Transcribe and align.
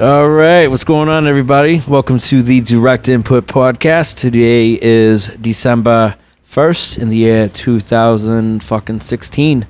All 0.00 0.28
right, 0.28 0.66
what's 0.68 0.84
going 0.84 1.08
on, 1.08 1.26
everybody? 1.26 1.80
Welcome 1.88 2.18
to 2.18 2.42
the 2.42 2.60
Direct 2.60 3.08
Input 3.08 3.46
Podcast. 3.46 4.18
Today 4.18 4.78
is 4.78 5.28
December 5.28 6.16
first 6.42 6.98
in 6.98 7.08
the 7.08 7.16
year 7.16 7.48
two 7.48 7.80
thousand 7.80 8.62
fucking 8.62 9.00
sixteen. 9.00 9.62
A 9.62 9.68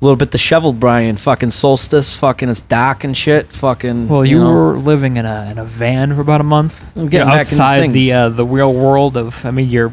little 0.00 0.16
bit 0.16 0.32
disheveled, 0.32 0.80
Brian. 0.80 1.16
Fucking 1.16 1.52
solstice. 1.52 2.16
Fucking 2.16 2.48
it's 2.48 2.62
dark 2.62 3.04
and 3.04 3.16
shit. 3.16 3.52
Fucking. 3.52 4.08
Well, 4.08 4.24
you, 4.24 4.40
know, 4.40 4.52
were 4.52 4.78
living 4.78 5.16
in 5.16 5.26
a 5.26 5.48
in 5.52 5.58
a 5.58 5.64
van 5.64 6.12
for 6.12 6.22
about 6.22 6.40
a 6.40 6.44
month. 6.44 6.84
I'm 6.96 7.06
getting 7.06 7.28
know, 7.28 7.34
back 7.34 7.42
into 7.42 7.54
outside 7.54 7.90
the 7.92 8.06
things. 8.06 8.12
uh, 8.12 8.28
the 8.30 8.44
real 8.44 8.74
world 8.74 9.16
of. 9.16 9.46
I 9.46 9.52
mean, 9.52 9.68
you're 9.68 9.92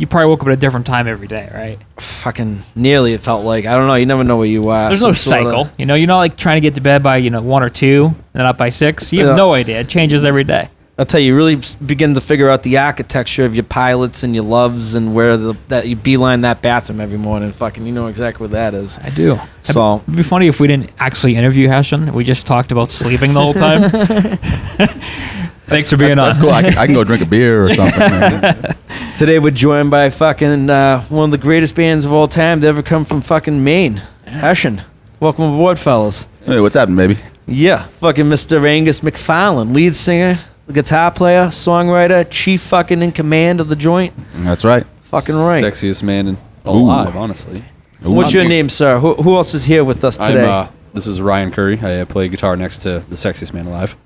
you 0.00 0.06
probably 0.06 0.28
woke 0.28 0.40
up 0.42 0.48
at 0.48 0.54
a 0.54 0.56
different 0.56 0.86
time 0.86 1.06
every 1.06 1.26
day, 1.28 1.48
right? 1.54 1.78
fucking 2.00 2.62
nearly. 2.74 3.12
It 3.12 3.20
felt 3.20 3.44
like 3.44 3.66
I 3.66 3.74
don't 3.76 3.86
know. 3.86 3.94
You 3.94 4.06
never 4.06 4.24
know 4.24 4.36
where 4.38 4.46
you 4.46 4.68
are. 4.70 4.88
There's 4.88 5.00
no 5.02 5.12
Some 5.12 5.14
sorta- 5.42 5.44
cycle. 5.50 5.70
You 5.78 5.86
know, 5.86 5.94
you're 5.94 6.06
not 6.08 6.18
like 6.18 6.36
trying 6.36 6.56
to 6.56 6.60
get 6.60 6.74
to 6.74 6.80
bed 6.80 7.02
by 7.02 7.18
you 7.18 7.30
know 7.30 7.42
one 7.42 7.62
or 7.62 7.70
two, 7.70 8.06
and 8.06 8.16
then 8.32 8.46
up 8.46 8.58
by 8.58 8.70
six. 8.70 9.12
You 9.12 9.20
have 9.20 9.28
Yeah. 9.30 9.36
no 9.36 9.52
idea. 9.54 9.80
It 9.80 9.88
changes 9.88 10.24
every 10.24 10.44
day. 10.44 10.68
I'll 10.98 11.06
tell 11.06 11.18
you, 11.20 11.28
you 11.28 11.36
really 11.36 11.58
begin 11.86 12.12
to 12.12 12.20
figure 12.20 12.50
out 12.50 12.62
the 12.62 12.76
architecture 12.76 13.46
of 13.46 13.54
your 13.54 13.64
pilots 13.64 14.22
and 14.22 14.34
your 14.34 14.44
loves 14.44 14.94
and 14.94 15.14
where 15.14 15.38
the, 15.38 15.54
that 15.68 15.88
you 15.88 15.96
beeline 15.96 16.42
that 16.42 16.60
bathroom 16.60 17.00
every 17.00 17.16
morning. 17.16 17.52
Fucking, 17.52 17.86
you 17.86 17.92
know 17.92 18.06
exactly 18.08 18.44
what 18.44 18.50
that 18.52 18.74
is. 18.74 18.98
I 19.02 19.08
do. 19.08 19.38
So 19.62 20.02
It'd 20.06 20.16
be 20.16 20.22
funny 20.22 20.46
if 20.46 20.60
we 20.60 20.68
didn't 20.68 20.90
actually 20.98 21.36
interview 21.36 21.68
Hessian. 21.68 22.12
We 22.12 22.22
just 22.22 22.46
talked 22.46 22.70
about 22.70 22.92
sleeping 22.92 23.32
the 23.32 23.40
whole 23.40 23.54
time. 23.54 23.88
Thanks 25.68 25.88
for 25.88 25.96
being 25.96 26.16
That's 26.16 26.36
on. 26.36 26.42
cool. 26.42 26.50
I 26.50 26.62
can, 26.64 26.76
I 26.76 26.84
can 26.84 26.94
go 26.94 27.04
drink 27.10 27.22
a 27.22 27.26
beer 27.26 27.64
or 27.64 27.72
something. 27.74 28.74
Man. 29.20 29.26
today 29.26 29.38
we're 29.38 29.50
joined 29.50 29.90
by 29.90 30.10
fucking 30.10 30.70
uh, 30.70 31.02
one 31.04 31.26
of 31.26 31.30
the 31.30 31.38
greatest 31.38 31.74
bands 31.74 32.04
of 32.04 32.12
all 32.12 32.26
time 32.28 32.60
to 32.60 32.66
ever 32.66 32.82
come 32.82 33.04
from 33.04 33.20
fucking 33.20 33.62
Maine, 33.62 34.02
Hessian. 34.26 34.82
Welcome 35.20 35.54
aboard, 35.54 35.78
fellas. 35.78 36.26
hey, 36.46 36.60
what's 36.60 36.74
happening, 36.74 36.96
baby? 36.96 37.20
Yeah, 37.46 37.84
fucking 37.84 38.24
Mr. 38.24 38.66
Angus 38.66 39.00
McFarlane, 39.00 39.74
lead 39.74 39.94
singer, 39.94 40.38
guitar 40.72 41.10
player, 41.10 41.46
songwriter, 41.46 42.26
chief 42.30 42.62
fucking 42.62 43.02
in 43.02 43.12
command 43.12 43.60
of 43.60 43.68
the 43.68 43.76
joint. 43.76 44.14
That's 44.34 44.64
right. 44.64 44.86
Fucking 45.02 45.34
right. 45.34 45.62
Sexiest 45.62 46.02
man 46.02 46.28
in 46.28 46.34
Ooh. 46.66 46.70
alive, 46.70 47.16
honestly. 47.16 47.62
Ooh. 48.06 48.12
What's 48.12 48.32
your 48.32 48.44
name, 48.44 48.68
sir? 48.68 48.98
Who, 48.98 49.14
who 49.14 49.36
else 49.36 49.52
is 49.52 49.64
here 49.64 49.84
with 49.84 50.04
us 50.04 50.18
I'm, 50.18 50.32
today? 50.32 50.48
uh, 50.48 50.68
this 50.94 51.06
is 51.06 51.20
Ryan 51.20 51.50
Curry. 51.50 51.78
I 51.82 52.00
uh, 52.00 52.04
play 52.06 52.28
guitar 52.28 52.56
next 52.56 52.78
to 52.80 53.00
the 53.00 53.16
sexiest 53.16 53.52
man 53.52 53.66
alive. 53.66 53.96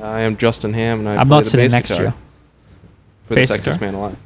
I 0.00 0.20
am 0.20 0.36
Justin 0.36 0.74
Ham, 0.74 0.98
and 1.00 1.08
I 1.08 1.16
I'm 1.16 1.28
play 1.28 1.36
not 1.36 1.44
the 1.44 1.50
sitting 1.50 1.64
bass 1.66 1.72
next 1.72 1.88
to 1.88 1.94
guitar 1.94 2.06
you. 2.06 2.14
For 3.26 3.34
Bass 3.34 3.48
the 3.48 3.58
sexiest 3.58 3.64
guitar. 3.64 3.78
man 3.80 3.94
alive. 3.94 4.16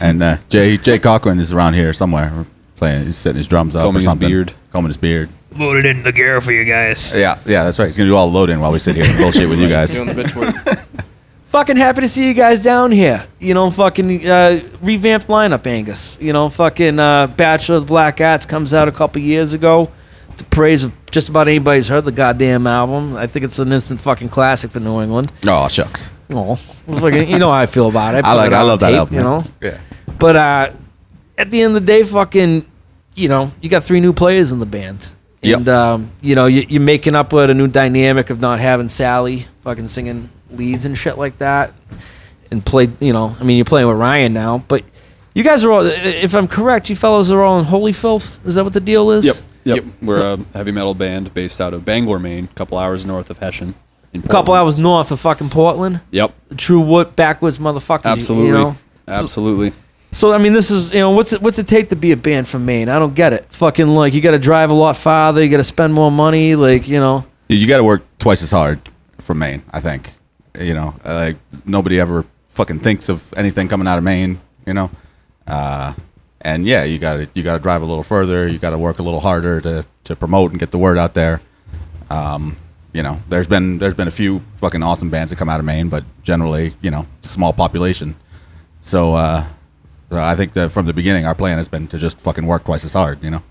And 0.00 0.22
uh, 0.22 0.36
Jay 0.48 0.76
Jay 0.76 0.98
Cochran 0.98 1.38
is 1.40 1.52
around 1.52 1.74
here 1.74 1.92
somewhere 1.92 2.46
playing. 2.76 3.06
He's 3.06 3.16
setting 3.16 3.36
his 3.38 3.46
drums 3.48 3.74
up 3.76 3.82
Combing 3.84 3.96
or 3.96 4.00
his 4.00 4.04
something. 4.04 4.28
beard. 4.28 4.54
Combing 4.72 4.88
his 4.88 4.96
beard. 4.96 5.28
Loaded 5.56 5.86
in 5.86 6.02
the 6.02 6.12
gear 6.12 6.40
for 6.40 6.52
you 6.52 6.64
guys. 6.64 7.14
Yeah, 7.14 7.38
yeah, 7.46 7.64
that's 7.64 7.78
right. 7.78 7.86
He's 7.86 7.96
gonna 7.96 8.10
do 8.10 8.16
all 8.16 8.30
the 8.30 8.36
load 8.36 8.50
in 8.50 8.60
while 8.60 8.72
we 8.72 8.78
sit 8.78 8.94
here 8.96 9.04
and 9.06 9.16
bullshit 9.18 9.48
with 9.48 9.58
you 9.58 9.68
guys. 9.68 9.92
Doing 9.94 10.14
the 10.14 10.22
bitch 10.22 10.34
work. 10.34 10.78
fucking 11.46 11.76
happy 11.76 12.02
to 12.02 12.08
see 12.08 12.26
you 12.28 12.34
guys 12.34 12.60
down 12.60 12.90
here. 12.92 13.26
You 13.38 13.54
know, 13.54 13.70
fucking 13.70 14.26
uh, 14.28 14.60
revamped 14.82 15.28
lineup, 15.28 15.66
Angus. 15.66 16.18
You 16.20 16.32
know, 16.34 16.48
fucking 16.50 16.98
uh, 16.98 17.28
Bachelor 17.28 17.76
of 17.76 17.82
the 17.82 17.86
Black 17.86 18.20
Arts 18.20 18.44
comes 18.44 18.74
out 18.74 18.88
a 18.88 18.92
couple 18.92 19.22
years 19.22 19.52
ago. 19.54 19.90
To 20.36 20.44
praise 20.44 20.84
of 20.84 20.94
just 21.10 21.30
about 21.30 21.48
anybody 21.48 21.78
who's 21.78 21.88
heard 21.88 22.04
the 22.04 22.12
goddamn 22.12 22.66
album. 22.66 23.16
I 23.16 23.26
think 23.26 23.46
it's 23.46 23.58
an 23.58 23.72
instant 23.72 24.02
fucking 24.02 24.28
classic 24.28 24.70
for 24.70 24.80
New 24.80 25.00
England. 25.00 25.32
Oh 25.46 25.66
shucks. 25.68 26.12
Oh, 26.30 26.56
fucking, 26.56 27.28
you 27.28 27.38
know 27.38 27.50
how 27.52 27.58
I 27.58 27.66
feel 27.66 27.88
about 27.88 28.14
it. 28.14 28.24
I 28.24 28.32
put 28.32 28.36
like. 28.36 28.50
it 28.50 28.54
I 28.54 28.60
on 28.60 28.66
love 28.66 28.80
that 28.80 28.94
album. 28.94 29.14
You 29.14 29.20
know. 29.20 29.44
Yeah. 29.60 29.78
but 30.18 30.36
uh, 30.36 30.72
at 31.38 31.50
the 31.50 31.62
end 31.62 31.76
of 31.76 31.82
the 31.82 31.86
day, 31.86 32.02
fucking, 32.02 32.66
you 33.14 33.28
know, 33.28 33.52
you 33.60 33.68
got 33.68 33.84
three 33.84 34.00
new 34.00 34.12
players 34.12 34.52
in 34.52 34.58
the 34.58 34.66
band. 34.66 35.14
Yep. 35.42 35.58
And, 35.58 35.68
um, 35.68 36.12
you 36.20 36.34
know, 36.34 36.46
you, 36.46 36.66
you're 36.68 36.80
making 36.80 37.14
up 37.14 37.32
with 37.32 37.50
a 37.50 37.54
new 37.54 37.68
dynamic 37.68 38.30
of 38.30 38.40
not 38.40 38.58
having 38.58 38.88
Sally 38.88 39.46
fucking 39.62 39.88
singing 39.88 40.30
leads 40.50 40.84
and 40.84 40.96
shit 40.98 41.18
like 41.18 41.38
that. 41.38 41.72
And 42.50 42.64
play, 42.64 42.88
you 43.00 43.12
know, 43.12 43.36
I 43.38 43.44
mean, 43.44 43.56
you're 43.56 43.64
playing 43.64 43.88
with 43.88 43.96
Ryan 43.96 44.32
now, 44.32 44.58
but 44.66 44.84
you 45.34 45.42
guys 45.44 45.64
are 45.64 45.72
all, 45.72 45.84
if 45.84 46.34
I'm 46.34 46.48
correct, 46.48 46.88
you 46.90 46.96
fellows 46.96 47.30
are 47.30 47.42
all 47.42 47.58
in 47.58 47.64
Holy 47.64 47.92
Filth. 47.92 48.44
Is 48.46 48.54
that 48.54 48.64
what 48.64 48.72
the 48.72 48.80
deal 48.80 49.10
is? 49.10 49.26
Yep. 49.26 49.36
Yep. 49.64 49.84
We're 50.00 50.20
a 50.20 50.36
heavy 50.54 50.70
metal 50.70 50.94
band 50.94 51.34
based 51.34 51.60
out 51.60 51.74
of 51.74 51.84
Bangor, 51.84 52.20
Maine, 52.20 52.44
a 52.44 52.54
couple 52.54 52.78
hours 52.78 53.04
north 53.04 53.30
of 53.30 53.38
Hessian. 53.38 53.74
In 54.16 54.24
A 54.24 54.28
couple 54.28 54.54
hours 54.54 54.78
north 54.78 55.10
of 55.10 55.20
fucking 55.20 55.50
Portland. 55.50 56.00
Yep. 56.10 56.34
True 56.56 56.80
wood, 56.80 57.16
backwoods 57.16 57.58
motherfuckers. 57.58 58.04
Absolutely. 58.04 58.46
You 58.46 58.52
know? 58.52 58.76
Absolutely. 59.06 59.72
So 60.12 60.32
I 60.32 60.38
mean, 60.38 60.54
this 60.54 60.70
is 60.70 60.92
you 60.92 61.00
know 61.00 61.10
what's 61.10 61.32
it 61.32 61.42
what's 61.42 61.58
it 61.58 61.68
take 61.68 61.90
to 61.90 61.96
be 61.96 62.12
a 62.12 62.16
band 62.16 62.48
from 62.48 62.64
Maine? 62.64 62.88
I 62.88 62.98
don't 62.98 63.14
get 63.14 63.32
it. 63.32 63.46
Fucking 63.50 63.88
like 63.88 64.14
you 64.14 64.20
got 64.20 64.30
to 64.30 64.38
drive 64.38 64.70
a 64.70 64.74
lot 64.74 64.96
farther, 64.96 65.42
you 65.42 65.50
got 65.50 65.58
to 65.58 65.64
spend 65.64 65.92
more 65.92 66.10
money, 66.10 66.54
like 66.56 66.88
you 66.88 66.98
know. 66.98 67.26
You 67.48 67.66
got 67.66 67.76
to 67.76 67.84
work 67.84 68.02
twice 68.18 68.42
as 68.42 68.50
hard 68.50 68.80
from 69.20 69.38
Maine. 69.38 69.62
I 69.70 69.80
think. 69.80 70.12
You 70.58 70.72
know, 70.72 70.94
uh, 71.04 71.14
like 71.14 71.36
nobody 71.66 72.00
ever 72.00 72.24
fucking 72.48 72.80
thinks 72.80 73.10
of 73.10 73.32
anything 73.36 73.68
coming 73.68 73.86
out 73.86 73.98
of 73.98 74.04
Maine. 74.04 74.40
You 74.64 74.72
know, 74.72 74.90
uh, 75.46 75.92
and 76.40 76.66
yeah, 76.66 76.84
you 76.84 76.98
got 76.98 77.16
to 77.16 77.28
you 77.34 77.42
got 77.42 77.54
to 77.54 77.58
drive 77.58 77.82
a 77.82 77.84
little 77.84 78.02
further. 78.02 78.48
You 78.48 78.58
got 78.58 78.70
to 78.70 78.78
work 78.78 78.98
a 78.98 79.02
little 79.02 79.20
harder 79.20 79.60
to 79.60 79.84
to 80.04 80.16
promote 80.16 80.50
and 80.52 80.58
get 80.58 80.70
the 80.70 80.78
word 80.78 80.96
out 80.96 81.12
there. 81.12 81.42
Um, 82.08 82.56
you 82.96 83.02
know, 83.02 83.20
there's 83.28 83.46
been 83.46 83.76
there's 83.76 83.92
been 83.92 84.08
a 84.08 84.16
few 84.22 84.42
fucking 84.56 84.82
awesome 84.82 85.10
bands 85.10 85.28
that 85.28 85.36
come 85.36 85.50
out 85.50 85.60
of 85.60 85.66
Maine, 85.66 85.90
but 85.90 86.02
generally, 86.22 86.74
you 86.80 86.90
know, 86.90 87.06
it's 87.18 87.28
a 87.28 87.30
small 87.30 87.52
population. 87.52 88.16
So, 88.80 89.12
uh, 89.12 89.46
so 90.08 90.18
I 90.18 90.34
think 90.34 90.54
that 90.54 90.72
from 90.72 90.86
the 90.86 90.94
beginning, 90.94 91.26
our 91.26 91.34
plan 91.34 91.58
has 91.58 91.68
been 91.68 91.88
to 91.88 91.98
just 91.98 92.18
fucking 92.18 92.46
work 92.46 92.64
twice 92.64 92.86
as 92.86 92.94
hard. 92.94 93.22
You 93.22 93.30
know. 93.32 93.42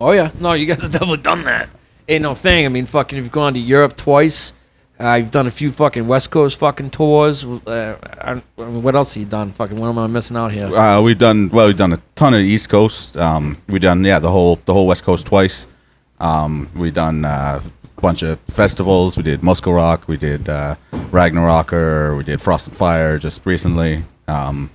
Oh 0.00 0.10
yeah, 0.10 0.32
no, 0.40 0.54
you 0.54 0.66
guys 0.66 0.82
have 0.82 0.90
definitely 0.96 1.18
done 1.18 1.44
that. 1.44 1.70
Ain't 2.08 2.22
no 2.22 2.34
thing. 2.34 2.66
I 2.66 2.68
mean, 2.68 2.86
fucking, 2.86 3.18
you've 3.18 3.30
gone 3.30 3.54
to 3.54 3.60
Europe 3.60 3.96
twice. 3.96 4.52
Uh, 4.98 5.14
you've 5.14 5.30
done 5.30 5.46
a 5.46 5.50
few 5.50 5.70
fucking 5.70 6.08
West 6.08 6.30
Coast 6.30 6.58
fucking 6.58 6.90
tours. 6.90 7.44
Uh, 7.44 7.96
I, 8.20 8.30
I 8.32 8.64
mean, 8.64 8.82
what 8.82 8.96
else 8.96 9.14
have 9.14 9.20
you 9.22 9.28
done? 9.28 9.52
Fucking, 9.52 9.76
what 9.76 9.88
am 9.88 9.98
I 9.98 10.08
missing 10.08 10.36
out 10.36 10.50
here? 10.50 10.74
Uh, 10.74 11.00
we've 11.00 11.18
done 11.18 11.50
well. 11.50 11.68
We've 11.68 11.76
done 11.76 11.92
a 11.92 12.02
ton 12.16 12.34
of 12.34 12.40
East 12.40 12.68
Coast. 12.68 13.16
Um, 13.16 13.58
we've 13.68 13.80
done 13.80 14.02
yeah 14.02 14.18
the 14.18 14.30
whole 14.30 14.56
the 14.64 14.72
whole 14.72 14.88
West 14.88 15.04
Coast 15.04 15.26
twice. 15.26 15.68
Um, 16.18 16.68
we've 16.74 16.94
done 16.94 17.24
uh, 17.24 17.60
bunch 18.00 18.22
of 18.22 18.38
festivals. 18.48 19.16
We 19.16 19.22
did 19.22 19.42
Moscow 19.42 19.72
Rock. 19.72 20.08
We 20.08 20.16
did 20.16 20.48
uh, 20.48 20.76
Ragnarocker. 20.92 22.16
We 22.16 22.24
did 22.24 22.40
Frost 22.40 22.68
and 22.68 22.76
Fire 22.76 23.18
just 23.18 23.44
recently. 23.46 24.04
Um, 24.26 24.70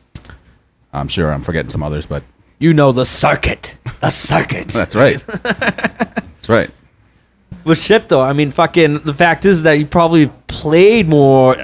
I'm 0.93 1.07
sure 1.07 1.31
I'm 1.31 1.41
forgetting 1.41 1.71
some 1.71 1.83
others, 1.83 2.05
but 2.05 2.23
You 2.59 2.73
know 2.73 2.91
the 2.91 3.05
circuit, 3.05 3.77
the 4.01 4.09
circuit. 4.09 4.67
that's 4.69 4.95
right. 4.95 5.19
that's 5.43 6.49
right. 6.49 6.69
Well, 7.65 7.75
shit 7.75 8.09
though. 8.09 8.21
I 8.21 8.33
mean, 8.33 8.51
fucking. 8.51 8.99
The 8.99 9.13
fact 9.13 9.45
is 9.45 9.63
that 9.63 9.73
you 9.73 9.85
probably 9.85 10.27
played 10.47 11.07
more. 11.07 11.57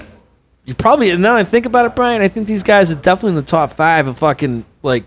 You 0.66 0.75
probably 0.75 1.16
now 1.18 1.34
that 1.34 1.40
I 1.40 1.44
think 1.44 1.66
about 1.66 1.86
it, 1.86 1.96
Brian. 1.96 2.22
I 2.22 2.28
think 2.28 2.48
these 2.48 2.64
guys 2.64 2.92
are 2.92 2.96
definitely 2.96 3.30
in 3.31 3.36
the 3.36 3.42
top 3.42 3.74
five 3.74 4.08
of 4.08 4.18
fucking 4.19 4.66
like 4.84 5.03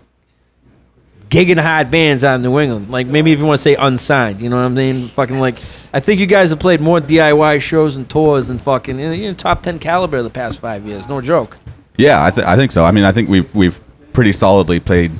gigging 1.33 1.59
hard 1.59 1.89
bands 1.89 2.23
out 2.23 2.35
of 2.35 2.41
New 2.41 2.59
England. 2.59 2.91
Like 2.91 3.07
maybe 3.07 3.31
if 3.31 3.39
you 3.39 3.45
want 3.45 3.57
to 3.57 3.61
say 3.63 3.75
unsigned, 3.75 4.39
you 4.39 4.49
know 4.49 4.57
what 4.57 4.65
I 4.65 4.69
mean? 4.69 5.07
Fucking 5.07 5.39
like 5.39 5.55
I 5.93 5.99
think 5.99 6.19
you 6.19 6.27
guys 6.27 6.51
have 6.51 6.59
played 6.59 6.79
more 6.79 6.99
DIY 6.99 7.59
shows 7.61 7.95
and 7.95 8.07
tours 8.07 8.47
than 8.49 8.59
fucking 8.59 8.99
you 8.99 9.27
know, 9.27 9.33
top 9.33 9.63
ten 9.63 9.79
caliber 9.79 10.21
the 10.21 10.29
past 10.29 10.59
five 10.59 10.85
years. 10.85 11.07
No 11.09 11.21
joke. 11.21 11.57
Yeah, 11.97 12.23
I, 12.23 12.31
th- 12.31 12.45
I 12.45 12.55
think 12.55 12.71
so. 12.71 12.83
I 12.85 12.91
mean, 12.91 13.03
I 13.03 13.11
think 13.11 13.29
we've 13.29 13.53
we've 13.55 13.81
pretty 14.13 14.31
solidly 14.31 14.79
played 14.79 15.11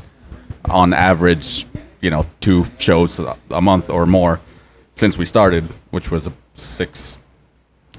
on 0.66 0.94
average, 0.94 1.66
you 2.00 2.10
know, 2.12 2.26
two 2.42 2.66
shows 2.78 3.20
a- 3.20 3.62
month 3.62 3.90
or 3.90 4.06
more 4.06 4.40
since 4.94 5.18
we 5.18 5.26
started, 5.26 5.64
which 5.90 6.12
was 6.12 6.30
six, 6.54 7.18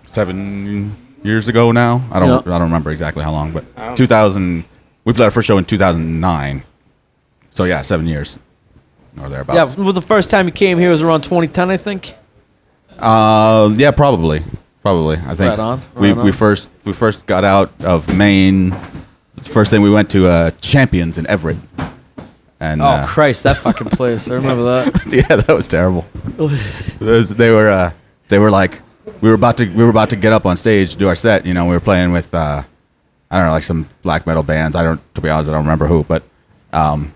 seven 0.07 0.97
years 1.25 1.49
ago 1.49 1.73
now. 1.73 2.05
I 2.13 2.21
don't 2.21 2.29
Yeah. 2.47 2.55
I 2.55 2.59
don't 2.59 2.69
remember 2.69 2.91
exactly 2.91 3.25
how 3.25 3.33
long, 3.33 3.53
but 3.53 3.97
2000. 3.97 4.65
We 5.05 5.13
played 5.13 5.25
our 5.27 5.31
first 5.31 5.47
show 5.47 5.59
in 5.59 5.65
2009. 5.67 6.63
So 7.55 7.65
yeah, 7.65 7.83
seven 7.83 8.07
years 8.09 8.37
or 9.23 9.29
thereabouts. 9.29 9.77
Yeah, 9.77 9.83
well, 9.83 9.93
the 9.93 10.03
first 10.03 10.29
time 10.29 10.47
you 10.47 10.53
came 10.53 10.77
here 10.77 10.91
was 10.91 11.03
around 11.03 11.23
2010, 11.23 11.71
I 11.71 11.77
think. 11.77 12.15
Uh, 12.99 13.73
yeah, 13.77 13.93
probably, 13.93 14.43
probably. 14.83 15.17
I 15.19 15.35
think 15.37 15.51
Right 15.51 15.59
on, 15.59 15.81
we 15.95 16.09
right 16.13 16.17
we 16.25 16.31
on. 16.31 16.37
first 16.37 16.69
we 16.85 16.93
first 16.93 17.25
got 17.27 17.45
out 17.45 17.73
of 17.85 18.15
Maine. 18.17 18.75
First 19.43 19.71
thing 19.71 19.83
we 19.83 19.91
went 19.91 20.11
to 20.11 20.27
uh, 20.27 20.51
Champions 20.61 21.17
in 21.17 21.27
Everett, 21.29 21.56
and 22.59 22.83
Oh 22.83 22.87
uh, 22.87 23.06
Christ, 23.06 23.45
that 23.45 23.57
fucking 23.59 23.89
place! 23.91 24.29
I 24.29 24.35
remember 24.43 24.65
that. 24.65 25.07
yeah, 25.31 25.37
that 25.37 25.55
was 25.55 25.69
terrible. 25.69 26.07
Those- 26.99 27.29
they 27.31 27.50
were 27.50 27.69
uh, 27.71 27.93
they 28.29 28.39
were 28.39 28.50
like 28.50 28.81
we 29.21 29.29
were 29.29 29.35
about 29.35 29.57
to 29.59 29.67
we 29.67 29.85
were 29.85 29.91
about 29.91 30.11
to 30.11 30.17
get 30.17 30.33
up 30.33 30.45
on 30.47 30.57
stage 30.57 30.91
to 30.93 30.97
do 30.99 31.07
our 31.09 31.15
set. 31.17 31.47
You 31.47 31.55
know, 31.55 31.67
we 31.67 31.73
were 31.73 31.81
playing 31.81 32.11
with 32.12 32.35
uh, 32.35 32.62
I 33.31 33.37
don't 33.37 33.47
know 33.47 33.53
like 33.53 33.65
some 33.65 33.89
black 34.03 34.27
metal 34.27 34.43
bands. 34.43 34.75
I 34.75 34.83
don't 34.83 35.00
to 35.15 35.21
be 35.21 35.29
honest, 35.29 35.49
I 35.49 35.53
don't 35.53 35.62
remember 35.65 35.87
who, 35.87 36.03
but 36.05 36.23
um, 36.73 37.12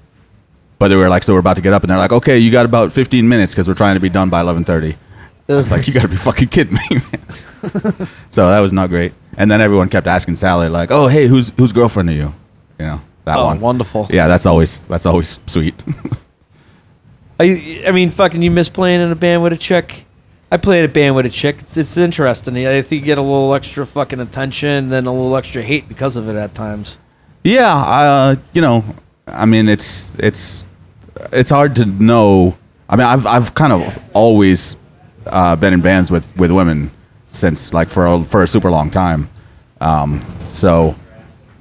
but 0.78 0.88
they 0.88 0.96
were 0.96 1.08
like 1.08 1.22
so 1.22 1.34
we're 1.34 1.40
about 1.40 1.56
to 1.56 1.62
get 1.62 1.72
up 1.72 1.82
and 1.82 1.90
they're 1.90 1.98
like, 1.98 2.12
okay, 2.12 2.38
you 2.38 2.50
got 2.50 2.64
about 2.66 2.92
15 2.92 3.28
minutes 3.28 3.52
because 3.52 3.68
we're 3.68 3.74
trying 3.74 3.94
to 3.94 4.00
be 4.00 4.08
done 4.08 4.30
by 4.30 4.42
11:30. 4.42 4.96
I 5.50 5.54
was 5.54 5.70
like, 5.70 5.86
you 5.86 5.94
got 5.94 6.02
to 6.02 6.08
be 6.08 6.16
fucking 6.16 6.48
kidding 6.48 6.74
me. 6.74 6.80
man." 6.90 8.08
so 8.28 8.48
that 8.50 8.60
was 8.60 8.72
not 8.72 8.90
great. 8.90 9.14
And 9.36 9.50
then 9.50 9.60
everyone 9.60 9.88
kept 9.88 10.06
asking 10.06 10.36
Sally 10.36 10.68
like, 10.68 10.90
oh 10.90 11.08
hey, 11.08 11.26
who's 11.26 11.50
whose 11.56 11.72
girlfriend 11.72 12.08
are 12.10 12.12
you? 12.12 12.34
You 12.78 12.86
know 12.86 13.00
that 13.24 13.38
oh, 13.38 13.46
one. 13.46 13.60
wonderful. 13.60 14.08
Yeah, 14.10 14.28
that's 14.28 14.46
always 14.46 14.80
that's 14.82 15.06
always 15.06 15.40
sweet. 15.46 15.74
I, 17.40 17.84
I 17.86 17.92
mean, 17.92 18.10
fucking, 18.10 18.42
you 18.42 18.50
miss 18.50 18.68
playing 18.68 19.00
in 19.00 19.12
a 19.12 19.14
band 19.14 19.42
with 19.42 19.52
a 19.52 19.56
chick. 19.56 20.06
I 20.50 20.56
play 20.56 20.80
in 20.80 20.84
a 20.86 20.88
band 20.88 21.14
with 21.14 21.26
a 21.26 21.30
chick. 21.30 21.58
It's, 21.60 21.76
it's 21.76 21.96
interesting. 21.96 22.56
I 22.66 22.82
think 22.82 23.00
you 23.00 23.06
get 23.06 23.18
a 23.18 23.22
little 23.22 23.54
extra 23.54 23.86
fucking 23.86 24.18
attention, 24.18 24.68
and 24.68 24.92
then 24.92 25.06
a 25.06 25.12
little 25.12 25.36
extra 25.36 25.62
hate 25.62 25.88
because 25.88 26.16
of 26.16 26.28
it 26.28 26.36
at 26.36 26.54
times. 26.54 26.98
Yeah, 27.44 27.76
uh, 27.76 28.36
you 28.52 28.60
know, 28.60 28.84
I 29.26 29.46
mean, 29.46 29.68
it's 29.68 30.16
it's 30.16 30.66
it's 31.32 31.50
hard 31.50 31.76
to 31.76 31.84
know. 31.86 32.56
I 32.88 32.96
mean, 32.96 33.06
I've 33.06 33.26
I've 33.26 33.54
kind 33.54 33.72
of 33.72 34.10
always 34.14 34.76
uh, 35.26 35.56
been 35.56 35.72
in 35.72 35.80
bands 35.80 36.10
with 36.10 36.28
with 36.36 36.50
women 36.50 36.90
since 37.28 37.72
like 37.74 37.88
for 37.88 38.06
a, 38.06 38.24
for 38.24 38.42
a 38.42 38.46
super 38.46 38.70
long 38.70 38.90
time. 38.90 39.28
Um, 39.80 40.22
so 40.46 40.94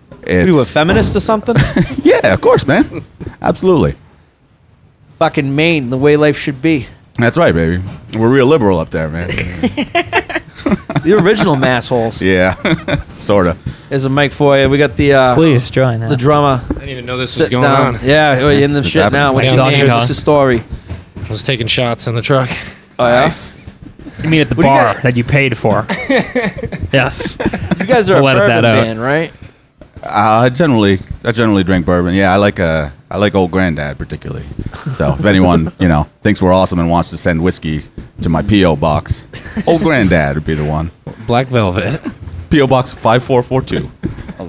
What 0.10 0.30
Are 0.32 0.46
you 0.46 0.60
a 0.60 0.66
feminist 0.66 1.16
or 1.16 1.20
something? 1.20 1.56
yeah, 2.04 2.34
of 2.34 2.42
course, 2.42 2.66
man, 2.66 3.04
absolutely. 3.42 3.96
fucking 5.20 5.56
Maine, 5.56 5.90
the 5.90 5.98
way 5.98 6.18
life 6.18 6.38
should 6.38 6.62
be. 6.62 6.88
That's 7.20 7.38
right, 7.38 7.54
baby. 7.54 7.84
We're 8.14 8.32
real 8.32 8.48
liberal 8.48 8.80
up 8.80 8.92
there, 8.92 9.10
man. 9.10 9.30
The 10.64 11.14
original 11.22 11.56
massholes. 11.56 12.22
yeah, 12.22 12.56
sorta. 13.18 13.58
There's 13.90 14.04
a 14.06 14.10
mic 14.10 14.32
for 14.34 14.58
you. 14.58 14.70
We 14.70 14.78
got 14.78 14.96
the 14.98 15.14
uh, 15.14 15.36
Please 15.36 15.70
join. 15.70 16.02
the 16.02 16.18
drummer 16.18 16.62
I 16.70 16.74
didn't 16.74 16.90
even 16.90 17.06
know 17.06 17.18
this 17.18 17.38
was 17.40 17.48
going 17.50 17.64
down. 17.64 17.96
on. 17.96 18.02
Yeah, 18.04 18.38
we're 18.40 18.62
in 18.64 18.74
the 18.74 18.80
It's 18.80 18.90
shit 18.90 19.04
happening. 19.04 19.20
now. 19.22 19.34
What's 19.34 19.46
Yeah, 19.46 19.54
your 19.54 19.62
I'm 19.64 19.72
name? 19.72 19.90
seeing 19.90 20.08
the 20.08 20.14
story? 20.16 20.64
I 21.24 21.30
was 21.30 21.44
taking 21.44 21.68
shots 21.68 22.08
in 22.08 22.16
the 22.16 22.22
truck. 22.22 22.50
Oh 23.00 23.08
yeah. 23.08 23.22
Nice. 23.26 23.54
You 24.24 24.30
mean 24.30 24.42
at 24.42 24.50
the 24.50 24.56
What 24.56 24.64
do 24.64 24.68
you 24.70 24.74
bar 24.76 24.94
got? 24.96 25.04
that 25.04 25.16
you 25.18 25.24
paid 25.24 25.58
for? 25.58 25.86
yes. 26.92 27.38
You 27.80 27.86
guys 27.86 28.10
are 28.10 28.16
We'll 28.16 28.28
a 28.28 28.32
edit 28.32 28.42
bourbon 28.48 28.62
that 28.64 28.66
out. 28.66 28.84
band, 28.84 29.02
right? 29.02 29.32
Uh, 30.04 30.42
I 30.46 30.50
generally 30.50 31.00
I 31.24 31.32
generally 31.32 31.64
drink 31.64 31.86
bourbon. 31.86 32.14
Yeah, 32.14 32.34
I 32.34 32.38
like 32.38 32.60
uh 32.60 32.90
I 33.10 33.18
like 33.18 33.36
old 33.36 33.52
granddad 33.52 33.98
particularly. 33.98 34.46
So 34.94 35.14
if 35.14 35.26
anyone 35.26 35.74
you 35.80 35.88
know 35.88 36.08
thinks 36.22 36.42
we're 36.42 36.54
awesome 36.54 36.80
and 36.80 36.90
wants 36.90 37.10
to 37.12 37.18
send 37.18 37.44
whiskey 37.44 37.82
to 38.22 38.30
my 38.30 38.42
PO 38.42 38.76
box, 38.78 39.28
old 39.68 39.82
granddad 39.82 40.36
would 40.36 40.46
be 40.46 40.54
the 40.56 40.66
one. 40.66 40.92
Black 41.26 41.48
Velvet. 41.48 42.02
PO 42.50 42.68
box 42.68 42.94
five 42.94 43.24
four 43.24 43.44
four 43.44 43.62
two. 43.62 43.90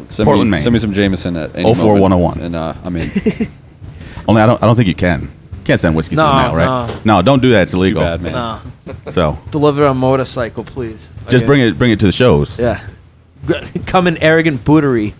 Send 0.06 0.26
Portland, 0.26 0.50
me, 0.50 0.56
Maine. 0.56 0.60
Send 0.62 0.72
me 0.74 0.78
some 0.78 0.92
Jameson 0.92 1.36
at 1.36 1.54
any 1.56 1.74
04101. 1.74 2.10
moment, 2.10 2.42
and 2.42 2.54
uh, 2.56 2.74
I 2.84 2.90
mean, 2.90 3.10
Only 4.28 4.42
I 4.42 4.46
don't 4.46 4.62
I 4.62 4.66
don't 4.66 4.76
think 4.76 4.88
you 4.88 4.94
can. 4.94 5.22
You 5.22 5.64
can't 5.64 5.80
send 5.80 5.96
whiskey 5.96 6.14
No, 6.16 6.26
to 6.26 6.36
the 6.36 6.42
mail, 6.44 6.54
right? 6.54 7.02
no. 7.04 7.16
No, 7.16 7.22
don't 7.22 7.40
do 7.42 7.50
that. 7.52 7.62
It's, 7.62 7.72
it's 7.72 7.78
illegal. 7.80 8.00
too 8.02 8.06
bad, 8.06 8.20
man. 8.22 8.32
No. 8.32 8.60
So 9.10 9.38
Deliver 9.50 9.86
on 9.86 9.96
motorcycle, 9.96 10.64
please. 10.64 11.10
just 11.28 11.46
bring 11.46 11.60
it 11.60 11.78
bring 11.78 11.90
it 11.90 12.00
to 12.00 12.06
the 12.06 12.12
shows. 12.12 12.58
Yeah. 12.58 12.86
Come 13.86 14.06
in 14.06 14.18
arrogant 14.18 14.64
bootery. 14.64 15.14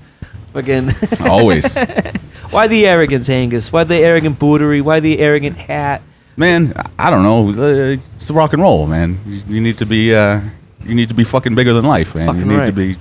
Fucking. 0.63 0.93
Always. 1.29 1.75
Why 2.51 2.67
the 2.67 2.87
arrogance, 2.87 3.29
Angus? 3.29 3.71
Why 3.73 3.85
the 3.85 3.97
arrogant 3.97 4.39
bootery? 4.39 4.83
Why 4.83 5.01
the 5.01 5.19
arrogant 5.21 5.57
hat? 5.57 6.03
man, 6.37 6.73
I 6.99 7.11
don't 7.11 7.23
know. 7.25 7.51
Uh, 7.51 7.97
It's 8.17 8.31
rock 8.31 8.53
and 8.53 8.63
roll, 8.63 8.87
man. 8.87 9.21
You, 9.27 9.43
you 9.57 9.61
need 9.61 9.77
to 9.79 9.87
be 9.87 10.15
uh, 10.15 10.41
you 10.85 10.95
need 10.95 11.09
to 11.09 11.15
be 11.15 11.25
fucking 11.25 11.55
bigger 11.55 11.73
than 11.75 11.85
life, 11.85 12.15
man. 12.15 12.27
Fucking 12.27 12.41
you 12.51 12.59
need 12.59 12.67
to 12.67 12.73
be 12.73 12.97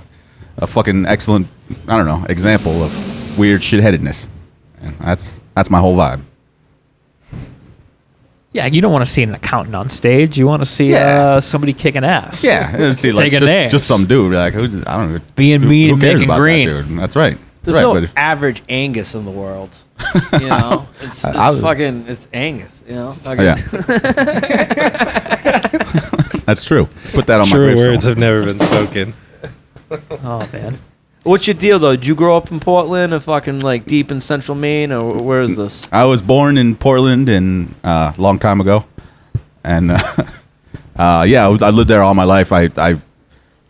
a 0.58 0.66
fucking 0.66 1.06
excellent, 1.06 1.46
I 1.86 1.96
don't 1.96 2.06
know, 2.06 2.26
example 2.28 2.82
of 2.82 3.38
weird 3.38 3.60
shitheadedness. 3.60 4.28
And 4.80 4.96
that's 4.98 5.40
that's 5.54 5.70
my 5.70 5.78
whole 5.80 5.96
vibe. 5.96 6.22
Yeah, 8.52 8.66
you 8.66 8.80
don't 8.80 8.92
want 8.92 9.04
to 9.04 9.10
see 9.10 9.22
an 9.22 9.34
accountant 9.34 9.76
on 9.76 9.88
stage. 9.90 10.38
You 10.38 10.46
want 10.46 10.62
to 10.62 10.66
see 10.66 10.90
Yeah. 10.90 11.36
uh, 11.36 11.40
somebody 11.40 11.72
kicking 11.74 12.02
ass. 12.02 12.42
Yeah, 12.42 12.74
and 12.74 12.96
see, 12.96 13.12
like 13.12 13.30
Taking 13.30 13.46
just, 13.46 13.70
just 13.70 13.86
some 13.86 14.06
dude, 14.06 14.32
like 14.34 14.54
who's, 14.54 14.74
I 14.86 14.96
don't 14.96 15.12
know, 15.14 15.20
Being 15.36 15.60
who- 15.62 15.68
mean 15.68 15.88
who 15.88 15.94
and 15.94 16.02
cares 16.02 16.14
making 16.14 16.24
about 16.28 16.34
that 16.36 16.40
green. 16.40 16.66
dude? 16.68 16.98
That's 16.98 17.14
right. 17.14 17.38
There's 17.68 17.76
right, 17.76 17.82
no 17.82 17.94
but 17.94 18.04
if- 18.04 18.16
average 18.16 18.62
Angus 18.68 19.14
in 19.14 19.24
the 19.24 19.30
world. 19.30 19.70
You 20.40 20.48
know, 20.48 20.88
it's, 21.00 21.16
it's 21.16 21.24
I 21.24 21.50
was- 21.50 21.60
fucking 21.60 22.06
it's 22.08 22.28
Angus. 22.32 22.82
You 22.88 22.94
know, 22.94 23.12
fucking, 23.24 23.44
yeah, 23.44 23.56
that's 26.46 26.64
true. 26.64 26.88
Put 27.12 27.26
that 27.26 27.40
on 27.40 27.48
my 27.48 27.56
True 27.56 27.66
gravestone. 27.66 27.90
words 27.92 28.04
have 28.04 28.18
never 28.18 28.44
been 28.44 28.60
spoken. 28.60 29.14
Oh 30.22 30.48
man. 30.52 30.78
What's 31.24 31.46
your 31.46 31.54
deal 31.54 31.78
though? 31.78 31.96
Did 31.96 32.06
you 32.06 32.14
grow 32.14 32.36
up 32.36 32.50
in 32.50 32.60
Portland 32.60 33.12
or 33.12 33.20
fucking 33.20 33.60
like 33.60 33.84
deep 33.86 34.10
in 34.10 34.20
Central 34.20 34.56
Maine 34.56 34.92
or 34.92 35.22
where 35.22 35.42
is 35.42 35.56
this? 35.56 35.86
I 35.92 36.04
was 36.04 36.22
born 36.22 36.56
in 36.56 36.76
Portland 36.76 37.28
in 37.28 37.74
uh, 37.84 38.12
a 38.16 38.20
long 38.20 38.38
time 38.38 38.60
ago, 38.60 38.86
and 39.64 39.90
uh, 39.90 39.98
uh, 40.96 41.24
yeah, 41.28 41.48
I, 41.48 41.66
I 41.66 41.70
lived 41.70 41.88
there 41.90 42.02
all 42.02 42.14
my 42.14 42.24
life. 42.24 42.52
I, 42.52 42.70
I 42.76 42.98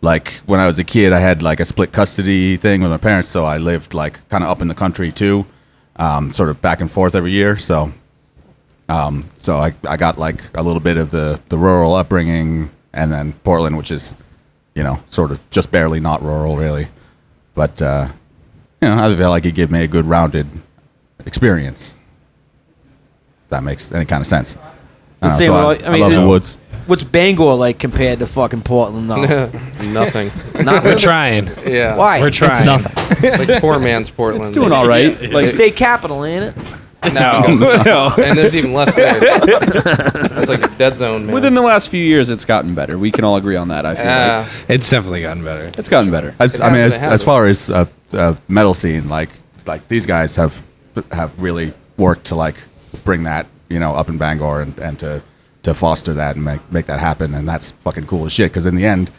like 0.01 0.33
when 0.45 0.59
I 0.59 0.67
was 0.67 0.79
a 0.79 0.83
kid, 0.83 1.11
I 1.13 1.19
had 1.19 1.41
like 1.41 1.59
a 1.59 1.65
split 1.65 1.91
custody 1.91 2.57
thing 2.57 2.81
with 2.81 2.91
my 2.91 2.97
parents, 2.97 3.29
so 3.29 3.45
I 3.45 3.57
lived 3.57 3.93
like 3.93 4.27
kind 4.29 4.43
of 4.43 4.49
up 4.49 4.61
in 4.61 4.67
the 4.67 4.75
country 4.75 5.11
too, 5.11 5.45
um, 5.97 6.31
sort 6.31 6.49
of 6.49 6.61
back 6.61 6.81
and 6.81 6.89
forth 6.89 7.15
every 7.15 7.31
year. 7.31 7.57
So, 7.57 7.91
um, 8.87 9.25
so 9.39 9.57
I, 9.57 9.73
I 9.87 9.97
got 9.97 10.17
like 10.17 10.41
a 10.57 10.63
little 10.63 10.79
bit 10.79 10.97
of 10.97 11.11
the 11.11 11.39
the 11.49 11.57
rural 11.57 11.95
upbringing, 11.95 12.71
and 12.93 13.11
then 13.11 13.33
Portland, 13.43 13.77
which 13.77 13.91
is, 13.91 14.15
you 14.75 14.83
know, 14.83 15.03
sort 15.09 15.31
of 15.31 15.47
just 15.49 15.69
barely 15.71 15.99
not 15.99 16.21
rural 16.23 16.55
really, 16.55 16.87
but 17.53 17.81
uh, 17.81 18.07
you 18.81 18.87
know, 18.87 19.03
I 19.03 19.13
feel 19.15 19.29
like 19.29 19.45
it 19.45 19.51
gave 19.53 19.69
me 19.69 19.81
a 19.83 19.87
good 19.87 20.05
rounded 20.05 20.47
experience. 21.25 21.93
If 23.43 23.49
that 23.49 23.63
makes 23.63 23.91
any 23.91 24.05
kind 24.05 24.21
of 24.21 24.27
sense. 24.27 24.57
I, 25.21 25.27
know, 25.27 25.45
so 25.45 25.53
I, 25.55 25.73
I 25.73 25.93
I 25.95 25.97
love 25.97 26.11
it- 26.13 26.15
the 26.15 26.27
woods. 26.27 26.57
What's 26.89 27.03
Bangor 27.03 27.53
like 27.53 27.77
compared 27.79 28.19
to 28.19 28.25
fucking 28.25 28.63
Portland 28.63 29.09
though? 29.09 29.15
Nothing. 29.83 30.31
Not 30.65 30.83
We're 30.83 30.97
trying. 30.97 31.45
Yeah. 31.65 31.95
Why? 31.95 32.19
We're 32.19 32.31
trying. 32.31 32.55
It's 32.55 32.65
nothing. 32.65 32.93
It's 33.23 33.37
like 33.47 33.61
poor 33.61 33.77
man's 33.79 34.09
Portland. 34.09 34.43
It's 34.45 34.51
doing 34.51 34.71
all 34.71 34.87
right. 34.87 35.19
Like 35.21 35.31
Like, 35.31 35.47
state 35.47 35.75
capital, 35.75 36.25
ain't 36.25 36.45
it? 36.45 36.55
No. 37.13 37.43
and 38.17 38.37
there's 38.37 38.55
even 38.55 38.73
less 38.73 38.95
there. 38.95 39.17
It's 39.21 40.49
like 40.49 40.63
a 40.63 40.75
dead 40.77 40.97
zone, 40.97 41.27
man. 41.27 41.33
within 41.35 41.53
the 41.53 41.61
last 41.61 41.89
few 41.89 42.03
years, 42.03 42.29
it's 42.29 42.43
gotten 42.43 42.75
better. 42.75 42.97
We 42.97 43.11
can 43.11 43.23
all 43.23 43.35
agree 43.37 43.55
on 43.55 43.69
that. 43.69 43.85
I 43.85 43.95
feel 43.95 44.03
Yeah. 44.05 44.39
like 44.39 44.69
It's 44.69 44.89
definitely 44.89 45.21
gotten 45.21 45.43
better. 45.43 45.71
it's 45.77 45.87
gotten 45.89 46.11
better. 46.11 46.35
As, 46.39 46.55
It 46.55 46.61
I 46.61 46.69
mean, 46.69 46.81
has, 46.81 46.93
as, 46.93 46.97
it 46.97 47.01
has. 47.03 47.13
as 47.13 47.23
far 47.23 47.45
as 47.45 47.69
uh, 47.69 47.85
uh, 48.13 48.35
metal 48.47 48.73
scene, 48.73 49.07
like 49.09 49.29
like 49.65 49.87
these 49.87 50.05
guys 50.05 50.35
have 50.37 50.61
have 51.11 51.39
really 51.41 51.73
worked 51.97 52.25
to 52.25 52.35
like 52.35 52.55
bring 53.05 53.23
that 53.23 53.45
you 53.69 53.79
know 53.79 53.93
up 53.93 54.09
in 54.09 54.17
Bangor 54.17 54.61
and, 54.61 54.77
and 54.79 54.99
to 54.99 55.21
to 55.63 55.73
foster 55.73 56.13
that 56.13 56.35
and 56.35 56.45
make 56.45 56.61
make 56.71 56.85
that 56.87 56.99
happen, 56.99 57.33
and 57.33 57.47
that's 57.47 57.71
fucking 57.71 58.07
cool 58.07 58.25
as 58.25 58.31
shit. 58.31 58.51
Because 58.51 58.65
in 58.65 58.75
the 58.75 58.85
end, 58.85 59.11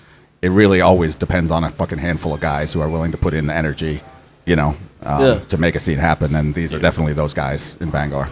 it 0.43 0.51
really 0.51 0.81
always 0.81 1.15
depends 1.15 1.51
on 1.51 1.65
a 1.65 1.71
fucking 1.71 1.99
handful 1.99 2.33
of 2.35 2.41
guys 2.41 2.73
who 2.73 2.81
are 2.81 2.89
willing 2.89 3.13
to 3.13 3.19
put 3.19 3.35
in 3.35 3.47
the 3.47 3.55
energy, 3.55 4.01
you 4.47 4.57
know, 4.57 4.77
um, 5.03 5.23
Yeah. 5.25 5.39
to 5.41 5.57
make 5.59 5.75
a 5.75 5.81
scene 5.81 5.99
happen. 5.99 6.35
And 6.35 6.55
these 6.55 6.73
are 6.73 6.79
definitely 6.79 7.13
those 7.13 7.35
guys 7.35 7.77
in 7.81 7.91
Bangor. 7.91 8.29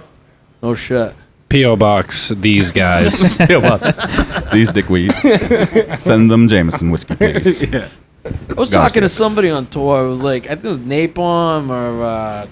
Oh 0.63 0.75
shit. 0.75 1.15
P.O. 1.51 1.77
Box, 1.77 2.29
these 2.31 2.71
guys. 2.73 3.39
Yeah, 3.49 3.57
well, 3.59 3.79
these 4.53 4.71
dickweeds. 4.71 5.99
Send 5.99 6.31
them 6.31 6.47
Jameson 6.49 6.91
whiskey, 6.91 7.15
please. 7.17 7.63
I 7.75 8.53
was 8.55 8.69
Gotta 8.69 8.89
talking 8.89 9.03
to 9.03 9.09
somebody 9.09 9.49
on 9.49 9.67
tour. 9.67 10.05
It 10.05 10.09
was 10.11 10.23
like 10.23 10.45
I 10.45 10.49
think 10.57 10.65
it 10.65 10.69
was 10.69 10.81
Napalm 10.81 11.71
or 11.71 12.03
uh, 12.05 12.47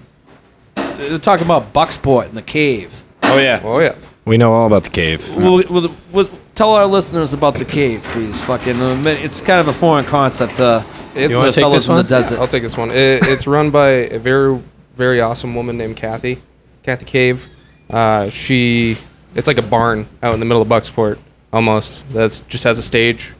they're 0.97 1.19
talking 1.19 1.45
about 1.45 1.75
Bucksport 1.75 2.29
in 2.31 2.35
the 2.35 2.43
cave. 2.43 3.03
oh, 3.25 3.39
yeah. 3.39 3.61
Oh 3.65 3.79
yeah. 3.81 3.95
We 4.27 4.37
know 4.37 4.53
all 4.53 4.67
about 4.67 4.83
the 4.85 4.91
cave. 4.91 5.35
Well, 5.37 5.63
well, 5.71 5.95
well, 6.13 6.29
tell 6.55 6.71
our 6.75 6.87
listeners 6.87 7.33
about 7.33 7.55
the 7.55 7.65
cave, 7.65 8.03
please. 8.03 8.39
Fucking, 8.43 8.81
uh, 8.81 9.03
it's 9.07 9.41
kind 9.41 9.61
of 9.61 9.69
a 9.69 9.73
foreign 9.73 10.05
concept. 10.05 10.59
Uh, 10.61 10.83
It's, 11.15 11.31
You 11.31 11.37
wanna 11.37 11.53
take 11.53 11.73
this 11.73 11.89
one? 11.89 11.99
the 11.99 12.03
desert. 12.03 12.39
I'll 12.41 12.49
take 12.49 12.63
this 12.63 12.77
one. 12.77 12.91
It, 12.91 13.27
it's 13.29 13.47
run 13.47 13.71
by 13.71 13.89
a 13.89 14.19
very, 14.19 14.61
very 14.97 15.21
awesome 15.21 15.55
woman 15.55 15.79
named 15.79 15.97
Kathy, 15.97 16.43
Kathy 16.83 17.05
Cave. 17.07 17.47
Uh, 17.89 18.29
she, 18.29 18.99
it's 19.35 19.47
like 19.49 19.57
a 19.59 19.63
barn 19.63 20.07
out 20.23 20.35
in 20.35 20.41
the 20.41 20.45
middle 20.47 20.61
of 20.61 20.69
Bucksport, 20.69 21.19
almost. 21.53 22.07
That's 22.13 22.41
just 22.41 22.65
has 22.65 22.79
a 22.79 22.83
stage, 22.83 23.33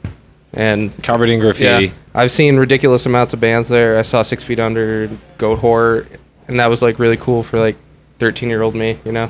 and 0.55 0.91
Covered 1.03 1.29
in 1.29 1.41
graffiti. 1.41 1.87
yeah, 1.87 1.93
I've 2.15 2.31
seen 2.31 2.57
ridiculous 2.57 3.05
amounts 3.07 3.35
of 3.35 3.41
bands 3.41 3.69
there. 3.69 3.99
I 3.99 4.03
saw 4.03 4.23
Six 4.23 4.43
Feet 4.45 4.61
Under, 4.61 5.09
Goatwhore, 5.37 6.07
and 6.49 6.59
that 6.61 6.69
was 6.71 6.81
like 6.81 6.99
really 7.01 7.17
cool 7.19 7.43
for 7.43 7.59
like 7.59 7.77
13 8.21 8.49
year 8.49 8.63
old 8.63 8.75
me, 8.75 8.99
you 9.05 9.13
know, 9.13 9.29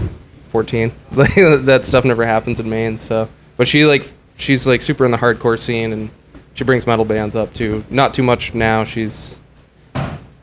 14. 0.57 0.93
Like 1.13 1.35
that 1.35 1.85
stuff 1.85 2.05
never 2.07 2.25
happens 2.25 2.61
in 2.61 2.69
Maine. 2.71 2.99
So, 2.99 3.29
but 3.59 3.69
she 3.69 3.85
like 3.85 4.11
she's 4.39 4.67
like 4.67 4.81
super 4.83 5.05
in 5.05 5.11
the 5.11 5.19
hardcore 5.19 5.59
scene, 5.59 5.93
and 5.93 6.11
she 6.55 6.65
brings 6.65 6.87
metal 6.87 7.05
bands 7.05 7.37
up 7.37 7.53
too. 7.53 7.85
Not 7.91 8.15
too 8.15 8.23
much 8.23 8.55
now. 8.55 8.85
She's 8.85 9.39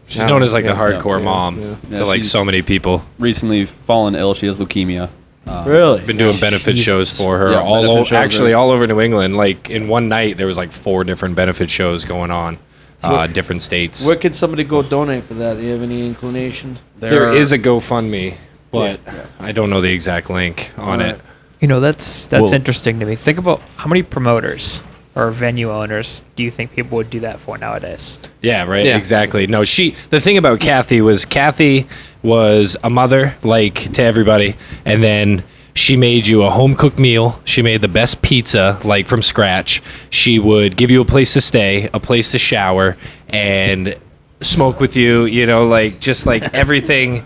She's 0.05 0.17
Yeah. 0.22 0.27
known 0.27 0.43
as 0.43 0.53
like 0.53 0.65
Yeah. 0.65 0.74
the 0.74 0.77
hardcore 0.79 1.17
Yeah. 1.20 1.25
mom 1.25 1.60
Yeah. 1.60 1.75
Yeah, 1.89 1.98
to 2.00 2.05
like 2.05 2.24
so 2.25 2.46
many 2.46 2.62
people. 2.62 3.03
Recently 3.17 3.65
fallen 3.65 4.13
ill. 4.15 4.34
She 4.36 4.46
has 4.46 4.60
leukemia. 4.60 5.10
Uh, 5.48 5.65
really? 5.67 6.01
Been 6.01 6.17
doing 6.17 6.38
benefit 6.39 6.77
shows 6.77 7.17
for 7.17 7.38
her 7.39 7.51
Yeah, 7.51 7.62
all 7.62 7.82
benefit 7.82 8.13
over, 8.13 8.15
actually 8.15 8.53
are- 8.53 8.58
all 8.60 8.70
over 8.72 8.86
New 8.86 9.00
England. 9.01 9.36
Like 9.36 9.70
in 9.72 9.88
one 9.88 10.08
night, 10.10 10.38
there 10.38 10.48
was 10.48 10.58
like 10.58 10.72
four 10.72 11.03
different 11.03 11.36
benefit 11.36 11.70
shows 11.72 12.05
going 12.05 12.29
on, 12.32 12.60
uh, 13.03 13.25
different 13.27 13.62
states. 13.63 14.05
Where 14.05 14.15
can 14.15 14.34
somebody 14.34 14.63
go 14.63 14.82
donate 14.84 15.24
for 15.24 15.34
that? 15.36 15.58
Do 15.58 15.63
you 15.63 15.72
have 15.74 15.82
any 15.82 16.05
inclination? 16.05 16.77
there 17.00 17.27
are- 17.29 17.34
is 17.36 17.51
a 17.51 17.58
GoFundMe, 17.60 18.36
but 18.73 18.99
I 19.39 19.53
don't 19.53 19.69
know 19.69 19.79
the 19.79 19.93
exact 19.93 20.29
link 20.29 20.71
on 20.77 20.99
Alright. 21.01 21.15
it. 21.15 21.21
You 21.61 21.67
know, 21.69 21.79
that's 21.79 22.25
that's 22.27 22.43
Well- 22.43 22.53
interesting 22.53 22.99
to 22.99 23.05
me. 23.05 23.15
Think 23.15 23.37
about 23.39 23.61
how 23.77 23.87
many 23.87 24.03
promoters 24.03 24.81
or 25.15 25.29
venue 25.31 25.71
owners 25.71 26.21
do 26.35 26.43
you 26.43 26.49
think 26.51 26.73
people 26.73 26.97
would 26.97 27.09
do 27.09 27.19
that 27.21 27.39
for 27.39 27.57
nowadays? 27.57 28.17
Yeah, 28.41 28.65
right. 28.65 28.83
Yeah. 28.85 28.97
Exactly. 28.97 29.47
No, 29.47 29.63
she. 29.63 29.91
The 30.09 30.19
thing 30.19 30.37
about 30.37 30.59
Kathy 30.59 30.99
was 31.01 31.23
Kathy 31.23 31.87
was 32.23 32.75
a 32.83 32.89
mother, 32.89 33.35
like 33.43 33.93
to 33.93 34.01
everybody, 34.03 34.55
and 34.85 35.01
then 35.03 35.43
She 35.75 35.97
made 35.97 36.27
you 36.27 36.43
a 36.43 36.51
home 36.51 36.75
cooked 36.75 36.99
meal. 36.99 37.39
She 37.45 37.63
made 37.63 37.81
the 37.81 37.87
best 37.87 38.21
pizza, 38.21 38.77
like 38.83 39.07
from 39.07 39.23
scratch. 39.23 39.81
She 40.11 40.37
would 40.37 40.77
give 40.77 40.91
you 40.91 41.01
a 41.01 41.05
place 41.05 41.33
to 41.33 41.41
stay, 41.41 41.89
a 41.95 41.99
place 41.99 42.29
to 42.33 42.37
shower, 42.37 42.95
and 43.29 43.95
smoke 44.41 44.79
with 44.79 44.95
you. 44.95 45.25
You 45.25 45.47
know, 45.47 45.65
like 45.65 45.99
just 45.99 46.27
like 46.27 46.43
everything 46.53 47.23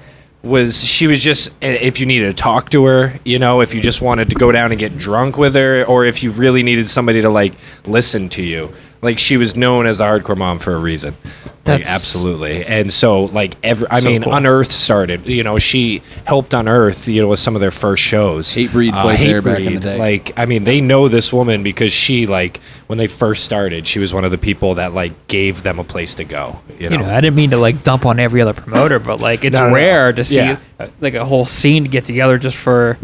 was. 0.47 0.83
She 0.83 1.07
was 1.07 1.21
just. 1.21 1.49
Eh, 1.61 1.77
if 1.81 1.99
you 1.99 2.05
needed 2.05 2.35
to 2.35 2.41
talk 2.41 2.69
to 2.71 2.85
her, 2.85 3.19
you 3.23 3.39
know, 3.39 3.61
if 3.61 3.73
you 3.73 3.81
just 3.81 4.01
wanted 4.01 4.29
to 4.29 4.35
go 4.35 4.51
down 4.51 4.71
and 4.71 4.79
get 4.79 4.97
drunk 4.97 5.37
with 5.37 5.55
her, 5.55 5.83
or 5.85 6.05
if 6.05 6.23
you 6.23 6.31
really 6.31 6.63
needed 6.63 6.89
somebody 6.89 7.21
to 7.21 7.29
like 7.29 7.53
listen 7.85 8.29
to 8.29 8.43
you, 8.43 8.73
like 9.01 9.19
she 9.19 9.37
was 9.37 9.55
known 9.55 9.85
as 9.85 9.97
the 9.99 10.03
hardcore 10.05 10.37
mom 10.37 10.59
for 10.59 10.73
a 10.75 10.79
reason. 10.79 11.15
Like, 11.23 11.79
That's- 11.83 11.93
absolutely. 11.95 12.63
And 12.65 12.93
so, 12.93 13.25
like, 13.25 13.55
every, 13.61 13.89
I 13.89 13.99
So 13.99 14.07
mean, 14.09 14.23
cool. 14.23 14.33
Unearth 14.33 14.71
started, 14.71 15.25
you 15.25 15.43
know, 15.43 15.59
she 15.59 16.01
helped 16.23 16.53
Unearth, 16.53 17.09
you 17.09 17.21
know, 17.21 17.27
with 17.27 17.39
some 17.39 17.55
of 17.55 17.61
their 17.61 17.71
first 17.71 18.01
shows. 18.01 18.55
Uh, 18.55 18.61
Hatebreed 18.61 19.01
played 19.01 19.19
there 19.19 19.41
back 19.41 19.59
in 19.59 19.73
the 19.73 19.79
day. 19.81 19.97
Like, 19.99 20.31
I 20.37 20.45
mean, 20.45 20.63
they 20.63 20.79
know 20.79 21.09
this 21.09 21.33
woman 21.33 21.63
because 21.63 21.91
she, 21.91 22.25
like, 22.25 22.61
when 22.87 22.97
they 22.97 23.07
first 23.07 23.43
started, 23.43 23.85
she 23.85 23.99
was 23.99 24.13
one 24.13 24.23
of 24.23 24.31
the 24.31 24.37
people 24.37 24.75
that, 24.75 24.93
like, 24.93 25.27
gave 25.27 25.61
them 25.63 25.77
a 25.77 25.83
place 25.83 26.15
to 26.15 26.23
go, 26.23 26.61
you 26.79 26.89
know? 26.89 26.95
You 26.99 27.03
know, 27.03 27.13
I 27.13 27.19
didn't 27.19 27.35
mean 27.35 27.49
to 27.49 27.57
like 27.57 27.83
dump 27.83 28.05
on 28.05 28.17
every 28.17 28.41
other 28.41 28.53
promoter, 28.53 28.97
but 28.99 29.19
like 29.19 29.43
it's 29.43 29.55
No, 29.57 29.63
no, 29.63 29.67
no. 29.69 29.75
rare 29.75 30.13
to 30.13 30.23
see 30.23 30.37
Yeah. 30.37 30.57
uh, 30.79 30.87
like 31.01 31.15
a 31.15 31.25
whole 31.25 31.43
scene 31.45 31.83
to 31.83 31.89
get 31.89 32.05
together 32.05 32.37
just 32.37 32.55
for. 32.55 32.97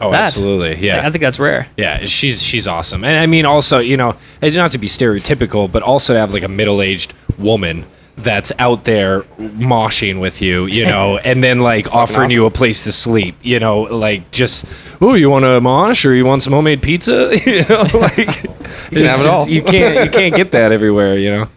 Oh, 0.00 0.10
that. 0.10 0.22
absolutely. 0.22 0.84
Yeah. 0.84 1.06
I 1.06 1.10
think 1.10 1.22
that's 1.22 1.38
rare. 1.38 1.68
Yeah, 1.76 2.04
she's 2.04 2.42
she's 2.42 2.66
awesome, 2.66 3.04
and 3.04 3.16
I 3.16 3.26
mean 3.26 3.46
also 3.46 3.78
you 3.78 3.96
know 3.96 4.16
not 4.42 4.72
to 4.72 4.78
be 4.78 4.86
stereotypical, 4.86 5.70
but 5.70 5.82
also 5.82 6.14
to 6.14 6.20
have 6.20 6.32
like 6.32 6.42
a 6.42 6.48
middle 6.48 6.82
aged 6.82 7.14
woman 7.38 7.86
that's 8.18 8.50
out 8.58 8.84
there 8.84 9.22
moshing 9.38 10.20
with 10.20 10.40
you, 10.40 10.66
you 10.66 10.84
know, 10.92 11.18
and 11.18 11.42
then 11.42 11.60
like 11.60 11.94
offering 11.94 12.30
you 12.30 12.46
a 12.46 12.50
place 12.50 12.84
to 12.84 12.92
sleep, 12.92 13.36
you 13.42 13.60
know, 13.60 13.82
like 13.82 14.30
just 14.30 14.64
oh 15.00 15.14
you 15.14 15.30
want 15.30 15.44
a 15.44 15.60
mosh 15.60 16.04
or 16.04 16.14
you 16.14 16.24
want 16.24 16.42
some 16.42 16.52
homemade 16.52 16.82
pizza, 16.82 17.30
you 17.46 17.64
know, 17.66 17.82
like 17.94 18.44
you 18.90 19.04
have 19.04 19.20
it 19.20 19.26
all. 19.26 19.48
You 19.48 19.62
can't 19.62 20.04
you 20.04 20.10
can't 20.10 20.34
get 20.34 20.52
that 20.52 20.72
everywhere, 20.72 21.18
you 21.18 21.30
know. 21.30 21.48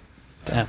Damn. 0.46 0.68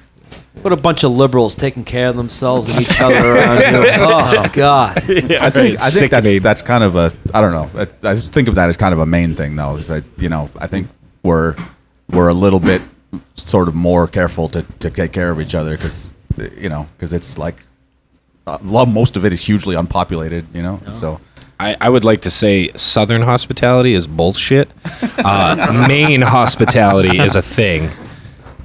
What 0.62 0.72
a 0.72 0.76
bunch 0.76 1.04
of 1.04 1.12
liberals 1.12 1.54
taking 1.54 1.84
care 1.84 2.08
of 2.08 2.16
themselves 2.16 2.70
and 2.70 2.82
each 2.82 3.00
other 3.00 3.34
around 3.34 3.58
here. 3.58 3.96
Oh 4.00 4.50
God. 4.52 4.96
I 4.98 5.50
think. 5.50 5.80
I 5.80 5.90
think 5.90 6.10
that's 6.10 6.42
that's 6.42 6.62
kind 6.62 6.82
of 6.84 6.96
a 6.96 7.12
I 7.32 7.40
don't 7.40 7.52
know. 7.52 7.80
I, 7.80 8.10
I 8.10 8.14
just 8.14 8.32
think 8.32 8.48
of 8.48 8.56
that 8.56 8.68
as 8.68 8.76
kind 8.76 8.92
of 8.92 8.98
a 8.98 9.06
Maine 9.06 9.34
thing 9.34 9.56
though. 9.56 9.76
Is 9.76 9.86
that 9.88 10.04
you 10.18 10.28
know 10.28 10.50
I 10.58 10.66
think 10.66 10.88
we're 11.22 11.54
we're 12.10 12.28
a 12.28 12.34
little 12.34 12.60
bit 12.60 12.82
sort 13.34 13.68
of 13.68 13.74
more 13.74 14.06
careful 14.06 14.48
to, 14.48 14.62
to 14.80 14.90
take 14.90 15.12
care 15.12 15.30
of 15.30 15.40
each 15.40 15.54
other 15.54 15.76
because 15.76 16.12
you 16.56 16.68
know 16.68 16.88
because 16.96 17.12
it's 17.12 17.38
like 17.38 17.64
uh, 18.46 18.58
most 18.62 19.16
of 19.16 19.24
it 19.24 19.32
is 19.32 19.42
hugely 19.42 19.76
unpopulated. 19.76 20.46
You 20.52 20.62
know, 20.62 20.80
so 20.92 21.20
I, 21.60 21.76
I 21.80 21.88
would 21.88 22.04
like 22.04 22.22
to 22.22 22.30
say 22.30 22.70
Southern 22.74 23.22
hospitality 23.22 23.94
is 23.94 24.06
bullshit. 24.06 24.70
Uh, 25.18 25.84
Maine 25.88 26.22
hospitality 26.22 27.18
is 27.18 27.34
a 27.36 27.42
thing. 27.42 27.90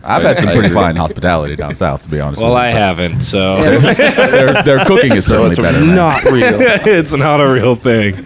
I've 0.05 0.21
had 0.21 0.39
some 0.39 0.53
pretty 0.53 0.69
fine 0.73 0.95
hospitality 0.95 1.55
down 1.55 1.73
south 1.75 2.03
to 2.03 2.09
be 2.09 2.19
honest. 2.19 2.41
Well, 2.41 2.53
with 2.53 2.61
I 2.61 2.69
you. 2.69 2.75
haven't, 2.77 3.21
so 3.21 3.61
their, 3.79 4.63
their 4.63 4.85
cooking 4.85 5.13
is 5.13 5.25
certainly 5.27 5.51
it's 5.51 5.59
better. 5.59 5.79
man. 5.79 5.95
not 5.95 6.23
real. 6.25 6.57
it's 6.61 7.13
not 7.13 7.41
a 7.41 7.47
real 7.51 7.75
thing. 7.75 8.25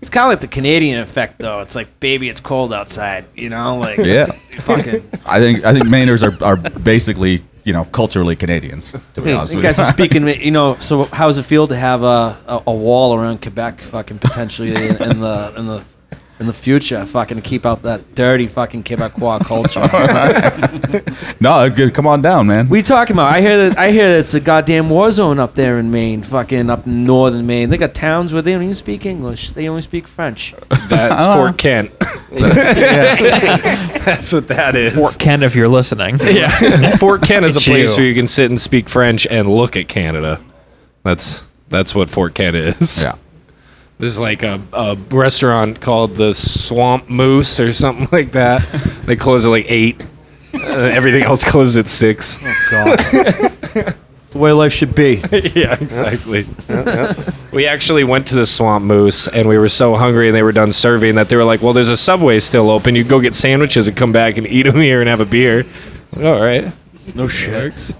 It's 0.00 0.08
kind 0.08 0.24
of 0.24 0.30
like 0.30 0.40
the 0.40 0.48
Canadian 0.48 0.98
effect, 1.00 1.38
though. 1.40 1.60
It's 1.60 1.74
like, 1.74 2.00
baby, 2.00 2.30
it's 2.30 2.40
cold 2.40 2.72
outside. 2.72 3.26
You 3.36 3.50
know, 3.50 3.76
like 3.76 3.98
Yeah, 3.98 4.32
fucking. 4.60 5.08
I 5.26 5.38
think 5.40 5.64
I 5.64 5.74
think 5.74 5.86
Mainers 5.86 6.22
are, 6.26 6.42
are 6.42 6.56
basically 6.56 7.44
you 7.64 7.74
know 7.74 7.84
culturally 7.84 8.34
Canadians 8.34 8.92
to 9.14 9.20
be 9.20 9.30
honest 9.32 9.52
You 9.52 9.58
with 9.58 9.64
guys 9.64 9.76
you. 9.76 9.84
are 9.84 9.92
speaking, 9.92 10.26
you 10.26 10.50
know. 10.52 10.76
So, 10.76 11.04
how 11.04 11.26
does 11.26 11.36
it 11.36 11.42
feel 11.42 11.66
to 11.66 11.76
have 11.76 12.02
a, 12.02 12.40
a, 12.46 12.62
a 12.68 12.72
wall 12.72 13.14
around 13.14 13.42
Quebec, 13.42 13.82
fucking 13.82 14.18
potentially 14.20 14.70
in, 14.74 15.02
in 15.02 15.20
the 15.20 15.52
in 15.58 15.66
the 15.66 15.84
in 16.40 16.46
the 16.46 16.52
future, 16.54 17.04
fucking 17.04 17.42
keep 17.42 17.66
out 17.66 17.82
that 17.82 18.14
dirty 18.14 18.46
fucking 18.46 18.82
Quebecois 18.82 19.40
culture? 19.44 19.80
no, 21.40 21.68
good. 21.68 21.92
Come 21.92 22.06
on 22.06 22.22
down, 22.22 22.46
man. 22.46 22.66
What 22.68 22.74
are 22.74 22.78
you 22.78 22.82
talking 22.82 23.14
about? 23.14 23.32
I 23.32 23.40
hear 23.42 23.68
that. 23.68 23.78
I 23.78 23.90
hear 23.92 24.08
that 24.14 24.20
it's 24.20 24.32
a 24.34 24.40
goddamn 24.40 24.88
war 24.88 25.12
zone 25.12 25.38
up 25.38 25.54
there 25.54 25.78
in 25.78 25.90
Maine, 25.90 26.22
fucking 26.22 26.70
up 26.70 26.86
in 26.86 27.04
northern 27.04 27.46
Maine. 27.46 27.68
They 27.68 27.76
got 27.76 27.92
towns 27.94 28.32
where 28.32 28.40
they 28.40 28.52
don't 28.52 28.62
even 28.62 28.74
speak 28.74 29.04
English; 29.04 29.52
they 29.52 29.68
only 29.68 29.82
speak 29.82 30.08
French. 30.08 30.54
That's 30.88 31.14
Uh, 31.22 31.34
Fort 31.36 31.58
Kent. 31.58 31.90
That's 34.04 34.32
what 34.32 34.48
that 34.48 34.76
is. 34.76 34.94
Fort 34.94 35.18
Kent, 35.18 35.42
if 35.42 35.54
you're 35.54 35.68
listening. 35.68 36.18
yeah, 36.20 36.96
Fort 36.96 37.22
Kent 37.22 37.44
is 37.44 37.56
a 37.56 37.60
place 37.60 37.96
you. 37.96 38.02
where 38.02 38.08
you 38.08 38.14
can 38.14 38.26
sit 38.26 38.50
and 38.50 38.60
speak 38.60 38.88
French 38.88 39.26
and 39.26 39.48
look 39.48 39.76
at 39.76 39.88
Canada. 39.88 40.40
That's 41.02 41.44
that's 41.68 41.94
what 41.94 42.08
Fort 42.10 42.34
Kent 42.34 42.56
is. 42.56 43.02
yeah. 43.04 43.14
There's 44.00 44.18
like 44.18 44.42
a, 44.42 44.60
a 44.72 44.96
restaurant 45.10 45.80
called 45.82 46.14
the 46.14 46.32
Swamp 46.32 47.10
Moose 47.10 47.60
or 47.60 47.70
something 47.74 48.08
like 48.12 48.32
that. 48.32 48.62
They 49.04 49.14
close 49.14 49.44
at 49.44 49.48
like 49.50 49.70
eight. 49.70 50.00
Uh, 50.54 50.58
everything 50.92 51.22
else 51.22 51.44
closes 51.44 51.76
at 51.76 51.86
six. 51.86 52.38
God, 52.70 52.98
it's 52.98 54.32
the 54.32 54.38
way 54.38 54.52
life 54.52 54.72
should 54.72 54.94
be. 54.94 55.16
yeah, 55.54 55.76
exactly. 55.78 56.46
we 57.52 57.66
actually 57.66 58.04
went 58.04 58.26
to 58.28 58.36
the 58.36 58.46
Swamp 58.46 58.86
Moose 58.86 59.28
and 59.28 59.46
we 59.46 59.58
were 59.58 59.68
so 59.68 59.94
hungry 59.96 60.28
and 60.28 60.34
they 60.34 60.42
were 60.42 60.52
done 60.52 60.72
serving 60.72 61.16
that 61.16 61.28
they 61.28 61.36
were 61.36 61.44
like, 61.44 61.60
"Well, 61.60 61.74
there's 61.74 61.90
a 61.90 61.96
Subway 61.96 62.38
still 62.40 62.70
open. 62.70 62.94
You 62.94 63.04
go 63.04 63.20
get 63.20 63.34
sandwiches 63.34 63.86
and 63.86 63.96
come 63.96 64.12
back 64.12 64.38
and 64.38 64.46
eat 64.46 64.62
them 64.62 64.80
here 64.80 65.00
and 65.00 65.08
have 65.10 65.20
a 65.20 65.26
beer." 65.26 65.64
Like, 66.16 66.24
All 66.24 66.40
right. 66.40 66.72
No 67.14 67.26
shit. 67.26 67.94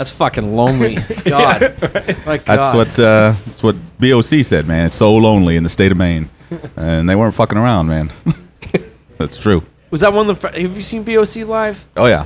That's 0.00 0.12
fucking 0.12 0.56
lonely. 0.56 0.94
God, 1.26 1.76
my 2.24 2.38
God. 2.38 2.46
That's 2.46 2.74
what 2.74 2.98
uh, 2.98 3.34
that's 3.44 3.62
what 3.62 3.76
BOC 3.98 4.42
said, 4.46 4.66
man. 4.66 4.86
It's 4.86 4.96
so 4.96 5.14
lonely 5.14 5.56
in 5.56 5.62
the 5.62 5.68
state 5.68 5.92
of 5.92 5.98
Maine, 5.98 6.30
and 6.74 7.06
they 7.06 7.14
weren't 7.14 7.34
fucking 7.34 7.58
around, 7.58 7.88
man. 7.88 8.10
that's 9.18 9.36
true. 9.36 9.62
was 9.90 10.00
that 10.00 10.14
one 10.14 10.30
of 10.30 10.40
the. 10.40 10.48
Fir- 10.48 10.58
have 10.58 10.74
you 10.74 10.80
seen 10.80 11.02
BOC 11.02 11.46
live? 11.46 11.86
Oh 11.98 12.06
yeah, 12.06 12.24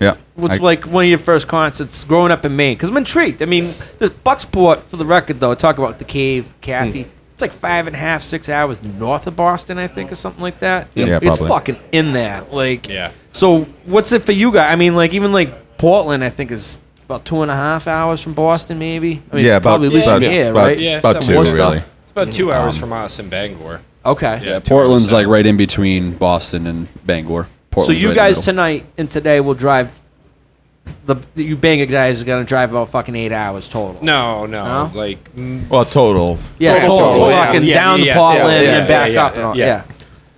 yeah. 0.00 0.16
What's 0.36 0.60
I- 0.60 0.62
like 0.62 0.84
one 0.84 1.02
of 1.02 1.10
your 1.10 1.18
first 1.18 1.48
concerts 1.48 2.04
growing 2.04 2.30
up 2.30 2.44
in 2.44 2.54
Maine? 2.54 2.76
Because 2.76 2.90
I'm 2.90 2.96
intrigued. 2.96 3.42
I 3.42 3.46
mean, 3.46 3.74
the 3.98 4.10
Bucksport, 4.24 4.82
for 4.84 4.96
the 4.96 5.04
record, 5.04 5.40
though, 5.40 5.56
talk 5.56 5.78
about 5.78 5.98
the 5.98 6.04
cave, 6.04 6.54
Kathy. 6.60 7.08
It's 7.32 7.42
like 7.42 7.52
five 7.52 7.88
and 7.88 7.96
a 7.96 7.98
half, 7.98 8.22
six 8.22 8.48
hours 8.48 8.80
north 8.84 9.26
of 9.26 9.34
Boston, 9.34 9.76
I 9.76 9.88
think, 9.88 10.12
or 10.12 10.14
something 10.14 10.40
like 10.40 10.60
that. 10.60 10.86
Yeah, 10.94 11.16
it's 11.20 11.24
probably. 11.24 11.48
fucking 11.48 11.78
in 11.90 12.12
there. 12.12 12.42
Like, 12.52 12.86
Yeah. 12.88 13.10
So, 13.32 13.62
what's 13.86 14.12
it 14.12 14.22
for 14.22 14.30
you 14.30 14.52
guys? 14.52 14.72
I 14.72 14.76
mean, 14.76 14.94
like 14.94 15.14
even 15.14 15.32
like 15.32 15.78
Portland, 15.78 16.22
I 16.22 16.28
think 16.28 16.52
is 16.52 16.78
about 17.12 17.24
two 17.26 17.42
and 17.42 17.50
a 17.50 17.54
half 17.54 17.86
hours 17.86 18.20
from 18.22 18.32
Boston, 18.32 18.78
maybe. 18.78 19.22
I 19.30 19.36
mean, 19.36 19.44
yeah, 19.44 19.56
about 19.56 19.62
probably 19.70 19.88
at 19.88 19.92
least 19.94 20.06
about, 20.08 20.22
from 20.22 20.30
here, 20.30 20.50
about, 20.50 20.66
right? 20.66 20.80
Yeah, 20.80 20.98
about 20.98 21.22
two 21.22 21.34
more 21.34 21.44
stuff. 21.44 21.58
really. 21.58 21.76
It's 21.78 22.12
about 22.12 22.32
two 22.32 22.52
hours 22.52 22.78
from 22.78 22.92
us 22.92 23.18
in 23.18 23.28
Bangor. 23.28 23.80
Okay. 24.04 24.40
Yeah, 24.42 24.50
Yeah, 24.52 24.58
two 24.60 24.70
Portland's 24.70 25.12
hours 25.12 25.24
like 25.24 25.26
right 25.28 25.44
in 25.46 25.56
between 25.56 26.12
Boston 26.16 26.66
and 26.66 26.88
Bangor. 27.06 27.44
So 27.44 27.48
Portland's 27.70 28.02
you 28.02 28.08
right 28.08 28.12
in 28.12 28.16
the 28.16 28.20
guys 28.20 28.36
middle. 28.38 28.52
tonight 28.52 28.86
and 28.98 29.10
today 29.10 29.40
will 29.40 29.54
drive. 29.54 29.98
The 31.06 31.16
you 31.36 31.54
Bangor 31.56 31.86
guys 31.86 32.20
are 32.20 32.24
gonna 32.24 32.44
drive 32.44 32.70
about 32.70 32.88
fucking 32.88 33.14
eight 33.14 33.30
hours 33.32 33.68
total. 33.68 34.02
No, 34.02 34.46
no, 34.46 34.64
No? 34.86 34.90
like 34.94 35.32
mm, 35.34 35.68
Well, 35.68 35.84
total. 35.84 36.38
Yeah, 36.58 36.80
Total, 36.80 36.96
total. 36.96 37.12
total, 37.14 37.30
yeah. 37.30 37.46
Fucking 37.46 37.62
Yeah, 37.64 37.74
down 37.74 37.98
yeah, 37.98 38.04
to 38.04 38.06
yeah, 38.08 38.16
Portland 38.16 38.42
yeah, 38.50 38.56
and 38.56 38.66
yeah, 38.82 38.86
back 38.88 39.12
yeah, 39.12 39.24
up. 39.26 39.34
and 39.36 39.42
all- 39.44 39.56
yeah. 39.56 39.66
yeah. 39.66 39.84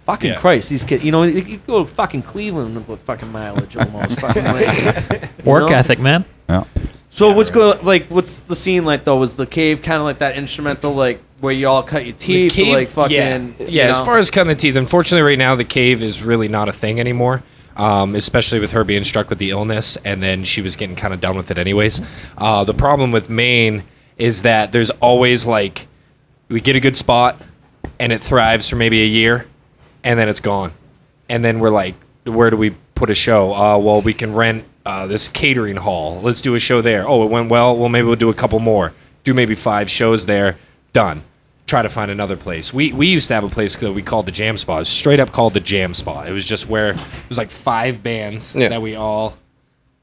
Fucking 0.06 0.32
Yeah. 0.32 0.38
Christ, 0.38 0.68
these 0.70 0.84
kids. 0.84 1.04
You 1.04 1.12
know, 1.12 1.23
you 1.23 1.42
could 1.42 1.66
go 1.66 1.84
to 1.84 1.90
fucking 1.90 2.23
Cleveland 2.23 2.87
with 2.87 3.00
fucking 3.00 3.32
mileage 3.32 3.76
almost. 3.76 4.20
fucking 4.20 4.44
like, 4.44 5.30
you 5.38 5.44
Work 5.50 5.70
know? 5.70 5.76
ethic, 5.76 5.99
man. 5.99 6.25
Yeah. 6.49 6.64
So 7.11 7.30
what's 7.32 7.50
going 7.50 7.82
like? 7.84 8.08
What's 8.08 8.40
the 8.40 8.56
scene 8.56 8.84
like 8.84 9.04
though? 9.04 9.16
Was 9.16 9.37
the 9.37 9.46
cave 9.46 9.82
kind 9.82 9.99
of 9.99 10.02
like 10.04 10.18
that 10.18 10.37
instrumental 10.37 10.92
like 10.94 11.20
where 11.40 11.52
you 11.52 11.68
all 11.68 11.82
cut 11.82 12.04
your 12.04 12.12
the 12.14 12.18
teeth? 12.49 12.58
or, 12.58 12.73
like 12.73 12.88
fucking. 12.88 13.16
yeah, 13.16 13.38
you 13.38 13.54
yeah. 13.68 13.84
As 13.84 13.99
know? 14.00 14.04
far 14.04 14.18
as 14.18 14.30
cutting 14.30 14.49
the 14.49 14.56
teeth, 14.56 14.76
unfortunately, 14.76 15.23
right 15.23 15.38
now 15.38 15.54
the 15.54 15.64
cave 15.64 16.02
is 16.02 16.23
really 16.23 16.49
not 16.49 16.68
a 16.68 16.73
thing 16.73 16.99
anymore. 17.00 17.42
Um, 17.76 18.14
especially 18.14 18.61
with 18.61 18.70
her 18.73 18.84
being 18.84 19.02
struck 19.02 19.30
with 19.30 19.38
the 19.38 19.50
illness, 19.50 19.96
and 20.04 20.23
then 20.23 20.44
she 20.44 20.61
was 20.62 20.76
getting 20.76 20.94
kind 20.94 21.12
of 21.12 21.20
done 21.20 21.37
with 21.37 21.50
it 21.50 21.58
anyways. 21.58 22.00
Uh, 22.38 22.62
the 22.62 22.75
problem 22.75 23.11
with 23.11 23.28
Maine 23.28 23.82
is 24.16 24.42
that 24.42 24.70
there's 24.70 24.90
always 24.90 25.44
like 25.44 25.88
we 26.49 26.61
get 26.61 26.76
a 26.76 26.80
good 26.80 26.96
spot, 26.96 27.40
and 27.99 28.12
it 28.12 28.20
thrives 28.20 28.68
for 28.68 28.76
maybe 28.76 29.02
a 29.02 29.06
year, 29.06 29.46
and 30.04 30.18
then 30.18 30.28
it's 30.28 30.40
gone, 30.40 30.73
and 31.28 31.44
then 31.44 31.58
we're 31.58 31.70
like, 31.70 31.94
where 32.25 32.50
do 32.50 32.56
we 32.56 32.70
put 32.94 33.11
a 33.11 33.14
show? 33.14 33.52
Uh, 33.54 33.76
well, 33.78 34.00
we 34.00 34.14
can 34.14 34.32
rent 34.34 34.64
uh, 34.87 35.06
this 35.06 35.28
catering 35.28 35.76
hall. 35.76 36.20
Let's 36.23 36.40
do 36.40 36.54
a 36.54 36.58
show 36.61 36.80
there. 36.82 37.08
Oh, 37.08 37.25
it 37.25 37.30
went 37.30 37.50
well. 37.50 37.76
Well, 37.76 37.88
maybe 37.88 38.06
we'll 38.06 38.16
do 38.16 38.28
a 38.30 38.34
couple 38.34 38.58
more. 38.61 38.92
Do 39.25 39.34
maybe 39.34 39.54
five 39.54 39.90
shows 39.90 40.26
there. 40.26 40.56
Done. 40.92 41.23
Try 41.66 41.80
to 41.82 41.88
find 41.88 42.11
another 42.11 42.37
place. 42.37 42.73
We 42.75 42.92
we 42.92 43.06
used 43.06 43.28
to 43.28 43.34
have 43.34 43.42
a 43.44 43.49
place 43.49 43.75
that 43.76 43.92
we 43.92 44.02
called 44.02 44.26
the 44.26 44.32
Jam 44.32 44.58
Spot. 44.58 44.76
It 44.76 44.80
was 44.80 44.88
straight 44.90 45.18
up 45.18 45.32
called 45.32 45.54
the 45.54 45.61
Jam 45.61 45.94
Spot. 45.94 46.28
It 46.28 46.32
was 46.32 46.44
just 46.44 46.68
where 46.68 46.90
it 46.90 46.99
was 47.30 47.38
like 47.38 47.50
five 47.50 48.02
bands 48.02 48.54
Yeah. 48.54 48.68
that 48.68 48.82
we 48.82 48.94
all 48.96 49.38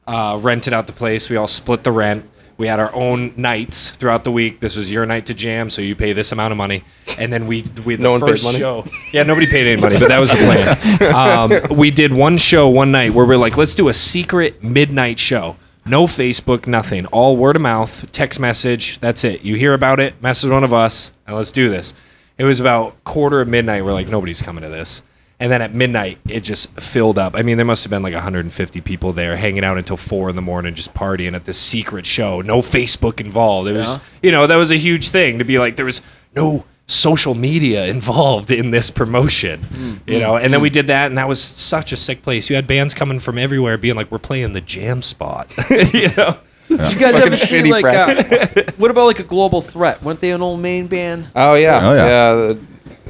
uh, 0.07 0.39
rented 0.41 0.73
out 0.73 0.87
the 0.87 0.93
place. 0.93 1.29
We 1.29 1.35
all 1.37 1.47
split 1.47 1.83
the 1.83 1.91
rent. 1.91 2.27
We 2.61 2.67
had 2.67 2.79
our 2.79 2.93
own 2.93 3.33
nights 3.37 3.89
throughout 3.89 4.23
the 4.23 4.31
week. 4.31 4.59
This 4.59 4.77
was 4.77 4.91
your 4.91 5.03
night 5.07 5.25
to 5.25 5.33
jam, 5.33 5.71
so 5.71 5.81
you 5.81 5.95
pay 5.95 6.13
this 6.13 6.31
amount 6.31 6.51
of 6.51 6.57
money, 6.57 6.83
and 7.17 7.33
then 7.33 7.47
we 7.47 7.65
we 7.83 7.95
the 7.95 8.03
No 8.03 8.11
one 8.11 8.21
paid 8.21 8.27
first 8.27 8.43
money? 8.43 8.59
show. 8.59 8.85
Yeah, 9.11 9.23
nobody 9.23 9.47
paid 9.47 9.65
any 9.65 9.81
money, 9.81 9.97
but 9.97 10.09
that 10.09 10.19
was 10.19 10.29
the 10.29 10.35
plan. 10.37 11.11
Um, 11.71 11.75
we 11.75 11.89
did 11.89 12.13
one 12.13 12.37
show 12.37 12.69
one 12.69 12.91
night 12.91 13.15
where 13.15 13.25
we're 13.25 13.37
like, 13.37 13.57
let's 13.57 13.73
do 13.73 13.89
a 13.89 13.95
secret 13.95 14.63
midnight 14.63 15.17
show. 15.17 15.55
No 15.87 16.05
Facebook, 16.05 16.67
nothing. 16.67 17.07
All 17.07 17.35
word 17.35 17.55
of 17.55 17.63
mouth, 17.63 18.11
text 18.11 18.39
message. 18.39 18.99
That's 18.99 19.23
it. 19.23 19.41
You 19.41 19.55
hear 19.55 19.73
about 19.73 19.99
it, 19.99 20.21
message 20.21 20.51
one 20.51 20.63
of 20.63 20.71
us, 20.71 21.11
and 21.25 21.35
let's 21.35 21.51
do 21.51 21.67
this. 21.67 21.95
It 22.37 22.43
was 22.43 22.59
about 22.59 23.03
quarter 23.05 23.41
of 23.41 23.47
midnight. 23.47 23.83
We're 23.83 23.93
like, 23.93 24.07
nobody's 24.07 24.43
coming 24.43 24.61
to 24.61 24.69
this. 24.69 25.01
And 25.41 25.51
then 25.51 25.63
at 25.63 25.73
midnight, 25.73 26.19
it 26.29 26.41
just 26.41 26.69
filled 26.79 27.17
up. 27.17 27.35
I 27.35 27.41
mean, 27.41 27.57
there 27.57 27.65
must 27.65 27.83
have 27.83 27.89
been 27.89 28.03
like 28.03 28.13
150 28.13 28.79
people 28.81 29.11
there 29.11 29.37
hanging 29.37 29.63
out 29.63 29.75
until 29.75 29.97
four 29.97 30.29
in 30.29 30.35
the 30.35 30.41
morning, 30.41 30.75
just 30.75 30.93
partying 30.93 31.33
at 31.33 31.45
this 31.45 31.57
secret 31.57 32.05
show. 32.05 32.41
No 32.41 32.59
Facebook 32.59 33.19
involved. 33.19 33.67
It 33.67 33.73
was, 33.73 33.99
you 34.21 34.31
know, 34.31 34.45
that 34.45 34.57
was 34.57 34.69
a 34.69 34.75
huge 34.75 35.09
thing 35.09 35.39
to 35.39 35.43
be 35.43 35.57
like, 35.57 35.77
there 35.77 35.85
was 35.85 36.03
no 36.35 36.65
social 36.85 37.33
media 37.33 37.85
involved 37.87 38.51
in 38.51 38.69
this 38.69 38.91
promotion, 38.91 39.61
mm. 39.61 39.99
you 40.05 40.19
know. 40.19 40.37
And 40.37 40.53
then 40.53 40.59
mm. 40.59 40.63
we 40.63 40.69
did 40.69 40.85
that, 40.87 41.07
and 41.07 41.17
that 41.17 41.27
was 41.27 41.41
such 41.41 41.91
a 41.91 41.97
sick 41.97 42.21
place. 42.21 42.47
You 42.47 42.55
had 42.55 42.67
bands 42.67 42.93
coming 42.93 43.17
from 43.17 43.39
everywhere, 43.39 43.79
being 43.79 43.95
like, 43.95 44.11
"We're 44.11 44.19
playing 44.19 44.53
the 44.53 44.61
jam 44.61 45.01
spot," 45.01 45.51
you 45.91 46.13
know. 46.15 46.37
you 46.93 46.99
guys 46.99 47.15
ever 47.15 47.35
see 47.35 47.57
shitty 47.61 47.69
like 47.71 47.85
uh, 47.85 48.71
what 48.77 48.91
about 48.91 49.05
like 49.05 49.19
a 49.19 49.23
global 49.23 49.61
threat? 49.61 50.01
Weren't 50.03 50.19
they 50.19 50.31
an 50.31 50.41
old 50.41 50.59
Maine 50.59 50.87
band? 50.87 51.27
Oh 51.35 51.53
yeah, 51.55 51.79
Oh, 51.89 51.93
yeah. 51.93 52.05
yeah, 52.05 52.33
the- 52.35 52.59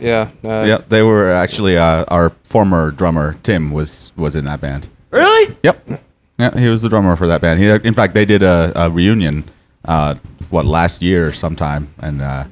yeah. 0.01 0.29
Uh, 0.43 0.65
yeah, 0.65 0.77
they 0.89 1.01
were 1.01 1.31
actually 1.31 1.77
uh, 1.77 2.03
our 2.09 2.31
former 2.43 2.91
drummer 2.91 3.35
Tim 3.43 3.71
was 3.71 4.11
was 4.17 4.35
in 4.35 4.45
that 4.45 4.59
band. 4.61 4.87
Really? 5.11 5.55
Yep. 5.63 6.01
Yeah, 6.39 6.57
he 6.59 6.67
was 6.69 6.81
the 6.81 6.89
drummer 6.89 7.15
for 7.15 7.27
that 7.27 7.39
band. 7.41 7.59
He, 7.59 7.69
in 7.69 7.93
fact, 7.93 8.13
they 8.15 8.25
did 8.25 8.41
a, 8.41 8.71
a 8.75 8.89
reunion, 8.89 9.43
uh, 9.85 10.15
what 10.49 10.65
last 10.65 11.01
year 11.01 11.31
sometime, 11.31 11.93
and 11.99 12.21
uh, 12.21 12.45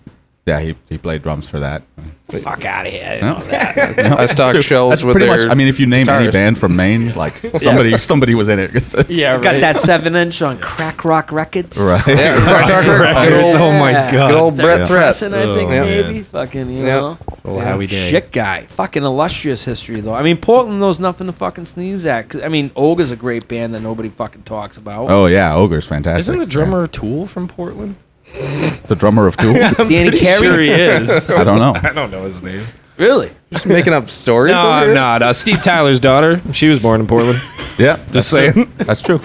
yeah, 0.46 0.60
he, 0.60 0.75
he 0.89 0.98
played 0.98 1.22
drums 1.22 1.48
for 1.50 1.60
that. 1.60 1.84
Fuck 2.29 2.63
out 2.63 2.86
of 2.86 2.91
here! 2.93 3.03
I 3.05 3.10
didn't 3.15 3.24
Yeah. 3.24 3.34
know 3.34 3.93
that. 3.93 4.19
I 4.19 4.25
stocked 4.27 4.55
Dude, 4.58 4.63
shelves 4.63 5.03
with 5.03 5.13
pretty 5.15 5.27
their 5.27 5.38
much. 5.39 5.48
I 5.50 5.55
mean, 5.55 5.67
if 5.67 5.79
you 5.79 5.88
name 5.88 6.08
any 6.10 6.29
band 6.31 6.60
from 6.60 6.75
Maine, 6.75 7.15
like 7.15 7.34
somebody 7.55 7.98
somebody 7.98 8.36
was 8.36 8.50
in 8.50 8.60
it. 8.60 8.72
Yeah, 9.10 9.41
Got 9.41 9.62
that 9.62 9.77
seven 9.77 10.15
inch 10.15 10.41
on 10.43 10.60
Crack 10.60 11.03
Rock 11.03 11.31
Records. 11.31 11.77
right. 11.79 12.05
Yeah, 12.08 12.39
Crack 12.39 12.69
Rock 12.69 13.00
Records. 13.00 13.29
Good 13.29 13.43
old- 13.43 13.55
Oh 13.55 13.79
my 13.79 13.91
God. 13.93 14.12
Good 14.12 14.36
old 14.39 14.58
Brett 14.58 14.88
Threat. 14.88 14.89
pressing, 14.89 15.34
I 15.34 15.43
think 15.55 15.72
yeah. 15.72 15.81
maybe 15.84 16.22
fucking 16.22 16.69
you 16.72 16.77
Yeah. 16.86 17.00
know. 17.00 17.17
Well, 17.43 17.60
how 17.62 17.77
we 17.79 17.88
did. 17.88 18.12
Shit 18.12 18.31
guy, 18.31 18.65
fucking 18.67 19.03
illustrious 19.03 19.65
history 19.65 20.00
though. 20.01 20.13
I 20.13 20.22
mean, 20.22 20.38
Portland 20.38 20.79
though 20.84 20.89
is 20.89 21.00
nothing 21.00 21.25
to 21.27 21.34
fucking 21.34 21.65
sneeze 21.65 22.05
at. 22.05 22.29
'Cause, 22.29 22.41
I 22.43 22.48
mean, 22.48 22.69
Ogre's 22.75 23.10
a 23.10 23.15
great 23.15 23.48
band 23.48 23.74
that 23.74 23.79
nobody 23.81 24.10
fucking 24.10 24.43
talks 24.43 24.77
about. 24.77 25.10
Oh 25.10 25.25
yeah, 25.25 25.55
Ogre's 25.55 25.88
fantastic. 25.88 26.19
Isn't 26.19 26.38
the 26.38 26.46
drummer 26.46 26.86
Tool 26.86 27.25
from 27.25 27.48
Portland? 27.48 27.96
The 28.34 28.96
drummer 28.98 29.28
of 29.28 29.38
Tool? 29.38 29.54
Danny 29.88 30.18
Carey. 30.18 30.42
Sure 30.42 30.60
he 30.60 30.70
is. 30.72 31.30
I 31.30 31.44
don't 31.44 31.60
know. 31.60 31.74
I 31.84 31.94
don't 31.94 32.12
know 32.12 32.24
his 32.24 32.42
name. 32.42 32.66
Really? 32.98 33.32
Just 33.54 33.66
making 33.66 33.94
up 33.94 34.10
stories. 34.10 34.54
No, 34.54 34.60
over 34.60 34.68
I'm 34.70 34.86
here? 34.88 34.94
not. 34.94 35.22
Uh, 35.22 35.32
Steve 35.34 35.62
Tyler's 35.64 36.00
daughter. 36.02 36.42
She 36.54 36.68
was 36.68 36.82
born 36.82 37.00
in 37.00 37.08
Portland. 37.08 37.40
Yeah, 37.78 37.98
Just 38.12 38.30
saying. 38.30 38.70
that's 38.76 39.02
true. 39.02 39.22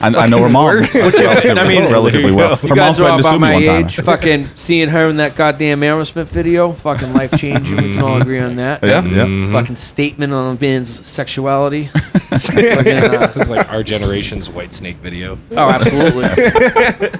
I, 0.00 0.06
I 0.14 0.26
know 0.28 0.38
her 0.42 0.48
mom. 0.48 0.76
relatively, 0.76 1.26
I 1.50 1.66
mean, 1.66 1.92
relatively 1.92 2.30
well. 2.30 2.50
You 2.62 2.68
Her 2.68 2.68
mom 2.68 2.76
guys 2.76 3.00
are 3.00 3.10
all 3.10 3.18
threatened 3.18 3.22
to 3.24 3.28
about 3.28 3.32
sue 3.32 3.32
me 3.32 3.38
my 3.40 3.54
one 3.54 3.64
time. 3.64 3.84
age. 3.86 3.96
fucking 3.96 4.46
seeing 4.54 4.88
her 4.90 5.08
in 5.08 5.16
that 5.16 5.34
goddamn 5.34 5.80
Aerosmith 5.80 6.28
video, 6.28 6.70
fucking 6.70 7.12
life 7.12 7.36
changing. 7.36 7.76
we 7.76 7.82
can 7.94 7.98
all 8.00 8.20
agree 8.22 8.38
on 8.38 8.54
that. 8.56 8.80
Yeah, 8.84 9.04
yeah. 9.04 9.50
Fucking 9.52 9.74
statement 9.74 10.32
on 10.32 10.54
a 10.54 10.56
band's 10.56 11.04
sexuality. 11.04 11.86
fucking, 11.88 12.64
uh, 12.68 13.32
It's 13.34 13.50
like 13.50 13.68
our 13.72 13.82
generation's 13.82 14.48
Whitesnake 14.48 14.96
video. 14.98 15.36
Oh, 15.50 15.68
absolutely. 15.68 17.18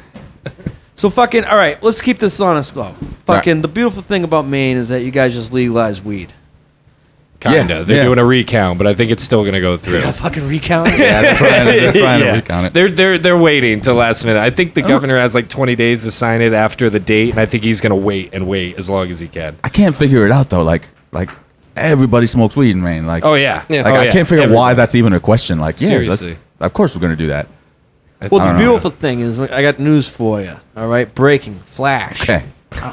So 1.01 1.09
fucking 1.09 1.45
all 1.47 1.57
right. 1.57 1.83
Let's 1.83 2.03
keep 2.03 2.19
this 2.19 2.39
honest 2.41 2.75
though. 2.75 2.95
Fucking 3.25 3.63
the 3.63 3.69
beautiful 3.69 4.03
thing 4.03 4.23
about 4.23 4.47
Maine 4.47 4.77
is 4.77 4.91
that 4.91 5.01
you 5.03 5.11
guys 5.11 5.33
just 5.33 5.53
legalize 5.53 6.03
weed. 6.03 6.33
Kinda. 7.41 7.75
Yeah, 7.75 7.83
They're 7.85 7.97
yeah. 7.97 8.03
doing 8.03 8.19
a 8.19 8.25
recount, 8.25 8.77
but 8.77 8.87
I 8.87 8.93
think 8.93 9.11
it's 9.11 9.23
still 9.23 9.43
gonna 9.43 9.63
go 9.63 9.79
through. 9.79 10.01
Yeah, 10.01 10.11
fucking 10.11 10.47
recount. 10.47 10.91
Yeah, 10.99 11.23
they're 11.23 11.37
trying, 11.37 11.65
to, 11.65 11.73
they're 11.73 11.93
trying 11.93 12.21
Yeah. 12.21 12.31
to 12.33 12.37
recount 12.37 12.67
it. 12.67 12.73
They're 12.75 12.91
they're 12.91 13.17
they're 13.17 13.39
waiting 13.39 13.81
till 13.81 13.95
last 13.95 14.27
minute. 14.27 14.41
I 14.41 14.51
think 14.51 14.75
the 14.75 14.85
oh. 14.85 14.89
governor 14.89 15.17
has 15.17 15.35
like 15.35 15.49
20 15.49 15.75
days 15.75 16.03
to 16.03 16.11
sign 16.11 16.43
it 16.43 16.53
after 16.53 16.91
the 16.91 17.01
date, 17.01 17.31
and 17.31 17.41
I 17.41 17.47
think 17.47 17.65
he's 17.65 17.81
gonna 17.81 17.97
wait 17.97 18.35
and 18.35 18.47
wait 18.47 18.79
as 18.79 18.91
long 18.91 19.11
as 19.11 19.21
he 19.21 19.29
can. 19.29 19.57
I 19.65 19.71
can't 19.71 19.97
figure 19.97 20.27
it 20.27 20.33
out 20.33 20.51
though. 20.51 20.63
Like, 20.63 20.89
like 21.13 21.31
everybody 21.77 22.27
smokes 22.27 22.57
weed 22.57 22.73
in 22.73 22.83
Maine. 22.83 23.07
Like, 23.07 23.25
Oh 23.25 23.35
yeah, 23.35 23.65
Yeah. 23.71 23.85
like 23.85 23.95
Oh, 23.95 23.97
I 23.97 24.05
yeah. 24.05 24.13
can't 24.13 24.29
figure 24.29 24.45
out 24.45 24.51
why 24.51 24.73
Everybody. 24.73 24.77
that's 24.77 24.95
even 24.97 25.15
a 25.15 25.21
question. 25.21 25.59
Like, 25.61 25.81
yeah, 25.81 25.89
let's- 25.97 26.21
Seriously. 26.21 26.37
of 26.61 26.75
course 26.75 26.95
we're 26.95 27.01
gonna 27.01 27.17
do 27.17 27.29
that. 27.29 27.49
Well, 28.21 28.41
the 28.41 28.53
know. 28.53 28.59
beautiful 28.59 28.91
thing 28.91 29.21
is, 29.21 29.39
I 29.39 29.63
got 29.63 29.79
news 29.79 30.09
for 30.09 30.43
you. 30.43 30.57
All 30.77 30.89
right, 30.89 31.13
breaking 31.15 31.61
flash. 31.61 32.23
Okay. 32.23 32.45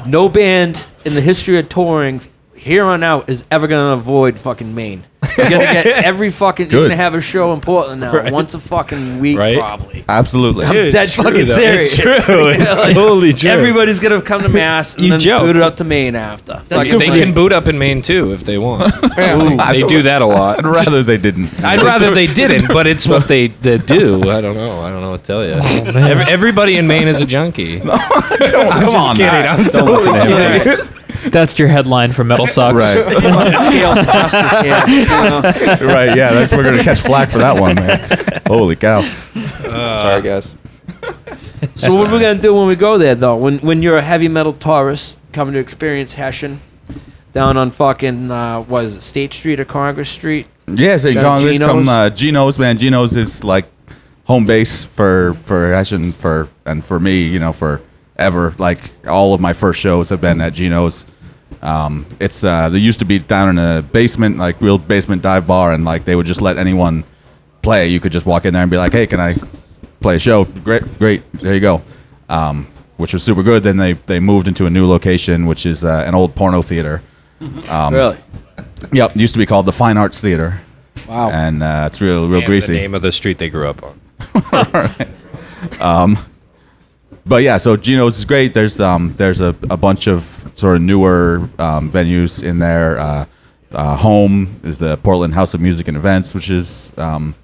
No 0.06 0.28
band 0.28 0.84
in 1.04 1.14
the 1.14 1.20
history 1.20 1.58
of 1.58 1.68
touring 1.68 2.22
here 2.58 2.84
on 2.84 3.02
out 3.02 3.28
is 3.28 3.44
ever 3.50 3.66
gonna 3.66 3.92
avoid 3.92 4.38
fucking 4.38 4.74
Maine. 4.74 5.04
You're 5.36 5.50
gonna 5.50 5.64
get 5.64 5.86
every 6.04 6.30
fucking. 6.30 6.70
You're 6.70 6.82
Good. 6.82 6.88
gonna 6.90 6.96
have 7.02 7.14
a 7.14 7.20
show 7.20 7.52
in 7.52 7.60
Portland 7.60 8.00
now 8.00 8.30
once 8.30 8.54
a 8.54 8.60
fucking 8.60 9.18
week, 9.18 9.36
Right. 9.36 9.58
probably. 9.58 10.04
Absolutely. 10.08 10.64
I'm 10.64 10.72
Dude, 10.72 10.92
dead 10.92 11.04
it's 11.06 11.14
true, 11.14 11.24
fucking 11.24 11.46
though. 11.46 11.54
serious. 11.54 11.98
It's 11.98 12.24
true. 12.24 12.48
It's 12.48 12.76
Like, 12.76 12.94
totally 12.94 13.32
true. 13.32 13.50
Everybody's 13.50 13.98
gonna 14.00 14.22
come 14.22 14.42
to 14.42 14.48
mass 14.64 14.94
and 14.94 15.04
You 15.04 15.10
then 15.10 15.20
joke. 15.20 15.42
boot 15.42 15.56
it 15.56 15.62
up 15.62 15.76
to 15.76 15.84
Maine 15.84 16.14
after. 16.14 16.62
They, 16.68 16.76
Fucking 16.76 16.98
they 16.98 17.06
can 17.18 17.34
boot 17.34 17.52
up 17.52 17.66
in 17.68 17.78
Maine 17.78 18.00
too 18.02 18.32
if 18.32 18.44
they 18.44 18.58
want. 18.58 18.92
I 19.18 19.72
they 19.72 19.80
don't- 19.80 20.02
that 20.04 20.22
a 20.22 20.26
lot. 20.26 20.58
I'd 20.58 20.66
rather 20.66 21.02
they 21.02 21.16
didn't. 21.18 21.62
I'd 21.64 21.82
rather 21.82 22.12
they 22.12 22.26
didn't, 22.28 22.68
but 22.68 22.86
it's 22.86 23.08
what 23.08 23.26
they, 23.28 23.48
they 23.48 23.78
do. 23.78 24.30
I 24.30 24.40
don't 24.40 24.54
know. 24.56 24.80
I 24.80 24.90
don't 24.90 25.00
know 25.02 25.10
what 25.10 25.22
to 25.24 25.26
tell 25.26 25.44
you. 25.44 25.54
Oh, 25.60 26.06
every, 26.08 26.24
everybody 26.26 26.76
in 26.76 26.86
Maine 26.86 27.08
is 27.08 27.20
a 27.20 27.26
junkie. 27.26 27.80
Come 27.80 27.90
on, 27.90 29.16
kidding. 29.16 29.28
I'm 29.28 29.64
Don't 29.64 29.86
listen 29.86 30.12
to 30.14 30.76
him. 30.76 30.94
Serious. 31.18 31.32
That's 31.32 31.58
your 31.58 31.68
headline 31.68 32.12
for 32.12 32.24
MetalSucks. 32.24 32.74
Right, 32.74 33.62
scales 33.70 33.98
of 33.98 34.06
justice 34.06 34.60
here. 34.60 34.84
you 34.88 35.06
know? 35.06 35.40
right. 35.92 36.16
Yeah, 36.16 36.32
that's, 36.32 36.52
we're 36.52 36.64
gonna 36.64 36.84
catch 36.84 37.00
flack 37.00 37.30
for 37.30 37.38
that 37.38 37.60
one, 37.60 37.74
man. 37.74 38.42
Holy 38.46 38.76
cow! 38.76 39.02
Sorry, 39.62 40.22
guys. 40.22 40.54
So 41.76 41.96
what 41.96 42.08
are 42.08 42.14
we 42.14 42.20
gonna 42.20 42.40
do 42.40 42.54
when 42.54 42.68
we 42.68 42.76
go 42.76 42.98
there, 42.98 43.14
though? 43.14 43.36
When 43.36 43.58
when 43.58 43.82
you're 43.82 43.98
a 43.98 44.02
heavy 44.02 44.28
metal 44.28 44.52
tourist 44.52 45.18
coming 45.32 45.54
to 45.54 45.60
experience 45.60 46.14
Hessian 46.14 46.60
down 47.32 47.56
on 47.56 47.70
fucking 47.70 48.30
uh, 48.30 48.62
what 48.62 48.84
is 48.84 48.96
it, 48.96 49.02
State 49.02 49.32
Street 49.32 49.60
or 49.60 49.64
Congress 49.64 50.08
Street? 50.08 50.46
Yeah, 50.66 50.96
so 50.96 51.12
Got 51.12 51.22
Congress 51.22 51.58
Geno's? 51.58 51.68
come 51.68 51.88
uh, 51.88 52.10
Geno's, 52.10 52.58
man. 52.58 52.78
Geno's 52.78 53.16
is 53.16 53.42
like 53.44 53.66
home 54.24 54.46
base 54.46 54.84
for 54.84 55.34
for 55.42 55.72
Hessian 55.72 56.12
for 56.12 56.48
and 56.64 56.84
for 56.84 57.00
me, 57.00 57.22
you 57.22 57.38
know, 57.38 57.52
for 57.52 57.82
ever. 58.18 58.54
Like 58.58 58.80
all 59.06 59.34
of 59.34 59.40
my 59.40 59.52
first 59.52 59.80
shows 59.80 60.08
have 60.10 60.20
been 60.20 60.40
at 60.40 60.52
Geno's. 60.52 61.06
Um, 61.62 62.06
it's 62.20 62.44
uh, 62.44 62.68
they 62.68 62.78
used 62.78 62.98
to 63.00 63.04
be 63.04 63.18
down 63.18 63.48
in 63.50 63.58
a 63.58 63.82
basement, 63.82 64.36
like 64.38 64.60
real 64.60 64.78
basement 64.78 65.22
dive 65.22 65.46
bar, 65.46 65.72
and 65.72 65.84
like 65.84 66.04
they 66.04 66.14
would 66.14 66.26
just 66.26 66.40
let 66.40 66.56
anyone 66.58 67.04
play. 67.62 67.88
You 67.88 68.00
could 68.00 68.12
just 68.12 68.26
walk 68.26 68.44
in 68.44 68.52
there 68.54 68.62
and 68.62 68.70
be 68.70 68.76
like, 68.76 68.92
"Hey, 68.92 69.06
can 69.06 69.20
I 69.20 69.34
play 70.00 70.16
a 70.16 70.18
show?" 70.18 70.44
Great, 70.44 70.98
great. 70.98 71.22
There 71.32 71.54
you 71.54 71.60
go. 71.60 71.82
Um, 72.28 72.66
which 72.96 73.12
was 73.12 73.22
super 73.22 73.42
good. 73.42 73.62
Then 73.62 73.76
they 73.76 73.94
they 73.94 74.20
moved 74.20 74.46
into 74.46 74.66
a 74.66 74.70
new 74.70 74.86
location, 74.86 75.46
which 75.46 75.66
is 75.66 75.82
uh, 75.84 76.04
an 76.06 76.14
old 76.14 76.34
porno 76.34 76.62
theater. 76.62 77.02
Um, 77.70 77.94
really? 77.94 78.18
Yep, 78.92 79.16
used 79.16 79.34
to 79.34 79.38
be 79.38 79.46
called 79.46 79.64
the 79.66 79.72
Fine 79.72 79.96
Arts 79.96 80.20
Theater 80.20 80.60
Wow. 81.08 81.30
and 81.30 81.62
uh, 81.62 81.84
it's 81.86 82.00
real, 82.00 82.26
real 82.28 82.38
And 82.38 82.46
greasy. 82.46 82.72
the 82.74 82.80
name 82.80 82.94
of 82.96 83.02
the 83.02 83.12
street 83.12 83.38
they 83.38 83.48
grew 83.48 83.68
up 83.68 83.80
on. 83.84 84.00
But 87.28 87.42
yeah, 87.42 87.58
so 87.58 87.76
Geno's 87.76 88.18
is 88.18 88.24
great. 88.24 88.54
There's 88.54 88.80
um, 88.80 89.12
there's 89.18 89.42
a, 89.42 89.54
a 89.68 89.76
bunch 89.76 90.06
of 90.08 90.50
sort 90.54 90.76
of 90.76 90.82
newer 90.82 91.48
um, 91.58 91.90
venues 91.92 92.42
in 92.42 92.58
there. 92.58 92.98
Uh, 92.98 93.26
uh, 93.70 93.96
Home 93.96 94.58
is 94.64 94.78
the 94.78 94.96
Portland 94.96 95.34
House 95.34 95.52
of 95.52 95.60
Music 95.60 95.88
and 95.88 95.96
Events, 95.96 96.32
which 96.32 96.48
is 96.48 96.90
um, 96.96 97.34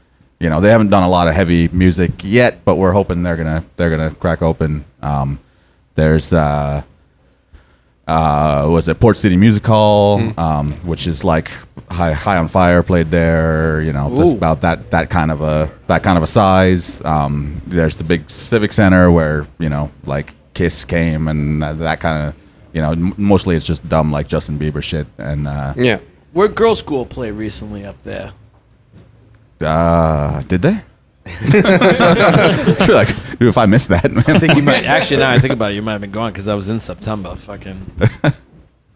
you 0.40 0.48
know 0.48 0.62
they 0.62 0.70
haven't 0.70 0.88
done 0.88 1.02
a 1.02 1.08
lot 1.08 1.28
of 1.28 1.34
heavy 1.34 1.68
music 1.68 2.12
yet, 2.22 2.64
but 2.64 2.76
we're 2.76 2.92
hoping 2.92 3.22
they're 3.22 3.36
gonna 3.36 3.62
they're 3.76 3.90
gonna 3.90 4.14
crack 4.14 4.40
open. 4.40 4.86
Um, 5.02 5.38
there's 5.96 6.32
uh, 6.32 6.82
uh, 8.08 8.66
was 8.70 8.88
it 8.88 8.98
Port 8.98 9.18
City 9.18 9.36
Music 9.36 9.66
Hall, 9.66 10.32
um, 10.40 10.72
which 10.86 11.06
is 11.06 11.24
like 11.24 11.50
High 11.94 12.12
High 12.12 12.36
on 12.36 12.48
Fire 12.48 12.82
played 12.82 13.10
there. 13.10 13.80
You 13.82 13.92
know, 13.92 14.10
just 14.16 14.32
Ooh. 14.32 14.36
about 14.36 14.60
that 14.62 14.90
that 14.90 15.08
kind 15.10 15.30
of 15.30 15.40
a 15.40 15.70
that 15.86 16.02
kind 16.02 16.16
of 16.18 16.22
a 16.22 16.26
size. 16.26 17.00
Um, 17.04 17.62
there's 17.66 17.96
the 17.96 18.04
big 18.04 18.28
Civic 18.30 18.72
Center 18.72 19.10
where 19.10 19.46
you 19.58 19.68
know 19.68 19.90
like 20.04 20.34
Kiss 20.54 20.84
came 20.84 21.28
and 21.28 21.62
that, 21.62 21.78
that 21.78 22.00
kind 22.00 22.28
of 22.28 22.34
you 22.72 22.82
know 22.82 22.92
m- 22.92 23.14
mostly 23.16 23.56
it's 23.56 23.64
just 23.64 23.88
dumb 23.88 24.12
like 24.12 24.28
Justin 24.28 24.58
Bieber 24.58 24.82
shit. 24.82 25.06
And 25.18 25.46
uh, 25.48 25.74
Yeah. 25.76 25.98
Where 26.32 26.48
Girlschool 26.48 27.08
play 27.08 27.30
recently 27.30 27.84
up 27.86 28.02
there? 28.02 28.32
uh, 29.60 30.42
did 30.42 30.62
they? 30.62 30.80
I 31.26 32.74
feel 32.84 32.96
like 32.96 33.08
if 33.40 33.56
I 33.56 33.66
missed 33.66 33.88
that, 33.88 34.10
man. 34.10 34.24
I 34.26 34.38
think 34.38 34.56
you 34.56 34.62
might. 34.62 34.84
Actually, 34.96 35.20
now 35.20 35.30
I 35.30 35.38
think 35.38 35.54
about 35.54 35.70
it, 35.70 35.74
you 35.74 35.82
might 35.82 35.92
have 35.92 36.00
been 36.00 36.10
gone 36.10 36.32
because 36.32 36.48
I 36.48 36.54
was 36.54 36.68
in 36.68 36.80
September. 36.80 37.34
Fucking. 37.34 37.92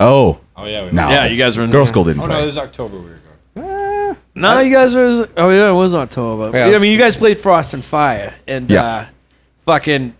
oh 0.00 0.38
Oh 0.56 0.64
yeah, 0.66 0.84
we 0.86 0.90
no, 0.92 1.08
Yeah, 1.08 1.26
you 1.26 1.36
guys 1.36 1.56
were 1.56 1.62
in- 1.64 1.70
Girlschool 1.70 2.04
didn't 2.04 2.20
Oh 2.22 2.26
play. 2.26 2.36
no, 2.36 2.42
it 2.42 2.46
was 2.46 2.58
October 2.58 2.98
we 2.98 3.04
were 3.10 3.18
going. 3.54 4.16
No, 4.34 4.60
you 4.60 4.72
guys 4.72 4.94
were. 4.94 5.28
Oh 5.36 5.50
yeah, 5.50 5.68
it 5.70 5.72
was 5.72 5.94
October. 5.94 6.46
Yeah, 6.46 6.50
Yeah, 6.58 6.64
it 6.64 6.68
I 6.68 6.72
was- 6.72 6.82
mean, 6.82 6.92
you 6.92 6.98
guys 6.98 7.16
played 7.16 7.38
Frost 7.38 7.74
and 7.74 7.84
Fire, 7.84 8.34
and 8.46 8.70
Yeah. 8.70 8.82
uh, 8.84 9.04
fucking, 9.66 10.14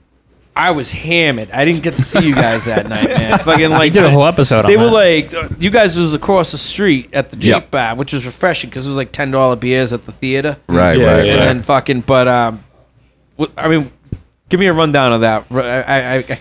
I 0.56 0.72
was 0.72 0.90
hammered. 0.90 1.50
I 1.52 1.64
didn't 1.64 1.82
get 1.82 1.94
to 1.96 2.02
see 2.02 2.26
you 2.26 2.34
guys 2.34 2.64
that 2.64 2.88
night, 2.88 3.08
man. 3.08 3.38
Fucking 3.44 3.70
like 3.70 3.94
You 3.94 4.00
did 4.02 4.04
a 4.04 4.10
whole 4.10 4.26
episode 4.26 4.66
They 4.66 4.74
on 4.76 4.82
were 4.84 4.90
that. 4.90 5.32
like, 5.32 5.34
uh, 5.34 5.48
you 5.60 5.70
guys 5.70 5.96
was 5.96 6.14
across 6.14 6.50
the 6.52 6.58
street 6.58 7.10
at 7.12 7.30
the 7.30 7.36
cheap 7.36 7.50
Yep. 7.50 7.70
bar, 7.70 7.94
which 7.94 8.12
was 8.12 8.26
refreshing 8.26 8.68
because 8.70 8.84
it 8.84 8.88
was 8.88 8.98
like 8.98 9.12
ten 9.12 9.30
dollar 9.30 9.54
beers 9.56 9.92
at 9.92 10.04
the 10.06 10.10
theater. 10.12 10.56
right, 10.68 10.98
Yeah, 10.98 11.06
right, 11.16 11.26
yeah. 11.26 11.32
And 11.32 11.40
right. 11.40 11.46
then 11.46 11.62
fucking, 11.62 12.00
but 12.02 12.26
um, 12.26 12.64
wh- 13.38 13.44
I 13.56 13.68
mean, 13.68 13.92
give 14.48 14.58
me 14.58 14.66
a 14.66 14.72
rundown 14.72 15.12
of 15.12 15.20
that. 15.20 15.44
R- 15.50 15.60
I, 15.62 15.80
I, 15.80 16.14
I, 16.16 16.38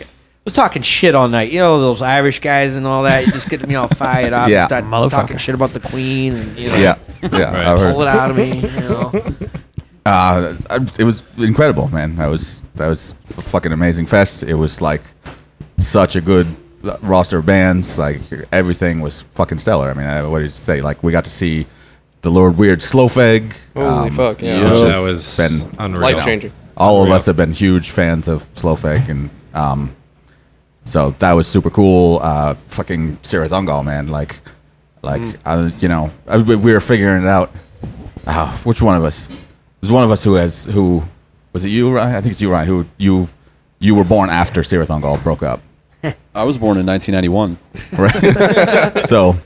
was 0.48 0.54
talking 0.54 0.82
shit 0.82 1.14
all 1.14 1.28
night. 1.28 1.52
You 1.52 1.60
know 1.60 1.80
those 1.80 2.02
Irish 2.02 2.40
guys 2.40 2.76
and 2.76 2.88
all 2.88 3.04
that. 3.04 3.26
You 3.26 3.34
just 3.34 3.50
get 3.50 3.68
me 3.68 3.76
all 3.76 3.88
fired 4.04 4.32
up. 4.34 4.48
Yeah. 4.50 4.68
and 4.72 4.88
start 4.88 5.12
talking 5.12 5.38
shit 5.38 5.54
about 5.56 5.72
the 5.72 5.82
Queen 5.82 6.36
and 6.36 6.58
you 6.58 6.70
know, 6.70 6.76
Yeah, 6.78 6.98
yeah. 7.22 7.30
Right. 7.54 7.66
I've 7.66 7.80
heard. 7.80 7.94
pull 7.94 8.02
it 8.04 8.08
out 8.08 8.32
of 8.32 8.38
me. 8.38 8.58
You 8.58 8.80
know, 8.90 9.12
Uh, 10.06 10.56
I- 10.70 10.88
it 10.98 11.04
was 11.04 11.22
incredible, 11.38 11.90
man. 11.90 12.16
That 12.16 12.28
was 12.28 12.64
that 12.76 12.88
was 12.88 13.14
a 13.38 13.42
fucking 13.42 13.72
amazing 13.74 14.06
fest. 14.06 14.44
It 14.44 14.54
was 14.56 14.80
like 14.82 15.02
such 15.78 16.16
a 16.16 16.22
good 16.22 16.48
roster 17.02 17.40
of 17.40 17.46
bands. 17.46 17.98
Like 17.98 18.22
everything 18.54 19.02
was 19.02 19.24
fucking 19.36 19.60
stellar. 19.60 19.90
I 19.92 19.94
mean, 19.96 20.06
I, 20.08 20.24
what 20.26 20.40
did 20.40 20.46
you 20.46 20.50
say? 20.52 20.82
Like 20.82 21.04
we 21.04 21.12
got 21.12 21.26
to 21.26 21.30
see 21.32 21.66
the 22.22 22.32
Lord 22.32 22.58
Weird 22.58 22.82
Slough 22.82 23.16
Feg. 23.16 23.52
Holy 23.76 24.10
fuck, 24.12 24.42
yeah. 24.42 24.62
yeah. 24.62 24.72
which 24.72 24.80
That 24.80 24.92
has 24.96 25.10
was 25.10 25.38
been 25.38 25.76
unreal. 25.78 26.02
Life 26.14 26.24
changing. 26.24 26.54
all 26.78 27.04
of 27.04 27.12
us 27.12 27.26
have 27.26 27.36
been 27.36 27.52
huge 27.54 27.90
fans 27.90 28.30
of 28.30 28.48
Slough 28.56 28.84
Feg, 28.84 29.10
and 29.10 29.30
um, 29.54 29.94
so 30.88 31.12
that 31.20 31.34
was 31.34 31.48
super 31.48 31.70
cool. 31.70 32.20
Uh, 32.22 32.54
fucking 32.70 33.18
Cirith 33.18 33.50
Ungol, 33.50 33.84
man. 33.84 34.08
Like, 34.08 34.40
like 35.04 35.22
I, 35.46 35.68
you 35.80 35.88
know, 35.88 36.10
I, 36.28 36.38
we 36.38 36.56
we 36.56 36.72
were 36.74 36.80
figuring 36.80 37.24
it 37.24 37.28
out. 37.30 37.52
Uh, 38.26 38.52
which 38.60 38.82
one 38.82 38.96
of 38.98 39.04
us? 39.04 39.28
There's 39.82 39.92
one 39.92 40.04
of 40.04 40.12
us 40.12 40.24
who 40.24 40.36
has 40.36 40.66
who 40.66 41.04
was 41.54 41.64
it 41.66 41.70
you, 41.70 41.92
Ryan? 41.94 42.16
I 42.16 42.22
think 42.22 42.32
it's 42.32 42.42
you, 42.42 42.52
Ryan. 42.52 42.68
Who 42.68 42.86
you 42.98 43.28
you 43.80 43.96
were 43.96 44.04
born 44.04 44.30
after 44.30 44.62
Cirith 44.62 44.88
Ungol 44.90 45.22
broke 45.24 45.44
up, 45.44 45.62
I 46.36 46.44
was 46.44 46.58
born 46.58 46.78
in 46.78 46.86
1991. 46.86 47.58
right? 47.98 49.00
so 49.06 49.38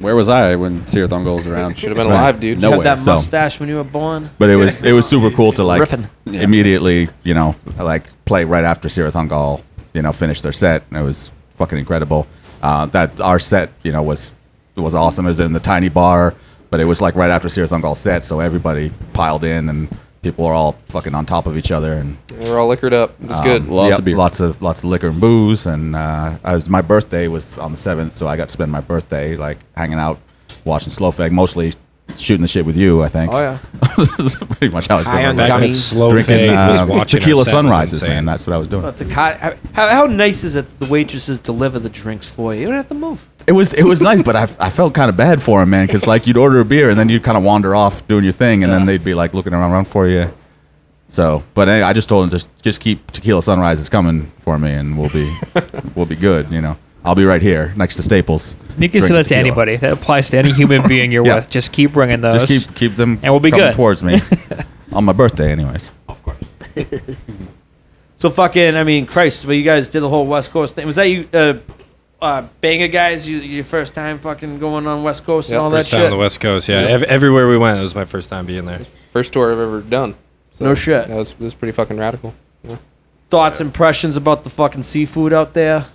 Where 0.00 0.14
was 0.14 0.28
I 0.28 0.56
when 0.56 0.82
Cirith 0.82 1.08
Ungol 1.08 1.36
was 1.36 1.46
around? 1.46 1.78
Should 1.78 1.88
have 1.88 1.96
been 1.96 2.08
Right. 2.08 2.20
alive, 2.20 2.40
dude. 2.40 2.60
No 2.60 2.72
you 2.74 2.78
way. 2.80 2.84
had 2.86 2.98
that 2.98 3.02
So- 3.02 3.14
mustache 3.14 3.58
when 3.58 3.68
you 3.70 3.76
were 3.76 3.84
born. 3.84 4.28
But 4.38 4.50
it 4.50 4.56
was 4.56 4.82
it 4.90 4.92
was 4.92 5.06
super 5.08 5.30
cool 5.34 5.52
to 5.52 5.64
like 5.64 5.80
Rippin'. 5.80 6.06
Yeah. 6.26 6.42
immediately, 6.42 7.08
you 7.24 7.32
know, 7.34 7.56
like 7.78 8.04
play 8.26 8.44
right 8.44 8.64
after 8.64 8.88
Cirith 8.88 9.12
Ungol, 9.14 9.62
you 9.92 10.02
know, 10.02 10.12
finished 10.12 10.42
their 10.42 10.52
set. 10.52 10.84
And 10.88 10.98
it 10.98 11.02
was 11.02 11.30
fucking 11.54 11.78
incredible. 11.78 12.26
Uh, 12.62 12.86
that 12.86 13.20
our 13.20 13.38
set, 13.38 13.70
you 13.82 13.92
know, 13.92 14.02
was 14.02 14.32
was 14.76 14.94
awesome. 14.94 15.26
It 15.26 15.30
was 15.30 15.40
in 15.40 15.52
the 15.52 15.60
tiny 15.60 15.88
bar, 15.88 16.34
but 16.70 16.80
it 16.80 16.84
was 16.84 17.00
like 17.00 17.14
right 17.14 17.30
after 17.30 17.48
Cirith 17.48 17.68
Ungol's 17.68 17.98
set, 17.98 18.24
so 18.24 18.40
everybody 18.40 18.90
piled 19.12 19.44
in 19.44 19.68
and 19.68 19.88
people 20.22 20.46
were 20.46 20.52
all 20.52 20.72
fucking 20.88 21.14
on 21.14 21.26
top 21.26 21.46
of 21.46 21.56
each 21.58 21.72
other 21.72 21.94
and 21.94 22.16
we're 22.38 22.58
all 22.58 22.68
liquored 22.68 22.94
up. 22.94 23.20
It 23.20 23.28
was 23.28 23.38
um, 23.40 23.44
good. 23.44 23.68
Lots 23.68 23.90
yep, 23.90 23.98
of 23.98 24.04
beer. 24.04 24.16
lots 24.16 24.40
of 24.40 24.62
lots 24.62 24.78
of 24.80 24.86
liquor 24.86 25.08
and 25.08 25.20
booze. 25.20 25.66
And 25.66 25.94
uh, 25.94 26.38
I 26.44 26.54
was 26.54 26.68
my 26.68 26.80
birthday 26.80 27.28
was 27.28 27.58
on 27.58 27.72
the 27.72 27.76
seventh, 27.76 28.16
so 28.16 28.28
I 28.28 28.36
got 28.36 28.48
to 28.48 28.52
spend 28.52 28.70
my 28.70 28.80
birthday 28.80 29.36
like 29.36 29.58
hanging 29.76 29.98
out, 29.98 30.18
watching 30.64 30.90
Slough 30.90 31.16
Feg, 31.16 31.32
mostly 31.32 31.74
shooting 32.18 32.42
the 32.42 32.48
shit 32.48 32.64
with 32.66 32.76
you. 32.76 33.02
I 33.02 33.08
think. 33.08 33.32
Oh 33.32 33.38
yeah, 33.40 33.58
This 33.96 34.18
is 34.18 34.34
pretty 34.36 34.68
much 34.72 34.86
how 34.88 34.98
I 34.98 35.02
spent 35.02 35.14
High 35.16 35.22
my 35.22 35.28
on 35.30 35.36
The 35.36 35.42
birthday. 35.42 35.58
fact 35.58 35.62
that. 35.62 35.72
Slow 35.74 36.10
Drinking 36.10 36.34
Fade 36.36 36.50
uh, 36.50 36.68
was 36.86 36.90
watching 36.90 37.20
tequila 37.20 37.40
our 37.40 37.44
set 37.44 37.50
was 37.52 37.58
sunrises, 37.58 38.02
insane. 38.02 38.10
man. 38.16 38.24
That's 38.26 38.46
what 38.46 38.54
I 38.54 38.58
was 38.58 38.68
doing. 38.68 38.82
But 38.82 38.96
the 38.96 39.04
co- 39.06 39.12
how, 39.74 39.88
how 39.88 40.04
nice 40.06 40.44
is 40.44 40.54
it 40.56 40.68
that 40.68 40.84
the 40.84 40.90
waitresses 40.90 41.38
deliver 41.38 41.78
the 41.78 41.88
drinks 41.90 42.28
for 42.28 42.54
you? 42.54 42.60
You 42.62 42.66
don't 42.68 42.76
have 42.76 42.88
to 42.88 42.94
move. 42.94 43.28
It 43.46 43.52
was 43.52 43.72
it 43.74 43.84
was 43.84 44.00
nice, 44.10 44.22
but 44.22 44.36
I, 44.36 44.42
I 44.60 44.70
felt 44.70 44.94
kind 44.94 45.08
of 45.08 45.16
bad 45.16 45.42
for 45.42 45.62
him, 45.62 45.70
man, 45.70 45.86
because 45.86 46.06
like 46.06 46.26
you'd 46.26 46.36
order 46.36 46.60
a 46.60 46.64
beer 46.64 46.90
and 46.90 46.98
then 46.98 47.08
you'd 47.08 47.24
kind 47.24 47.36
of 47.36 47.42
wander 47.44 47.74
off 47.74 48.06
doing 48.08 48.24
your 48.24 48.32
thing, 48.32 48.62
and 48.64 48.72
then 48.72 48.86
they'd 48.86 49.02
be 49.04 49.14
like 49.14 49.34
looking 49.34 49.52
around, 49.52 49.72
around 49.72 49.86
for 49.88 50.06
you. 50.08 50.32
So, 51.08 51.42
but 51.54 51.68
anyway, 51.68 51.82
I 51.86 51.92
just 51.92 52.08
told 52.08 52.24
him 52.24 52.30
just 52.30 52.48
just 52.62 52.80
keep 52.80 53.10
tequila 53.10 53.42
sunrises 53.42 53.88
coming 53.90 54.32
for 54.38 54.58
me, 54.58 54.72
and 54.72 54.98
we'll 54.98 55.10
be 55.10 55.30
we'll 55.94 56.06
be 56.06 56.16
good. 56.16 56.50
You 56.50 56.60
know, 56.62 56.78
I'll 57.04 57.14
be 57.14 57.24
right 57.24 57.42
here 57.42 57.72
next 57.76 57.96
to 57.96 58.02
Staples. 58.02 58.54
You 58.78 58.88
can 58.88 59.02
say 59.02 59.12
that 59.14 59.26
to 59.26 59.36
anybody. 59.36 59.76
That 59.76 59.92
applies 59.92 60.30
to 60.30 60.38
any 60.38 60.52
human 60.52 60.86
being 60.86 61.10
you're 61.12 61.26
Yeah. 61.26 61.36
with. 61.36 61.50
Just 61.50 61.72
keep 61.72 61.92
bringing 61.92 62.20
those. 62.20 62.42
Just 62.44 62.46
keep 62.68 62.74
keep 62.76 62.96
them 62.96 63.18
And 63.22 63.32
we'll 63.32 63.40
be 63.40 63.50
coming 63.50 63.66
good. 63.66 63.74
towards 63.74 64.02
me 64.02 64.20
on 64.92 65.04
my 65.04 65.12
birthday, 65.12 65.50
anyways. 65.50 65.90
Of 66.08 66.22
course. 66.22 66.38
so 68.16 68.30
fucking, 68.30 68.76
I 68.76 68.84
mean, 68.84 69.06
Christ, 69.06 69.44
but 69.46 69.52
you 69.52 69.62
guys 69.62 69.88
did 69.88 70.00
the 70.00 70.08
whole 70.08 70.26
West 70.26 70.50
Coast 70.50 70.74
thing. 70.74 70.86
Was 70.86 70.96
that 70.96 71.04
you, 71.08 71.28
uh, 71.34 71.54
uh, 72.20 72.46
banger 72.60 72.88
guys? 72.88 73.26
You, 73.28 73.38
your 73.38 73.64
first 73.64 73.94
time 73.94 74.18
fucking 74.18 74.58
going 74.58 74.86
on 74.86 75.02
West 75.02 75.24
Coast 75.24 75.48
and 75.50 75.54
Yep, 75.56 75.60
all 75.62 75.70
First 75.70 75.90
that 75.90 75.96
time 75.96 76.04
shit. 76.04 76.12
on 76.12 76.18
the 76.18 76.22
West 76.22 76.40
Coast, 76.40 76.68
yeah. 76.68 76.82
Yeah. 76.82 76.88
Ev- 76.88 77.02
everywhere 77.04 77.48
we 77.48 77.58
went, 77.58 77.78
it 77.78 77.82
was 77.82 77.94
my 77.94 78.04
first 78.04 78.30
time 78.30 78.46
being 78.46 78.64
there. 78.64 78.80
First 79.12 79.32
tour 79.32 79.52
I've 79.52 79.58
ever 79.58 79.80
done. 79.80 80.14
So 80.52 80.64
No 80.66 80.74
shit. 80.74 81.08
That 81.08 81.16
was, 81.16 81.32
that 81.32 81.40
was 81.42 81.54
pretty 81.54 81.72
fucking 81.72 81.96
radical. 81.96 82.34
Yeah. 82.62 82.76
Thoughts, 83.28 83.60
impressions 83.60 84.16
about 84.16 84.44
the 84.44 84.50
fucking 84.50 84.84
seafood 84.84 85.32
out 85.32 85.54
there? 85.54 85.86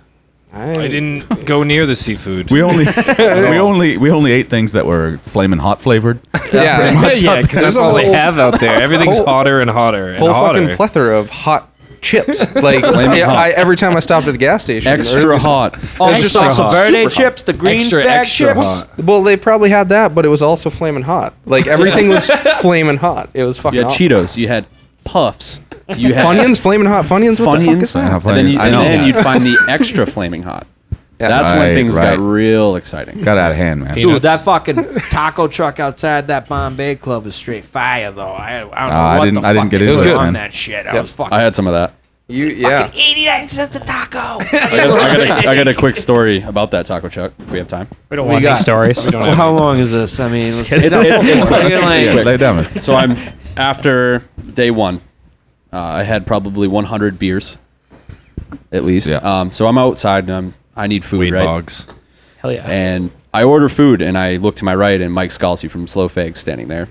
I, 0.52 0.70
I 0.70 0.88
didn't 0.88 1.44
go 1.44 1.62
near 1.62 1.84
the 1.86 1.94
seafood. 1.94 2.50
We 2.50 2.62
only 2.62 2.84
we 3.18 3.58
only 3.58 3.96
we 3.98 4.10
only 4.10 4.32
ate 4.32 4.48
things 4.50 4.72
that 4.72 4.86
were 4.86 5.18
flaming 5.18 5.58
hot 5.58 5.80
flavored. 5.80 6.20
Yeah, 6.50 7.12
yeah, 7.14 7.42
because 7.42 7.50
that's 7.50 7.52
There's 7.52 7.76
a 7.76 7.80
all 7.80 7.92
they 7.94 8.06
have 8.10 8.38
out 8.38 8.58
there. 8.58 8.80
Everything's 8.80 9.18
whole- 9.18 9.26
hotter 9.26 9.60
and 9.60 9.68
hotter 9.70 10.08
and 10.08 10.18
whole 10.18 10.32
hotter. 10.32 10.62
fucking 10.62 10.76
plethora 10.76 11.18
of 11.18 11.28
hot 11.28 11.70
chips. 12.00 12.40
Like 12.54 12.82
Flaming 12.82 13.18
yeah. 13.18 13.30
I, 13.30 13.50
every 13.50 13.76
time 13.76 13.94
I 13.94 14.00
stopped 14.00 14.26
at 14.28 14.34
a 14.34 14.38
gas 14.38 14.62
station, 14.64 14.90
Extra 14.90 15.34
was- 15.34 15.42
hot. 15.42 15.74
Oh, 16.00 16.08
It's 16.10 16.22
just 16.32 16.36
salsa 16.36 16.60
like 16.60 16.72
verde 16.72 17.02
super 17.02 17.10
chips, 17.14 17.42
the 17.42 17.52
green 17.52 17.76
Extra, 17.80 18.02
bag 18.02 18.20
extra 18.20 18.54
chips. 18.54 18.66
hot. 18.66 18.98
Well, 19.04 19.22
they 19.22 19.36
probably 19.36 19.68
had 19.68 19.90
that, 19.90 20.14
but 20.14 20.24
it 20.24 20.28
was 20.28 20.40
also 20.40 20.70
flaming 20.70 21.02
hot. 21.02 21.34
Like 21.44 21.66
everything 21.66 22.08
was 22.08 22.30
flaming 22.62 22.96
hot. 22.96 23.28
It 23.34 23.44
was 23.44 23.58
fucking. 23.58 23.78
Yeah, 23.80 23.86
awesome. 23.88 24.06
Cheetos. 24.08 24.36
You 24.38 24.48
had 24.48 24.66
puffs. 25.04 25.60
You 25.96 26.12
had 26.12 26.26
Funyuns, 26.26 26.60
flaming 26.60 26.86
hot 26.86 27.06
Funyuns. 27.06 27.40
What 27.44 27.58
the 27.60 27.64
fuck 27.64 27.80
is 27.82 27.94
Funyuns. 27.94 28.22
that? 28.22 28.26
And 28.26 28.36
then, 28.36 28.48
you, 28.48 28.58
I 28.58 28.64
and 28.64 28.72
know. 28.72 28.82
then 28.82 29.06
you'd 29.06 29.16
find 29.16 29.40
the 29.42 29.56
extra 29.70 30.04
flaming 30.04 30.42
hot. 30.42 30.66
Yeah. 31.18 31.28
That's 31.28 31.50
Right, 31.50 31.58
when 31.60 31.74
things 31.74 31.96
right. 31.96 32.16
got 32.16 32.22
real 32.22 32.76
exciting. 32.76 33.22
Got 33.22 33.38
out 33.38 33.52
of 33.52 33.56
hand, 33.56 33.80
man. 33.80 33.94
Peanut- 33.94 34.12
Dude, 34.16 34.22
that 34.22 34.42
fucking 34.44 34.76
taco 35.10 35.48
truck 35.48 35.80
outside 35.80 36.26
that 36.26 36.46
Bombay 36.46 36.96
Club 36.96 37.26
is 37.26 37.34
straight 37.36 37.64
fire, 37.64 38.12
though. 38.12 38.28
I, 38.28 38.56
I 38.56 38.60
don't 38.60 38.68
know 38.70 38.74
ah, 38.76 39.12
I 39.14 39.18
what 39.18 39.24
didn't- 39.24 39.40
the 39.40 39.48
I 39.48 39.52
didn't 39.54 39.64
fuck 39.64 39.70
get 39.70 39.78
they 39.78 39.86
into 39.92 39.98
put 40.04 40.06
it, 40.10 40.14
on 40.14 40.24
man. 40.26 40.32
that 40.34 40.52
shit. 40.52 40.86
I 40.86 41.00
was 41.00 41.10
fucking 41.10 41.32
I 41.32 41.40
had 41.40 41.54
some 41.54 41.66
of 41.66 41.72
that. 41.72 41.94
You 42.28 42.48
yeah. 42.48 42.82
fucking 42.88 43.00
89 43.00 43.48
cents 43.48 43.76
a 43.76 43.80
taco. 43.80 44.18
I 44.18 44.44
got, 44.50 44.72
I, 44.74 44.76
got 45.16 45.20
a, 45.46 45.48
I 45.48 45.54
got 45.54 45.68
a 45.68 45.74
quick 45.74 45.96
story 45.96 46.42
about 46.42 46.70
that 46.72 46.84
taco 46.84 47.08
truck 47.08 47.32
if 47.38 47.50
we 47.50 47.56
have 47.56 47.68
time. 47.68 47.88
we 48.10 48.16
don't 48.18 48.26
We 48.26 48.32
want 48.34 48.42
got- 48.42 48.56
these 48.56 48.60
stories. 48.60 49.02
We 49.02 49.10
don't 49.10 49.22
well, 49.22 49.30
have 49.30 49.38
how 49.38 49.52
long 49.52 49.78
is 49.78 49.90
this? 49.90 50.20
I 50.20 50.28
mean, 50.28 50.52
it's, 50.52 50.68
Get 50.68 50.84
it 50.84 50.92
it's, 50.92 51.22
it's, 51.24 51.42
over 51.44 51.54
fucking 51.54 51.80
like- 51.80 52.04
Yeah, 52.04 52.12
lay 52.12 52.34
it 52.34 52.36
down. 52.36 52.56
man. 52.56 52.80
So 52.82 52.94
I'm 52.94 53.16
after 53.58 54.20
day 54.54 54.70
one. 54.70 55.02
Uh, 55.72 55.78
I 55.78 56.02
had 56.02 56.26
probably 56.26 56.66
100 56.66 57.18
beers, 57.18 57.58
at 58.72 58.84
least. 58.84 59.08
Yeah. 59.08 59.16
Um, 59.16 59.52
so 59.52 59.66
I'm 59.66 59.76
outside 59.76 60.24
and 60.24 60.32
I'm, 60.32 60.54
I 60.74 60.86
need 60.86 61.04
food, 61.04 61.18
weed 61.20 61.32
right? 61.32 61.44
bogs. 61.44 61.86
Hell 62.38 62.52
yeah. 62.52 62.66
And 62.66 63.10
I 63.34 63.42
order 63.42 63.68
food 63.68 64.00
and 64.00 64.16
I 64.16 64.36
look 64.36 64.56
to 64.56 64.64
my 64.64 64.74
right 64.74 65.00
and 65.00 65.12
Mike 65.12 65.30
Scalzi 65.30 65.70
from 65.70 65.86
Slough 65.86 66.14
Feg 66.14 66.36
standing 66.36 66.68
there, 66.68 66.88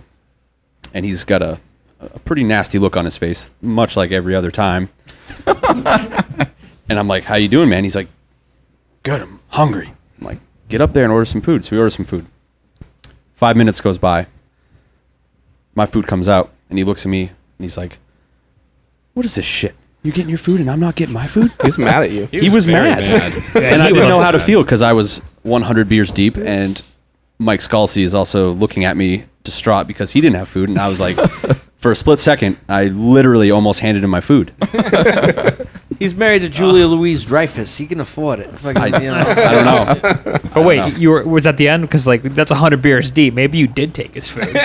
and 0.94 1.06
he's 1.06 1.24
got 1.24 1.42
a, 1.42 1.60
a 2.00 2.20
pretty 2.20 2.44
nasty 2.44 2.78
look 2.78 2.96
on 2.96 3.06
his 3.06 3.18
face, 3.18 3.52
much 3.62 3.98
like 3.98 4.12
every 4.12 4.36
other 4.36 4.52
time. 4.52 4.90
and 5.48 7.00
I'm 7.00 7.08
like, 7.08 7.24
"How 7.24 7.36
you 7.36 7.48
doing, 7.48 7.70
man?" 7.70 7.84
He's 7.84 7.96
like, 7.96 8.08
"Good. 9.04 9.22
I'm 9.22 9.40
hungry." 9.50 9.94
I'm 10.20 10.26
like, 10.26 10.40
"Get 10.70 10.80
up 10.80 10.94
there 10.94 11.04
and 11.04 11.12
order 11.12 11.26
some 11.26 11.42
food." 11.42 11.66
So 11.66 11.76
we 11.76 11.80
order 11.80 11.90
some 11.90 12.06
food. 12.06 12.28
Five 13.36 13.56
minutes 13.56 13.82
goes 13.82 13.98
by. 13.98 14.28
My 15.76 15.86
food 15.86 16.08
comes 16.08 16.30
out, 16.30 16.52
and 16.70 16.78
he 16.78 16.84
looks 16.84 17.06
at 17.06 17.10
me 17.10 17.22
and 17.22 17.30
he's 17.60 17.78
like, 17.78 17.98
"What 19.14 19.26
is 19.26 19.36
this 19.36 19.46
shit? 19.46 19.76
You 20.04 20.12
getting 20.12 20.30
your 20.30 20.38
food 20.38 20.60
and 20.62 20.70
I'm 20.70 20.80
not 20.80 20.96
getting 20.96 21.14
my 21.14 21.28
food?" 21.28 21.52
He's 21.64 21.78
mad 21.78 22.04
at 22.04 22.12
you. 22.12 22.26
He 22.32 22.50
was 22.50 22.66
very 22.66 22.90
mad. 22.90 23.04
and 23.56 23.82
I 23.82 23.88
he 23.88 23.94
didn't 23.94 23.98
was 23.98 24.08
know 24.08 24.22
how 24.22 24.32
to 24.32 24.38
mad. 24.38 24.46
feel 24.46 24.64
because 24.64 24.82
I 24.82 24.94
was 24.94 25.22
100 25.44 25.90
beers 25.90 26.12
deep, 26.12 26.38
and 26.38 26.82
Mike 27.40 27.60
Scalzi 27.62 28.04
is 28.04 28.14
also 28.16 28.52
looking 28.54 28.86
at 28.86 28.96
me 28.98 29.26
distraught 29.44 29.88
because 29.88 30.12
he 30.12 30.22
didn't 30.22 30.36
have 30.38 30.50
food, 30.50 30.70
and 30.70 30.78
I 30.80 30.88
was 30.90 31.00
like, 31.00 31.18
for 31.78 31.92
a 31.92 31.96
split 31.96 32.20
second, 32.20 32.58
I 32.68 32.86
literally 32.86 33.50
almost 33.52 33.80
handed 33.80 34.04
him 34.04 34.10
my 34.10 34.22
food. 34.22 34.52
He's 36.00 36.14
married 36.14 36.40
to 36.42 36.50
Julia 36.50 36.86
Louis-Dreyfus. 36.86 37.78
He 37.78 37.88
can 37.88 38.00
afford 38.00 38.40
it. 38.40 38.58
Fucking, 38.60 38.78
I, 38.82 39.02
you 39.02 39.12
know. 39.12 39.18
I 39.18 39.52
don't 39.52 39.66
know. 40.26 40.40
but 40.54 40.64
wait, 40.64 40.98
you 40.98 41.10
were 41.10 41.24
was 41.24 41.48
at 41.48 41.58
the 41.58 41.68
end 41.68 41.84
because 41.84 42.06
like 42.06 42.22
that's 42.22 42.52
hundred 42.52 42.82
beers 42.82 43.10
deep. 43.12 43.34
Maybe 43.34 43.58
you 43.58 43.68
did 43.68 43.94
take 43.94 44.14
his 44.14 44.30
food. 44.30 44.48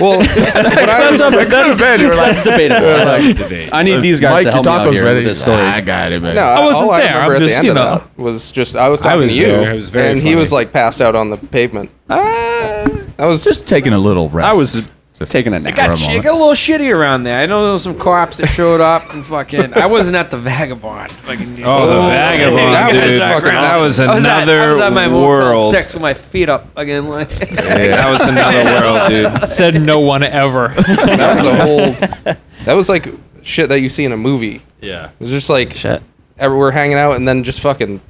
Well, 0.00 0.18
but 0.36 0.88
I 0.90 1.10
was, 1.10 1.18
That's, 1.18 1.78
that's 1.78 2.42
debatable. 2.42 2.86
Like, 2.86 3.36
Debate. 3.36 3.72
I 3.72 3.82
need 3.82 4.02
these 4.02 4.20
guys 4.20 4.44
Mike, 4.44 4.44
to 4.44 4.52
help 4.52 4.66
me 4.66 4.72
out 4.72 4.92
here 4.92 5.04
ready? 5.04 5.16
with 5.16 5.24
this 5.24 5.40
story. 5.40 5.56
I 5.56 5.80
got 5.80 6.12
it, 6.12 6.22
man. 6.22 6.34
no, 6.34 6.42
I 6.42 6.64
wasn't 6.64 6.84
all 6.84 6.90
I 6.92 7.00
there, 7.00 7.14
remember 7.14 7.34
I'm 7.36 7.36
at 7.36 7.38
the 7.38 7.46
just, 7.46 7.56
end 7.56 7.64
you 7.64 7.70
of 7.70 7.76
know. 7.76 7.98
that 7.98 8.18
was 8.22 8.50
just 8.50 8.76
I 8.76 8.88
was 8.88 9.00
talking 9.00 9.20
was 9.20 9.32
to 9.32 9.38
you, 9.38 9.46
there. 9.46 9.72
It 9.72 9.76
was 9.76 9.90
very 9.90 10.10
and 10.12 10.20
he 10.20 10.34
was 10.34 10.52
like 10.52 10.72
passed 10.72 11.00
out 11.00 11.14
on 11.14 11.30
the 11.30 11.36
pavement. 11.36 11.90
Ah, 12.10 12.86
I 13.18 13.26
was 13.26 13.44
Just 13.44 13.66
taking 13.66 13.92
a 13.92 13.98
little 13.98 14.28
rest. 14.28 14.46
I 14.46 14.56
was 14.56 14.92
Just 15.18 15.32
taking 15.32 15.54
a 15.54 15.56
it 15.56 15.60
nap. 15.62 15.74
For 15.74 15.80
a 15.80 15.86
got, 15.86 16.10
it 16.14 16.22
got 16.22 16.32
a 16.32 16.38
little 16.38 16.52
shitty 16.52 16.94
around 16.94 17.22
there. 17.22 17.40
I 17.42 17.46
know 17.46 17.62
there 17.64 17.72
was 17.72 17.82
some 17.84 17.98
cops 17.98 18.36
that 18.36 18.48
showed 18.48 18.82
up 18.82 19.14
and 19.14 19.24
fucking. 19.24 19.72
I 19.72 19.86
wasn't 19.86 20.16
at 20.16 20.30
the 20.30 20.36
Vagabond. 20.36 21.10
Fucking, 21.10 21.64
Oh, 21.64 21.86
the 21.86 22.08
Vagabond, 22.10 22.74
That 22.74 22.92
was 22.92 23.02
dude. 23.12 23.20
fucking 23.22 23.48
that 23.48 23.80
was 23.80 23.98
I 24.00 24.14
was 24.14 24.24
at, 24.24 24.30
I 24.30 24.38
another 24.40 24.68
was 24.74 24.78
at 24.82 24.92
my 24.92 25.08
world. 25.08 25.72
Six 25.72 25.94
with 25.94 26.02
my 26.02 26.12
feet 26.12 26.50
up 26.50 26.68
again. 26.76 27.08
Like, 27.08 27.30
That 27.30 28.10
was 28.10 28.20
another 28.22 28.64
world, 29.32 29.40
dude. 29.40 29.48
Said 29.48 29.80
no 29.80 30.00
one 30.00 30.22
ever. 30.22 30.68
that 30.76 31.36
was 31.36 31.44
a 31.46 31.56
whole. 32.24 32.34
That 32.66 32.74
was 32.74 32.88
like 32.90 33.08
shit 33.42 33.70
that 33.70 33.80
you 33.80 33.88
see 33.88 34.04
in 34.04 34.12
a 34.12 34.16
movie. 34.18 34.60
Yeah. 34.82 35.06
It 35.18 35.20
was 35.20 35.30
just 35.30 35.48
like 35.48 35.72
Shit. 35.72 36.02
every- 36.38 36.58
we're 36.58 36.72
hanging 36.72 36.98
out, 36.98 37.12
and 37.16 37.26
then 37.26 37.42
just 37.42 37.60
fucking 37.60 38.02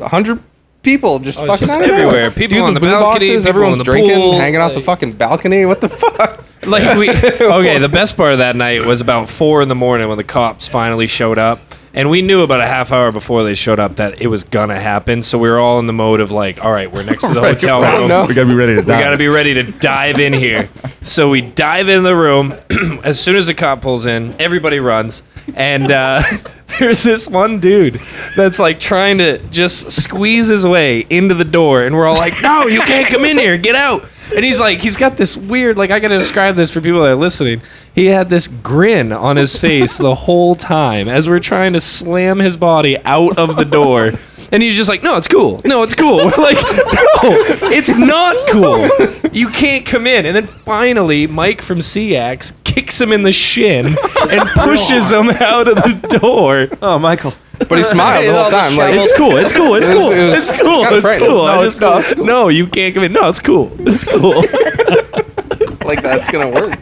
a 0.00 0.08
hundred 0.08 0.42
people 0.86 1.18
just 1.18 1.38
Oh, 1.38 1.42
it's 1.42 1.52
fucking 1.52 1.68
just 1.68 1.78
out. 1.82 1.90
everywhere. 1.90 2.30
People 2.30 2.56
Dudes 2.56 2.68
on 2.68 2.74
the 2.74 2.80
boo 2.80 2.86
balcony, 2.86 3.28
people 3.28 3.48
everyone's 3.48 3.72
in 3.74 3.78
the 3.78 3.84
drinking, 3.84 4.14
pool, 4.14 4.38
hanging 4.38 4.60
off 4.60 4.72
the 4.72 4.80
fucking 4.80 5.12
balcony. 5.12 5.66
What 5.66 5.80
the 5.82 5.90
fuck? 5.90 6.44
Like 6.66 6.98
we 6.98 7.10
okay, 7.40 7.78
the 7.78 7.88
best 7.88 8.16
part 8.16 8.32
of 8.32 8.38
that 8.38 8.56
night 8.56 8.84
was 8.84 9.00
about 9.00 9.28
four 9.28 9.62
in 9.62 9.68
the 9.68 9.74
morning 9.76 10.08
when 10.08 10.16
the 10.16 10.24
cops 10.24 10.66
finally 10.66 11.06
showed 11.06 11.38
up 11.38 11.60
And 11.96 12.10
we 12.10 12.20
knew 12.20 12.42
about 12.42 12.60
a 12.60 12.66
half 12.66 12.92
hour 12.92 13.10
before 13.10 13.42
they 13.42 13.54
showed 13.54 13.80
up 13.80 13.96
that 13.96 14.20
it 14.20 14.26
was 14.26 14.44
gonna 14.44 14.78
happen. 14.78 15.22
So 15.22 15.38
we 15.38 15.48
were 15.48 15.58
all 15.58 15.78
in 15.78 15.86
the 15.86 15.94
mode 15.94 16.20
of 16.20 16.30
like, 16.30 16.62
all 16.62 16.70
right, 16.70 16.92
we're 16.92 17.02
next 17.02 17.26
to 17.26 17.32
the 17.32 17.40
hotel 17.52 17.80
room. 17.80 18.28
We 18.28 18.34
gotta 18.34 18.46
be 18.46 18.54
ready 18.54 18.74
to 18.74 18.82
We 18.82 18.86
got 18.86 19.10
to 19.10 19.16
be 19.16 19.28
ready 19.28 19.54
to 19.54 19.62
dive 19.64 20.20
in 20.20 20.32
here. 20.32 20.68
So 21.02 21.30
we 21.30 21.40
dive 21.40 21.88
in 21.88 22.02
the 22.02 22.16
room. 22.16 22.52
as 23.04 23.20
soon 23.20 23.36
as 23.36 23.46
the 23.46 23.54
cop 23.54 23.80
pulls 23.80 24.06
in, 24.06 24.34
everybody 24.40 24.80
runs. 24.80 25.22
And 25.54 25.92
uh, 25.92 26.20
there's 26.80 27.04
this 27.04 27.28
one 27.28 27.60
dude 27.60 28.00
that's 28.36 28.58
like 28.58 28.80
trying 28.80 29.18
to 29.18 29.38
just 29.50 29.92
squeeze 29.92 30.48
his 30.48 30.66
way 30.66 31.06
into 31.08 31.36
the 31.36 31.44
door. 31.44 31.84
And 31.84 31.94
we're 31.94 32.06
all 32.06 32.16
like, 32.16 32.42
no, 32.42 32.66
you 32.66 32.80
can't 32.80 33.08
come 33.08 33.24
in 33.24 33.38
here. 33.38 33.56
Get 33.56 33.76
out. 33.76 34.04
And 34.34 34.44
he's 34.44 34.60
like, 34.60 34.80
he's 34.80 34.96
got 34.96 35.16
this 35.16 35.36
weird, 35.36 35.76
like, 35.76 35.90
I 35.90 36.00
got 36.00 36.08
to 36.08 36.18
describe 36.18 36.56
this 36.56 36.70
for 36.70 36.80
people 36.80 37.00
that 37.00 37.10
are 37.10 37.14
listening. 37.14 37.62
He 37.94 38.06
had 38.06 38.28
this 38.28 38.48
grin 38.48 39.12
on 39.12 39.36
his 39.36 39.58
face 39.58 39.98
the 39.98 40.14
whole 40.14 40.54
time 40.54 41.08
as 41.08 41.28
we're 41.28 41.38
trying 41.38 41.72
to 41.74 41.80
slam 41.80 42.38
his 42.38 42.56
body 42.56 42.98
out 43.04 43.38
of 43.38 43.56
the 43.56 43.64
door. 43.64 44.12
And 44.52 44.62
he's 44.62 44.76
just 44.76 44.88
like, 44.88 45.02
no, 45.02 45.16
it's 45.16 45.28
cool. 45.28 45.60
No, 45.64 45.82
it's 45.82 45.94
cool. 45.94 46.18
We're 46.18 46.36
like, 46.36 46.56
no, 46.56 47.70
it's 47.72 47.98
not 47.98 48.48
cool. 48.48 48.88
You 49.32 49.48
can't 49.48 49.84
come 49.84 50.06
in. 50.06 50.24
And 50.24 50.36
then 50.36 50.46
finally, 50.46 51.26
Mike 51.26 51.62
from 51.62 51.80
CX 51.80 52.52
kicks 52.62 53.00
him 53.00 53.12
in 53.12 53.22
the 53.22 53.32
shin 53.32 53.86
and 53.86 54.48
pushes 54.50 55.10
him 55.10 55.30
out 55.30 55.66
of 55.66 55.76
the 55.76 56.18
door. 56.20 56.68
Oh, 56.80 56.98
Michael. 56.98 57.34
But 57.68 57.78
he 57.78 57.84
smiled 57.84 58.26
the 58.26 58.32
whole 58.34 58.50
time. 58.50 58.76
Like 58.76 58.94
It's 58.94 59.16
cool. 59.16 59.36
It's 59.36 59.52
cool. 59.52 59.74
It's 59.74 59.88
It 59.88 59.94
was- 59.94 60.02
cool. 60.04 60.12
it 60.12 60.24
was- 60.26 60.34
It's 60.36 60.50
it's 60.52 60.60
cool. 60.62 60.82
kinda 60.82 60.96
It's 60.96 61.02
frightening. 61.06 61.30
cool. 61.30 61.40
I 61.42 61.54
No, 61.56 61.64
just- 61.64 61.80
no, 61.80 61.98
it's 61.98 62.12
cool. 62.14 62.24
No, 62.24 62.48
you 62.48 62.66
can't 62.66 62.94
come 62.94 63.04
in. 63.04 63.12
No, 63.12 63.28
it's 63.28 63.40
cool. 63.40 63.70
It's 63.80 64.04
cool. 64.04 64.42
like 65.84 66.02
that's 66.02 66.30
gonna 66.30 66.50
work. 66.50 66.74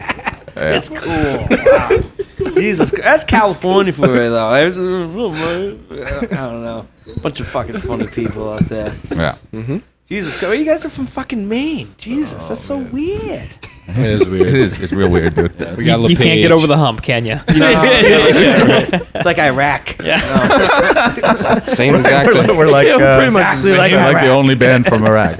It's 0.57 0.89
cool. 0.89 0.99
Wow. 2.47 2.51
Jesus, 2.53 2.89
Christ. 2.89 3.03
that's 3.03 3.23
California 3.25 3.91
for 3.93 4.07
you, 4.07 4.29
though. 4.29 4.47
I 4.47 4.65
uh, 4.65 4.71
oh, 4.77 5.77
I 6.31 6.35
don't 6.35 6.63
know. 6.63 6.87
Bunch 7.21 7.39
of 7.41 7.47
fucking 7.47 7.79
funny 7.79 8.07
people 8.07 8.53
out 8.53 8.67
there. 8.69 8.93
yeah. 9.15 9.35
Mm-hmm. 9.53 9.77
Jesus, 10.07 10.35
Christ. 10.35 10.57
you 10.59 10.65
guys 10.65 10.85
are 10.85 10.89
from 10.89 11.07
fucking 11.07 11.47
Maine. 11.49 11.93
Jesus, 11.97 12.47
that's 12.47 12.61
so 12.63 12.75
oh, 12.75 12.89
weird. 12.91 13.57
It 13.87 13.97
is 13.97 14.27
weird. 14.27 14.47
is. 14.47 14.81
It's 14.81 14.91
real 14.91 15.09
weird, 15.09 15.35
dude. 15.35 15.57
We 15.77 15.85
got 15.85 16.09
You 16.09 16.15
can't 16.17 16.41
get 16.41 16.51
over 16.51 16.67
the 16.67 16.77
hump, 16.77 17.01
can 17.01 17.25
you? 17.25 17.39
It's 17.47 19.25
like 19.25 19.39
Iraq. 19.39 19.89
Same 21.65 21.95
exactly. 21.95 22.55
We're 22.55 22.67
like, 22.67 22.87
uh, 22.87 23.17
pretty 23.17 23.31
much 23.31 23.63
we're 23.63 23.77
like 23.77 23.93
like, 23.93 24.23
the 24.23 24.29
only 24.29 24.55
band 24.55 24.85
from 24.85 25.05
Iraq. 25.05 25.37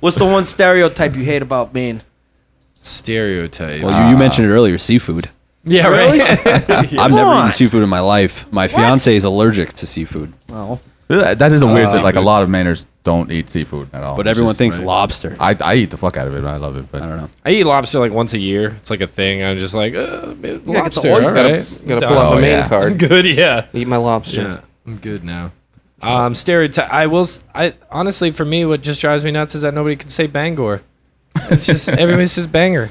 What's 0.00 0.16
the 0.16 0.24
one 0.24 0.44
stereotype 0.44 1.14
you 1.14 1.24
hate 1.24 1.42
about 1.42 1.72
Maine? 1.72 2.02
Stereotype. 2.80 3.82
Well, 3.82 4.04
you, 4.04 4.10
you 4.10 4.16
mentioned 4.18 4.46
it 4.46 4.50
earlier, 4.50 4.76
seafood. 4.76 5.30
yeah, 5.64 5.86
right. 5.88 6.20
I've 6.70 7.10
never 7.10 7.30
on. 7.30 7.38
eaten 7.46 7.50
seafood 7.52 7.82
in 7.82 7.88
my 7.88 8.00
life. 8.00 8.50
My 8.52 8.68
fiance 8.68 9.14
is 9.14 9.24
allergic 9.24 9.72
to 9.74 9.86
seafood, 9.86 10.32
Oh, 10.50 10.80
that 11.08 11.52
is 11.52 11.62
a 11.62 11.66
weird. 11.66 11.88
Uh, 11.88 11.92
thing. 11.94 12.02
Like 12.02 12.16
a 12.16 12.20
lot 12.20 12.42
of 12.42 12.48
Mainers 12.48 12.86
don't 13.04 13.30
eat 13.30 13.48
seafood 13.50 13.88
at 13.92 14.02
all. 14.02 14.16
but 14.16 14.26
It's 14.26 14.30
everyone 14.32 14.50
just- 14.50 14.58
thinks 14.58 14.80
lobster. 14.80 15.36
I, 15.38 15.56
I 15.60 15.74
eat 15.76 15.90
the 15.90 15.96
fuck 15.96 16.16
out 16.16 16.26
of 16.26 16.34
it. 16.34 16.42
I 16.44 16.56
love 16.56 16.76
it. 16.76 16.90
But 16.90 17.02
I 17.02 17.08
don't 17.08 17.18
know. 17.18 17.30
I 17.44 17.50
eat 17.50 17.64
lobster 17.64 17.98
like 18.00 18.12
once 18.12 18.32
a 18.34 18.38
year. 18.38 18.70
It's 18.80 18.90
like 18.90 19.00
a 19.02 19.06
thing. 19.06 19.42
I'm 19.44 19.58
just 19.58 19.74
like, 19.74 19.94
uh, 19.94 20.32
get 20.32 20.64
the 20.64 20.72
lobster. 20.72 21.10
oyster. 21.12 21.26
all 21.26 21.34
Gotta, 21.34 21.86
gotta 21.86 22.06
pull 22.06 22.16
down. 22.16 22.26
out 22.26 22.30
the 22.30 22.36
Oh, 22.36 22.40
Maine 22.40 22.50
yeah. 22.50 22.62
I'm 22.64 22.68
card. 22.68 22.98
good. 23.08 23.26
Yeah. 23.26 23.66
Eat 23.72 23.86
my 23.86 23.96
lobster. 23.98 24.42
Yeah, 24.42 24.60
I'm 24.86 24.96
good 24.96 25.22
now. 25.24 25.52
Um, 26.02 26.34
stereotype. 26.34 26.90
I 26.92 27.06
will. 27.06 27.22
s- 27.22 27.42
I 27.54 27.74
honestly, 27.90 28.30
for 28.30 28.44
me, 28.44 28.64
what 28.66 28.82
just 28.82 29.00
drives 29.00 29.24
me 29.24 29.30
nuts 29.30 29.54
is 29.54 29.62
that 29.62 29.72
nobody 29.74 29.96
can 29.96 30.08
say 30.10 30.26
Bangor. 30.26 30.82
It's 31.50 31.64
just 31.66 31.88
everybody 31.88 32.26
says 32.26 32.46
banger. 32.46 32.90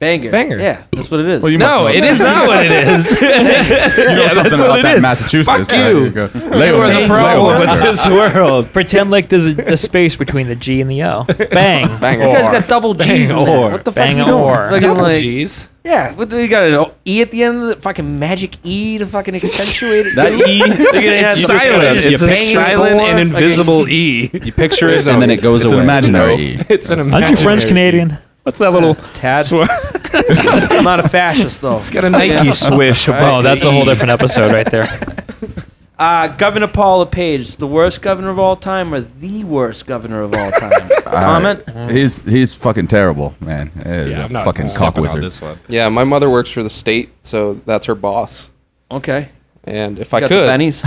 Banger. 0.00 0.30
Banger. 0.32 0.58
Yeah, 0.58 0.82
that's 0.90 1.10
what 1.10 1.20
it 1.20 1.28
is. 1.28 1.40
Well, 1.42 1.52
you 1.52 1.58
No, 1.58 1.84
must 1.84 1.94
know 1.94 1.98
it 1.98 2.00
that. 2.00 2.12
is 2.12 2.20
not 2.20 2.46
what 2.48 2.66
it 2.66 2.72
is. 2.72 3.10
you 3.20 3.20
know 3.20 4.22
Yeah, 4.22 4.28
something 4.32 4.50
that's 4.50 4.60
what 4.60 4.70
about 4.70 4.78
it 4.80 4.82
that 4.82 4.96
is. 4.96 5.02
Massachusetts. 5.02 5.68
Fuck 5.68 5.78
you. 5.78 6.10
go, 6.10 6.30
You 6.34 6.40
Leo, 6.50 6.80
are 6.80 6.88
the 6.92 6.98
Leo, 6.98 7.06
problem 7.06 7.56
Leo, 7.58 7.70
with 7.70 7.82
this 7.82 8.06
world. 8.06 8.66
Pretend 8.72 9.10
like 9.10 9.28
there's 9.28 9.46
a, 9.46 9.72
a 9.72 9.76
space 9.76 10.16
between 10.16 10.48
the 10.48 10.56
G 10.56 10.80
and 10.80 10.90
the 10.90 11.02
O. 11.04 11.24
Bang. 11.52 12.00
Banger. 12.00 12.26
You 12.26 12.32
guys 12.32 12.48
got 12.48 12.68
double 12.68 12.94
G's 12.94 13.30
in 13.30 13.36
there. 13.36 13.46
Bang-or. 13.46 13.70
What 13.70 13.84
the 13.84 13.92
fuck 13.92 14.08
you 14.10 14.14
Bang-or. 14.16 14.56
doing? 14.56 14.72
Like, 14.72 14.80
Double 14.82 15.02
like- 15.02 15.20
G's. 15.20 15.68
Yeah, 15.82 16.12
what 16.14 16.28
do 16.28 16.38
you 16.38 16.46
got 16.46 16.64
an 16.64 16.92
E 17.06 17.22
at 17.22 17.30
the 17.30 17.42
end 17.42 17.62
of 17.62 17.68
the 17.68 17.76
fucking 17.76 18.18
magic 18.18 18.58
E 18.64 18.98
to 18.98 19.06
fucking 19.06 19.34
accentuate 19.34 20.08
it? 20.08 20.14
That? 20.14 20.30
E, 20.30 20.58
You're 20.58 20.66
gonna 20.68 21.26
It's 21.26 21.40
the- 21.46 21.58
silent. 21.58 22.00
just 22.02 22.06
It's 22.06 22.22
a 22.22 22.52
silent 22.52 22.98
gore, 22.98 23.08
and 23.08 23.30
fucking- 23.30 23.42
invisible 23.44 23.88
E. 23.88 24.30
you 24.30 24.52
picture 24.52 24.90
it 24.90 25.06
and 25.08 25.22
then 25.22 25.30
it 25.30 25.40
goes 25.40 25.64
away. 25.64 25.72
It's 25.72 25.78
an 25.78 25.80
imaginary 25.80 26.34
E. 26.36 26.58
It's 26.68 26.90
an 26.90 26.98
Aren't 27.00 27.10
you 27.10 27.16
imaginary 27.16 27.42
French. 27.42 27.66
Canadian? 27.66 28.18
What's 28.42 28.58
that 28.58 28.72
little? 28.72 28.94
Tad. 29.14 29.46
Swear- 29.46 29.68
I'm 30.12 30.84
not 30.84 31.00
a 31.00 31.08
fascist 31.08 31.60
though. 31.60 31.78
It's 31.78 31.90
got 31.90 32.04
a 32.04 32.10
Nike 32.10 32.50
swish 32.52 33.06
above. 33.08 33.34
Oh, 33.34 33.42
that's 33.42 33.64
a 33.64 33.70
whole 33.70 33.84
different 33.84 34.10
episode 34.12 34.52
right 34.52 34.70
there. 34.70 34.84
Uh, 35.98 36.28
governor 36.28 36.66
Paul 36.66 37.00
LePage, 37.00 37.56
the 37.56 37.66
worst 37.66 38.00
governor 38.00 38.30
of 38.30 38.38
all 38.38 38.56
time, 38.56 38.94
or 38.94 39.02
the 39.02 39.44
worst 39.44 39.84
governor 39.86 40.22
of 40.22 40.32
all 40.34 40.50
time? 40.52 40.88
Comment. 41.04 41.62
Uh, 41.68 41.88
he's 41.88 42.22
he's 42.22 42.54
fucking 42.54 42.86
terrible, 42.88 43.34
man. 43.38 43.70
He's 43.76 43.84
Yeah, 43.84 44.22
a 44.22 44.24
I'm 44.24 44.32
not 44.32 44.46
fucking 44.46 44.64
cock 44.64 44.72
stepping 44.94 44.96
on 45.00 45.02
wizard. 45.02 45.22
this 45.22 45.42
one. 45.42 45.60
Yeah, 45.68 45.90
my 45.90 46.04
mother 46.04 46.30
works 46.30 46.48
for 46.48 46.62
the 46.62 46.70
state, 46.70 47.10
so 47.20 47.52
that's 47.66 47.84
her 47.84 47.94
boss. 47.94 48.48
Okay. 48.90 49.28
And 49.64 49.98
if 49.98 50.14
I 50.14 50.20
Got 50.20 50.28
could, 50.28 50.46
the 50.46 50.50
bennies. 50.52 50.82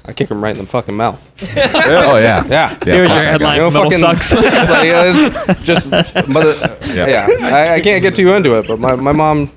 I 0.04 0.12
kick 0.12 0.30
him 0.30 0.42
right 0.42 0.56
in 0.56 0.62
the 0.64 0.66
fucking 0.70 0.94
mouth. 0.94 1.30
oh 1.42 2.16
yeah, 2.18 2.44
Yeah. 2.46 2.46
Yeah, 2.48 2.74
There's 2.80 3.10
your 3.10 3.22
headline 3.24 3.58
guy. 3.58 3.64
You 3.64 3.70
know, 3.70 3.70
fucking- 3.70 3.98
Sucks. 3.98 4.32
like, 4.34 4.44
uh, 4.44 5.44
it's 5.48 5.60
just 5.62 5.90
mother. 6.28 6.54
Yeah. 6.86 7.06
Yeah, 7.08 7.26
I, 7.42 7.74
I 7.74 7.80
can't 7.80 8.00
get 8.02 8.14
too 8.14 8.32
into 8.32 8.54
it, 8.54 8.66
but 8.68 8.78
my, 8.78 8.94
my 8.94 9.12
mom 9.12 9.50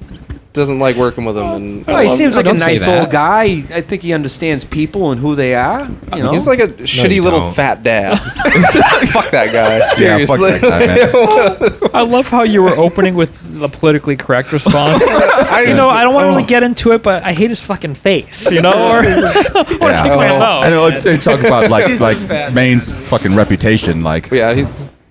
doesn't 0.53 0.79
like 0.79 0.97
working 0.97 1.23
with 1.23 1.37
him, 1.37 1.45
and 1.45 1.85
Oh, 1.87 1.99
he 2.01 2.09
seems 2.09 2.35
like 2.35 2.45
a 2.45 2.53
nice 2.53 2.85
old 2.87 3.09
guy. 3.09 3.43
I 3.73 3.81
think 3.81 4.01
he 4.01 4.11
understands 4.13 4.63
people 4.65 5.11
and 5.11 5.21
who 5.21 5.33
they 5.35 5.55
are. 5.55 5.85
You 5.85 5.95
uh, 6.11 6.17
know, 6.17 6.31
he's 6.31 6.45
like 6.45 6.59
a 6.59 6.67
shitty 6.67 7.15
you 7.15 7.23
little 7.23 7.39
don't. 7.39 7.53
fat 7.53 7.83
dad. 7.83 8.17
Fuck 9.11 9.31
that 9.31 9.51
guy. 9.53 9.77
Yeah, 9.77 9.89
Seriously. 9.93 10.37
fuck 10.59 10.61
that 10.61 11.61
guy, 11.61 11.69
man. 11.79 11.89
I 11.93 12.01
love 12.01 12.27
how 12.27 12.43
you 12.43 12.61
were 12.63 12.75
opening 12.75 13.15
with 13.15 13.31
the 13.59 13.69
politically 13.69 14.17
correct 14.17 14.51
response. 14.51 15.03
I, 15.07 15.63
You 15.67 15.73
know, 15.75 15.87
I 15.89 16.03
don't 16.03 16.13
want 16.13 16.25
to 16.25 16.29
oh. 16.29 16.35
really 16.35 16.47
get 16.47 16.63
into 16.63 16.91
it, 16.91 17.01
but 17.03 17.23
I 17.23 17.31
hate 17.33 17.49
his 17.49 17.61
fucking 17.61 17.95
face. 17.95 18.51
You 18.51 18.61
know, 18.61 18.71
or, 18.73 18.99
or 18.99 19.03
Yeah. 19.03 20.03
kick 20.03 20.15
my 20.15 20.29
Oh. 20.31 20.39
mouth. 20.39 20.65
I 20.65 20.69
know 20.69 20.99
they 20.99 21.17
talk 21.17 21.39
about 21.39 21.69
like 21.69 21.99
like 21.99 22.53
Maine's 22.53 22.91
fucking 22.91 23.35
reputation. 23.35 24.03
Like 24.03 24.29
Yeah, 24.31 24.53
he, 24.53 24.65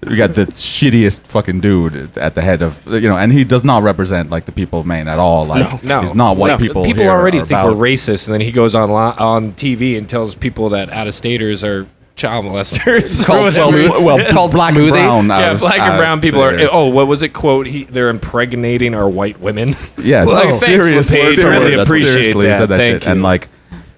we 0.06 0.16
got 0.16 0.34
the 0.34 0.46
shittiest 0.46 1.22
fucking 1.22 1.60
dude 1.60 2.16
at 2.16 2.34
the 2.34 2.42
head 2.42 2.62
of 2.62 2.86
you 2.86 3.08
know, 3.08 3.16
and 3.16 3.32
he 3.32 3.44
does 3.44 3.64
not 3.64 3.82
represent 3.82 4.30
like 4.30 4.46
the 4.46 4.52
people 4.52 4.80
of 4.80 4.86
Maine 4.86 5.08
at 5.08 5.18
all. 5.18 5.44
Like 5.46 5.82
No. 5.84 6.00
he's 6.00 6.14
not 6.14 6.36
what 6.36 6.48
No. 6.48 6.58
people 6.58 6.84
People 6.84 7.02
here 7.02 7.10
already 7.12 7.38
are 7.38 7.44
think 7.44 7.60
about. 7.60 7.76
we're 7.76 7.88
racist, 7.90 8.26
and 8.26 8.32
then 8.34 8.40
he 8.40 8.50
goes 8.52 8.74
on 8.74 8.88
li- 8.90 8.94
on 9.18 9.52
TV 9.52 9.96
and 9.98 10.08
tells 10.08 10.34
people 10.34 10.70
that 10.70 10.90
out 10.90 11.06
of 11.06 11.14
staters 11.14 11.62
are 11.62 11.86
child 12.16 12.44
molesters. 12.46 13.24
Called 13.26 13.44
whatever. 13.44 13.70
smooth- 13.72 13.90
well, 13.90 14.16
well, 14.18 14.32
Called 14.32 14.52
black 14.52 14.74
and 14.74 14.88
brown. 14.88 15.26
yeah, 15.28 15.34
out 15.38 15.52
of- 15.54 15.60
black 15.60 15.80
and 15.80 15.98
brown 15.98 16.20
people 16.22 16.42
are. 16.42 16.58
Oh, 16.72 16.86
what 16.86 17.06
was 17.06 17.22
it? 17.22 17.30
Quote: 17.34 17.66
he, 17.66 17.84
They're 17.84 18.08
impregnating 18.08 18.94
our 18.94 19.08
white 19.08 19.38
women. 19.40 19.76
Yeah, 20.02 20.24
Like, 20.24 20.34
no, 20.34 20.40
thanks, 20.56 20.58
seriously, 20.60 21.18
LePage, 21.18 21.36
seriously, 21.36 21.44
really 21.50 21.74
appreciate 21.74 22.32
that. 22.36 22.58
said 22.58 22.68
that 22.70 22.76
Thank 22.78 23.02
shit. 23.02 23.10
And 23.10 23.22
like, 23.22 23.48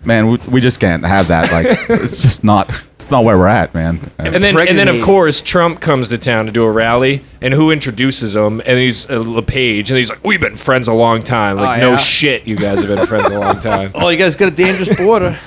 man, 0.05 0.29
we, 0.29 0.39
we 0.49 0.61
just 0.61 0.81
can't 0.81 1.05
have 1.05 1.29
that. 1.29 1.51
Like, 1.53 1.67
it's 1.91 2.23
just 2.23 2.45
not. 2.45 2.71
It's 2.95 3.11
not 3.11 3.25
where 3.25 3.37
we're 3.37 3.49
at, 3.49 3.75
man. 3.75 4.13
And 4.19 4.37
then, 4.37 4.57
and 4.57 4.79
then 4.79 4.87
of 4.87 5.03
course, 5.03 5.43
Trump 5.43 5.81
comes 5.81 6.09
to 6.11 6.19
town 6.19 6.47
to 6.47 6.53
do 6.53 6.63
a 6.63 6.71
rally, 6.71 7.25
and 7.41 7.53
who 7.53 7.73
introduces 7.73 8.37
him? 8.37 8.61
And 8.65 8.79
he's 8.79 9.11
uh, 9.11 9.19
LePage, 9.19 9.91
and 9.91 9.99
he's 9.99 10.09
like, 10.09 10.23
"We've 10.25 10.41
been 10.41 10.57
friends 10.57 10.87
a 10.87 10.93
long 10.93 11.21
time." 11.23 11.57
Like, 11.57 11.79
Oh, 11.79 11.81
no 11.81 11.91
yeah. 11.91 11.97
shit, 11.97 12.47
you 12.47 12.55
guys 12.57 12.79
have 12.85 12.89
been 12.97 13.07
friends 13.07 13.27
a 13.27 13.39
long 13.39 13.59
time. 13.61 13.91
Oh, 13.95 14.09
you 14.09 14.17
guys 14.19 14.37
got 14.37 14.49
a 14.49 14.55
dangerous 14.55 14.97
border. 14.97 15.31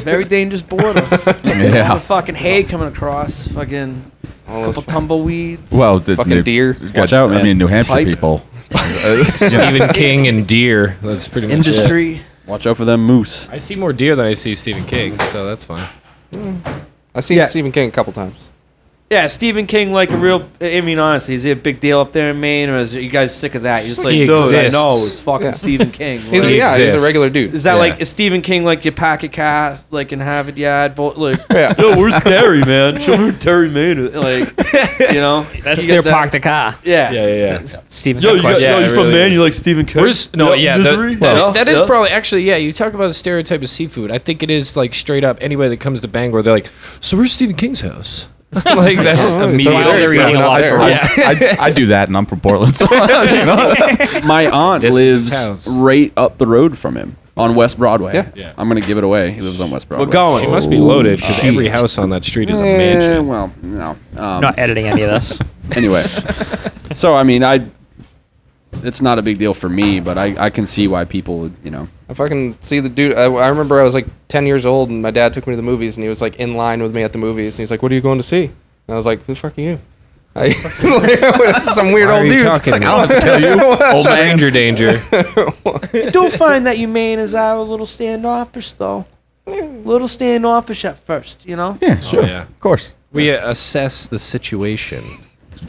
Very 0.00 0.24
dangerous 0.24 0.62
border. 0.62 1.06
Yeah. 1.44 1.94
The 1.94 2.00
fucking 2.00 2.34
hay 2.34 2.64
coming 2.64 2.88
across. 2.88 3.46
Fucking 3.48 4.10
all 4.48 4.64
couple 4.66 4.72
those 4.82 4.84
tumbleweeds. 4.86 5.72
well, 5.72 6.00
the, 6.00 6.16
fucking 6.16 6.30
the- 6.34 6.42
deer. 6.42 6.72
got- 6.74 6.94
Watch 6.96 7.12
out, 7.12 7.32
I 7.32 7.42
mean, 7.42 7.56
New 7.58 7.66
Hampshire 7.68 7.92
Pipe. 7.94 8.06
people. 8.08 8.44
Stephen 9.24 9.88
King 9.94 10.26
and 10.26 10.46
deer. 10.46 10.96
That's 11.02 11.28
pretty 11.28 11.46
much 11.46 11.66
it. 11.68 12.20
Industry. 12.46 12.52
Watch 12.52 12.66
out 12.66 12.76
for 12.76 12.84
them 12.84 13.04
moose. 13.04 13.48
I 13.48 13.58
see 13.58 13.76
more 13.76 13.92
deer 13.92 14.16
than 14.16 14.26
I 14.26 14.34
see 14.34 14.54
Stephen 14.54 14.84
King, 14.84 15.18
so 15.18 15.44
that's 15.46 15.64
fine. 15.64 15.88
Mm. 16.32 16.60
I've 17.14 17.24
seen 17.24 17.38
Yeah. 17.38 17.46
Stephen 17.46 17.72
King 17.72 17.88
a 17.88 17.92
couple 17.92 18.12
times. 18.12 18.52
Yeah, 19.08 19.28
Stephen 19.28 19.68
King, 19.68 19.92
like 19.92 20.10
a 20.10 20.16
real. 20.16 20.48
I 20.60 20.80
mean, 20.80 20.98
honestly, 20.98 21.36
is 21.36 21.44
he 21.44 21.52
a 21.52 21.56
big 21.56 21.78
deal 21.78 22.00
up 22.00 22.10
there 22.10 22.30
in 22.32 22.40
Maine, 22.40 22.68
or 22.70 22.78
is 22.78 22.92
you 22.92 23.08
guys 23.08 23.32
sick 23.32 23.54
of 23.54 23.62
that? 23.62 23.84
You're 23.84 23.90
just 23.90 24.02
like, 24.04 24.14
He 24.14 24.26
dude, 24.26 24.30
I 24.36 24.42
exists. 24.64 24.72
know 24.74 24.94
it's 24.96 25.20
fucking 25.20 25.46
Yeah. 25.46 25.52
Stephen 25.52 25.90
King. 25.92 26.18
He's 26.18 26.42
Like, 26.42 26.50
a, 26.50 26.56
yeah, 26.56 26.76
he's 26.76 27.00
a 27.00 27.06
regular 27.06 27.30
dude. 27.30 27.54
is 27.54 27.62
that 27.62 27.74
Yeah. 27.74 27.78
like 27.78 28.00
is 28.00 28.08
Stephen 28.08 28.42
King 28.42 28.64
like 28.64 28.84
your 28.84 28.90
packet 28.90 29.30
cat, 29.30 29.84
like 29.92 30.10
in 30.10 30.18
Harvard 30.18 30.58
Yard? 30.58 30.96
But 30.96 31.20
like, 31.20 31.38
Yeah. 31.52 31.74
yo, 31.78 31.96
where's 31.96 32.18
Terry, 32.24 32.64
man? 32.64 32.98
Show 32.98 33.16
me 33.16 33.24
where 33.26 33.32
Terry 33.38 33.68
made 33.70 33.96
it. 33.98 34.12
Like, 34.16 34.48
you 35.12 35.20
know, 35.20 35.46
That's 35.62 35.82
You 35.82 35.92
their 35.92 36.02
that- 36.02 36.12
park 36.12 36.32
the 36.32 36.40
car. 36.40 36.74
Yeah, 36.82 37.12
Yeah, 37.12 37.26
yeah, 37.28 37.34
yeah. 37.60 37.62
Stephen. 37.86 38.20
Yo, 38.24 38.30
got 38.30 38.34
you 38.38 38.42
got, 38.42 38.48
questions. 38.48 38.64
yo, 38.64 38.70
Yeah, 38.72 38.78
you 38.80 38.84
it 38.86 38.88
from 38.96 39.06
really 39.06 39.12
Maine? 39.18 39.28
is. 39.28 39.34
You 39.34 39.42
like 39.44 39.52
Stephen 39.54 39.86
King? 39.86 40.02
Where's 40.02 40.34
no? 40.34 40.52
Yeah, 40.54 40.78
that- 40.78 40.82
misery. 40.82 41.14
that, 41.14 41.36
Yeah, 41.36 41.50
that 41.52 41.68
is 41.68 41.78
yeah. 41.78 41.86
probably 41.86 42.08
actually 42.10 42.42
yeah. 42.42 42.56
You 42.56 42.72
talk 42.72 42.92
about 42.92 43.10
a 43.10 43.14
stereotype 43.14 43.62
of 43.62 43.68
seafood. 43.68 44.10
I 44.10 44.18
think 44.18 44.42
it 44.42 44.50
is 44.50 44.76
like 44.76 44.94
straight 44.94 45.22
up. 45.22 45.38
Anybody 45.40 45.68
that 45.68 45.78
comes 45.80 46.00
to 46.00 46.08
Bangor, 46.08 46.42
they're 46.42 46.52
like, 46.52 46.68
"So 46.98 47.16
where's 47.16 47.30
Stephen 47.30 47.54
King's 47.54 47.82
house?" 47.82 48.26
like 48.64 48.98
that's 49.00 49.20
Oh, 49.20 49.28
so 49.40 49.48
immediately. 49.48 49.72
while 49.74 49.92
they're 49.92 50.14
eating 50.14 50.36
out 50.36 50.48
lobster 50.48 50.68
there. 50.70 50.78
roll. 50.78 50.88
Yeah. 50.88 51.56
I, 51.60 51.66
I 51.66 51.70
do 51.72 51.86
that, 51.86 52.08
and 52.08 52.16
I'm 52.16 52.26
from 52.26 52.40
Portland. 52.40 52.74
So, 52.76 52.86
you 52.92 53.44
know? 53.46 53.74
My 54.24 54.46
aunt 54.50 54.82
This 54.82 54.94
lives 54.94 55.66
right 55.68 56.12
up 56.16 56.38
the 56.38 56.46
road 56.46 56.76
from 56.78 56.96
him. 56.96 57.16
on 57.36 57.54
West 57.54 57.76
Broadway. 57.78 58.14
Yeah. 58.14 58.30
Yeah. 58.34 58.52
I'm 58.56 58.68
gonna 58.68 58.80
give 58.80 58.98
it 58.98 59.04
away. 59.04 59.32
He 59.32 59.40
lives 59.42 59.60
on 59.60 59.70
West 59.70 59.88
Broadway. 59.88 60.06
We're 60.06 60.12
going. 60.12 60.44
She 60.44 60.50
must 60.50 60.70
be 60.70 60.78
loaded 60.78 61.18
because 61.18 61.36
shit. 61.36 61.44
every 61.44 61.68
house 61.68 61.98
on 61.98 62.10
that 62.10 62.24
street 62.24 62.48
is 62.50 62.60
a 62.60 62.64
Eh, 62.64 62.76
mansion. 62.78 63.26
well, 63.26 63.52
no. 63.62 63.90
Um, 63.90 63.98
I'm 64.16 64.40
not 64.40 64.58
editing 64.58 64.86
any 64.86 65.02
of 65.02 65.10
this. 65.10 65.38
anyway, 65.72 66.02
so 66.92 67.14
I 67.14 67.22
mean, 67.24 67.42
I. 67.44 67.66
It's 68.84 69.02
not 69.02 69.18
a 69.18 69.22
big 69.22 69.38
deal 69.38 69.54
for 69.54 69.68
me, 69.68 70.00
but 70.00 70.18
I, 70.18 70.46
I 70.46 70.50
can 70.50 70.66
see 70.66 70.88
why 70.88 71.04
people 71.04 71.38
would, 71.40 71.54
you 71.64 71.70
know. 71.70 71.88
If 72.08 72.20
I 72.20 72.28
can 72.28 72.60
see 72.62 72.80
the 72.80 72.88
dude, 72.88 73.14
I, 73.14 73.24
I 73.24 73.48
remember 73.48 73.80
I 73.80 73.84
was 73.84 73.94
like 73.94 74.06
10 74.28 74.46
years 74.46 74.64
old 74.66 74.90
and 74.90 75.02
my 75.02 75.10
dad 75.10 75.32
took 75.32 75.46
me 75.46 75.52
to 75.52 75.56
the 75.56 75.62
movies 75.62 75.96
and 75.96 76.04
he 76.04 76.08
was 76.08 76.20
like 76.20 76.36
in 76.36 76.54
line 76.54 76.82
with 76.82 76.94
me 76.94 77.02
at 77.02 77.12
the 77.12 77.18
movies 77.18 77.54
and 77.54 77.62
he's 77.62 77.70
like, 77.70 77.82
"What 77.82 77.90
are 77.92 77.94
you 77.94 78.00
going 78.00 78.18
to 78.18 78.22
see?" 78.24 78.44
And 78.44 78.54
I 78.88 78.94
was 78.94 79.06
like, 79.06 79.22
"Who 79.24 79.34
the 79.34 79.40
fuck 79.40 79.58
are 79.58 79.60
you?" 79.60 79.80
I, 80.36 80.50
some 81.62 81.92
weird 81.92 82.08
Why 82.10 82.14
are 82.16 82.22
old 82.22 82.30
you 82.30 82.38
dude. 82.38 82.42
talking 82.44 82.74
to 82.74 82.80
me? 82.80 82.84
I'll 82.86 83.06
have 83.06 83.08
to 83.08 83.20
tell 83.20 83.40
you. 83.40 83.58
Old 83.94 84.04
stranger 84.04 84.50
danger. 84.50 85.00
I 85.10 86.10
do 86.12 86.28
find 86.28 86.66
that 86.66 86.76
you 86.76 86.88
Mainers 86.88 87.38
are 87.38 87.56
a 87.56 87.62
little 87.62 87.86
standoffish, 87.86 88.72
though. 88.72 89.06
Little 89.46 90.08
standoffish 90.08 90.84
at 90.84 90.98
first, 90.98 91.46
you 91.46 91.56
know. 91.56 91.78
Yeah, 91.80 92.00
sure. 92.00 92.22
yeah. 92.26 92.42
Of 92.42 92.60
course. 92.60 92.92
We 93.12 93.30
uh, 93.30 93.48
assess 93.50 94.08
the 94.08 94.18
situation. 94.18 95.04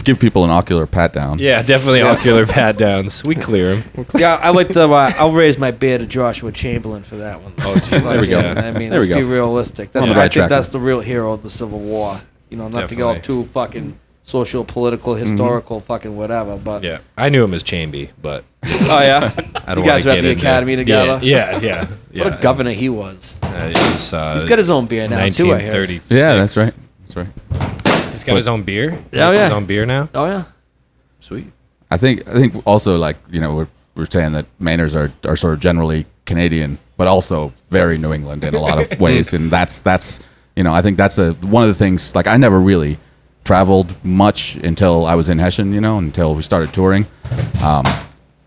Give 0.03 0.19
people 0.19 0.43
an 0.43 0.49
ocular 0.49 0.85
pat 0.87 1.13
down. 1.13 1.39
Yeah, 1.39 1.61
definitely 1.63 2.01
ocular 2.01 2.45
pat 2.45 2.77
downs. 2.77 3.23
We 3.25 3.35
clear 3.47 3.75
them. 3.77 4.05
Yeah, 4.15 4.35
I 4.35 4.49
like 4.51 4.69
to. 4.69 4.83
Uh, 4.83 5.11
I'll 5.17 5.31
raise 5.33 5.57
my 5.57 5.71
beer 5.71 5.97
to 5.97 6.05
Joshua 6.05 6.51
Chamberlain 6.51 7.03
for 7.03 7.17
that 7.17 7.41
one. 7.41 7.53
Oh, 7.59 7.75
geez, 7.75 7.89
There 8.03 8.19
we 8.21 8.27
go. 8.27 8.39
I 8.39 8.71
mean, 8.71 8.89
There 8.89 8.99
we 8.99 9.07
let's 9.07 9.07
be 9.07 9.21
go. 9.21 9.27
realistic. 9.27 9.91
That's, 9.91 10.03
On 10.03 10.09
the 10.09 10.15
I 10.15 10.17
right 10.17 10.23
think 10.25 10.33
track 10.33 10.49
that's 10.49 10.69
the 10.69 10.79
real 10.79 10.99
hero 11.01 11.33
of 11.33 11.43
the 11.43 11.49
Civil 11.49 11.79
War. 11.79 12.19
You 12.49 12.57
know, 12.57 12.67
not 12.69 12.89
to 12.89 12.95
go 12.95 13.07
all 13.09 13.13
Definitely. 13.15 13.43
too 13.45 13.49
fucking 13.51 13.99
social, 14.23 14.63
political, 14.65 15.15
historical, 15.15 15.79
fucking 15.81 16.15
whatever. 16.15 16.57
But 16.57 16.83
Yeah, 16.83 16.99
I 17.17 17.29
knew 17.29 17.43
him 17.43 17.53
as 17.53 17.63
Chamby, 17.63 18.09
but 18.21 18.43
oh 18.63 19.01
yeah, 19.01 19.31
I 19.65 19.75
don't 19.75 19.83
You 19.83 19.89
guys 19.89 20.05
wanna 20.05 20.15
were 20.15 20.17
at 20.19 20.21
the 20.21 20.29
into- 20.31 20.41
academy 20.41 20.75
together? 20.75 21.19
Yeah, 21.23 21.51
yeah, 21.51 21.59
yeah. 21.61 21.87
yeah. 22.11 22.23
what 22.25 22.39
a 22.39 22.41
governor 22.41 22.71
he 22.71 22.87
was. 22.89 23.37
Uh, 23.41 23.67
he's, 23.67 24.13
uh, 24.13 24.33
He's 24.35 24.43
got 24.43 24.57
his 24.57 24.69
own 24.69 24.85
beer 24.87 25.07
now 25.07 25.27
too. 25.29 25.53
I 25.53 25.59
hear. 25.59 25.71
1936. 25.71 26.11
Yeah, 26.11 26.35
that's 26.35 26.55
right. 26.57 26.73
That's 27.01 27.15
right. 27.15 27.27
He's 28.17 28.23
got 28.23 28.35
his 28.35 28.47
own 28.47 28.63
beer. 28.63 28.91
He 29.11 29.19
Oh, 29.19 29.27
makes 29.29 29.37
yeah. 29.37 29.43
his 29.45 29.51
own 29.53 29.65
beer 29.65 29.85
now. 29.85 30.09
Oh 30.15 30.25
yeah. 30.25 30.43
Sweet. 31.19 31.51
I 31.91 31.97
think 31.97 32.27
I 32.27 32.33
think 32.33 32.55
also 32.65 32.97
like 32.97 33.17
you 33.31 33.39
know 33.39 33.53
we're 33.55 33.67
we're 33.95 34.05
saying 34.09 34.33
that 34.33 34.45
Mainers 34.59 34.95
are 34.95 35.11
are 35.29 35.35
sort 35.35 35.53
of 35.53 35.59
generally 35.59 36.05
Canadian, 36.25 36.79
but 36.97 37.07
also 37.07 37.53
very 37.69 37.97
New 37.97 38.11
England 38.13 38.43
in 38.43 38.55
a 38.55 38.59
lot 38.59 38.77
of 38.79 38.99
ways, 39.05 39.33
and 39.33 39.51
that's 39.51 39.81
that's 39.81 40.19
you 40.55 40.63
know 40.63 40.73
I 40.73 40.81
think 40.81 40.97
that's 40.97 41.17
a 41.19 41.33
one 41.33 41.63
of 41.63 41.69
the 41.69 41.75
things 41.85 42.15
like 42.15 42.27
I 42.27 42.37
never 42.37 42.59
really 42.59 42.97
traveled 43.43 43.95
much 44.03 44.55
until 44.57 45.05
I 45.05 45.15
was 45.15 45.29
in 45.29 45.37
Hessian, 45.39 45.71
you 45.73 45.79
know, 45.81 45.97
until 45.99 46.35
we 46.35 46.41
started 46.41 46.73
touring, 46.73 47.05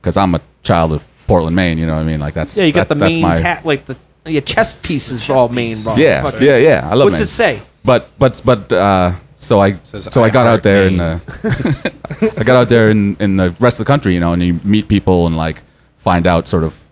because 0.03 0.17
I'm 0.17 0.35
a 0.35 0.41
child 0.63 0.93
of 0.93 1.07
Portland, 1.27 1.57
Maine. 1.57 1.79
You 1.79 1.87
know 1.87 1.95
what 1.95 2.03
I 2.03 2.05
mean? 2.05 2.21
Like 2.21 2.35
that's 2.35 2.57
Yeah, 2.57 2.65
you 2.65 2.73
got 2.73 2.89
that- 2.89 2.95
the 2.95 3.01
that's 3.01 3.15
main 3.17 3.23
my- 3.23 3.41
cat, 3.41 3.65
like 3.65 3.87
the 3.87 3.97
your 4.27 4.43
chest 4.43 4.83
pieces 4.83 5.31
all 5.31 5.49
main. 5.49 5.83
Bro. 5.83 5.97
Yeah, 5.97 6.23
Fucking- 6.23 6.43
yeah, 6.47 6.57
yeah. 6.59 6.89
I 6.91 6.95
love 6.95 7.07
What's 7.07 7.15
Maine. 7.15 7.23
it 7.23 7.27
say? 7.29 7.63
But 7.85 8.11
but 8.19 8.43
but 8.45 8.71
uh, 8.73 9.13
so 9.41 9.61
I 9.61 9.73
Says, 9.85 10.05
so 10.13 10.23
I, 10.23 10.27
"I 10.27 10.31
got 10.31 10.47
heart 10.47 10.59
out 10.59 10.63
there 10.63 10.87
in 10.87 10.97
Maine." 10.99 11.21
the 11.43 12.35
I 12.39 12.45
got 12.45 12.57
out 12.57 12.69
there 12.69 12.91
in 12.91 13.17
in 13.19 13.37
the 13.37 13.51
rest 13.59 13.81
of 13.81 13.87
the 13.87 13.91
country, 13.91 14.15
you 14.15 14.21
know, 14.21 14.33
and 14.33 14.43
you 14.43 14.61
meet 14.63 14.87
people 14.87 15.27
and 15.27 15.37
like 15.37 15.63
find 15.97 16.27
out 16.27 16.47
sort 16.47 16.63
of 16.63 16.83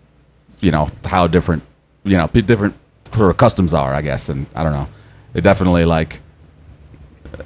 you 0.60 0.70
know 0.70 0.90
how 1.04 1.26
different 1.26 1.62
you 2.04 2.16
know 2.16 2.26
p- 2.26 2.42
different 2.42 2.74
sort 3.12 3.30
of 3.30 3.36
customs 3.36 3.74
are, 3.74 3.94
I 3.94 4.02
guess, 4.02 4.28
and 4.28 4.46
I 4.54 4.62
don't 4.62 4.72
know. 4.72 4.88
It 5.34 5.42
definitely 5.42 5.84
like 5.84 6.20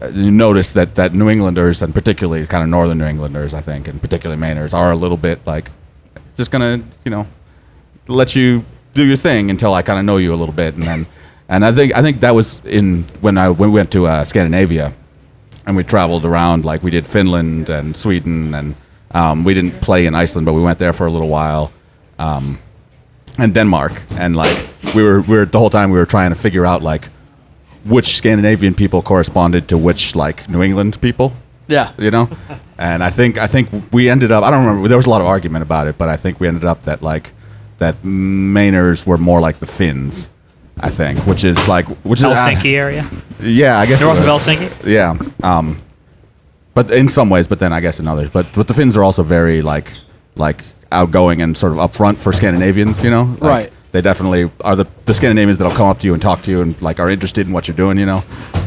uh, 0.00 0.08
you 0.08 0.30
notice 0.30 0.72
that 0.72 0.94
that 0.94 1.14
New 1.14 1.28
Englanders 1.28 1.82
and 1.82 1.92
particularly 1.92 2.46
kind 2.46 2.62
of 2.62 2.68
northern 2.68 2.98
New 2.98 3.06
Englanders, 3.06 3.54
I 3.54 3.60
think, 3.60 3.88
and 3.88 4.00
particularly 4.00 4.40
Mainers 4.40 4.72
are 4.72 4.92
a 4.92 4.96
little 4.96 5.16
bit 5.16 5.44
like 5.46 5.70
just 6.36 6.50
gonna 6.50 6.80
you 7.04 7.10
know 7.10 7.26
let 8.08 8.36
you 8.36 8.64
do 8.94 9.04
your 9.04 9.16
thing 9.16 9.50
until 9.50 9.74
I 9.74 9.82
kind 9.82 9.98
of 9.98 10.04
know 10.04 10.18
you 10.18 10.32
a 10.32 10.36
little 10.36 10.54
bit, 10.54 10.74
and 10.74 10.84
then, 10.84 11.06
and 11.48 11.64
I 11.64 11.72
think 11.72 11.96
I 11.96 12.02
think 12.02 12.20
that 12.20 12.34
was 12.34 12.60
in 12.64 13.04
when 13.20 13.38
I 13.38 13.48
when 13.50 13.70
we 13.70 13.74
went 13.74 13.90
to 13.92 14.06
uh, 14.06 14.24
Scandinavia, 14.24 14.92
and 15.66 15.76
we 15.76 15.84
traveled 15.84 16.24
around 16.24 16.64
like 16.64 16.82
we 16.82 16.90
did 16.90 17.06
Finland 17.06 17.68
and 17.68 17.96
Sweden, 17.96 18.54
and 18.54 18.74
um, 19.12 19.44
we 19.44 19.54
didn't 19.54 19.80
play 19.80 20.06
in 20.06 20.14
Iceland, 20.14 20.46
but 20.46 20.54
we 20.54 20.62
went 20.62 20.78
there 20.78 20.92
for 20.92 21.06
a 21.06 21.10
little 21.10 21.28
while, 21.28 21.72
um, 22.18 22.58
and 23.38 23.54
Denmark, 23.54 24.02
and 24.12 24.36
like 24.36 24.56
we 24.94 25.02
were 25.02 25.20
we 25.20 25.36
were 25.36 25.46
the 25.46 25.58
whole 25.58 25.70
time 25.70 25.90
we 25.90 25.98
were 25.98 26.06
trying 26.06 26.30
to 26.30 26.36
figure 26.40 26.66
out 26.66 26.82
like 26.82 27.08
which 27.84 28.16
Scandinavian 28.16 28.74
people 28.74 29.02
corresponded 29.02 29.68
to 29.68 29.76
which 29.76 30.14
like 30.14 30.48
New 30.48 30.62
England 30.62 31.00
people. 31.00 31.32
Yeah. 31.68 31.92
you 31.98 32.10
know? 32.10 32.28
And 32.78 33.04
i 33.04 33.10
think 33.10 33.38
i 33.38 33.46
think 33.46 33.68
we 33.92 34.10
ended 34.10 34.32
up 34.32 34.42
i 34.42 34.50
don't 34.50 34.66
remember 34.66 34.88
there 34.88 34.96
was 34.96 35.06
a 35.06 35.10
lot 35.10 35.20
of 35.20 35.26
argument 35.28 35.62
about 35.62 35.86
it 35.86 35.96
but 35.98 36.08
i 36.08 36.16
think 36.16 36.40
we 36.40 36.48
ended 36.48 36.64
up 36.64 36.82
that 36.82 37.00
like 37.00 37.32
that 37.78 38.02
mainers 38.02 39.06
were 39.06 39.18
more 39.18 39.40
like 39.40 39.60
the 39.60 39.66
finns 39.66 40.28
i 40.80 40.90
think 40.90 41.18
which 41.26 41.44
is 41.44 41.56
like 41.68 41.86
which 42.04 42.20
is 42.20 42.24
uh, 42.24 42.34
Helsinki 42.34 42.72
area, 42.74 43.08
yeah 43.40 43.78
i 43.78 43.86
guess 43.86 44.00
north 44.00 44.18
of 44.18 44.24
Helsinki. 44.24 44.70
yeah 44.86 45.16
um 45.42 45.78
but 46.74 46.90
in 46.90 47.08
some 47.08 47.28
ways 47.30 47.46
but 47.46 47.58
then 47.58 47.72
i 47.72 47.80
guess 47.80 48.00
in 48.00 48.08
others 48.08 48.30
but 48.30 48.46
but 48.54 48.66
the 48.68 48.74
finns 48.74 48.96
are 48.96 49.02
also 49.04 49.22
very 49.22 49.60
like 49.62 49.92
like 50.36 50.64
outgoing 50.90 51.40
and 51.42 51.56
sort 51.56 51.72
of 51.72 51.78
upfront 51.78 52.16
for 52.18 52.32
scandinavians 52.32 53.02
you 53.04 53.10
know 53.10 53.24
Like, 53.40 53.42
Right. 53.42 53.72
they 53.92 54.00
definitely 54.00 54.50
are 54.62 54.76
the, 54.76 54.86
the 55.04 55.14
scandinavians 55.14 55.58
that'll 55.58 55.76
come 55.76 55.88
up 55.88 55.98
to 56.00 56.06
you 56.06 56.12
and 56.14 56.22
talk 56.22 56.42
to 56.42 56.50
you 56.50 56.62
and 56.62 56.80
like 56.82 57.00
are 57.00 57.10
interested 57.10 57.46
in 57.46 57.52
what 57.52 57.68
you're 57.68 57.76
doing 57.76 57.98
you 57.98 58.06
know 58.06 58.20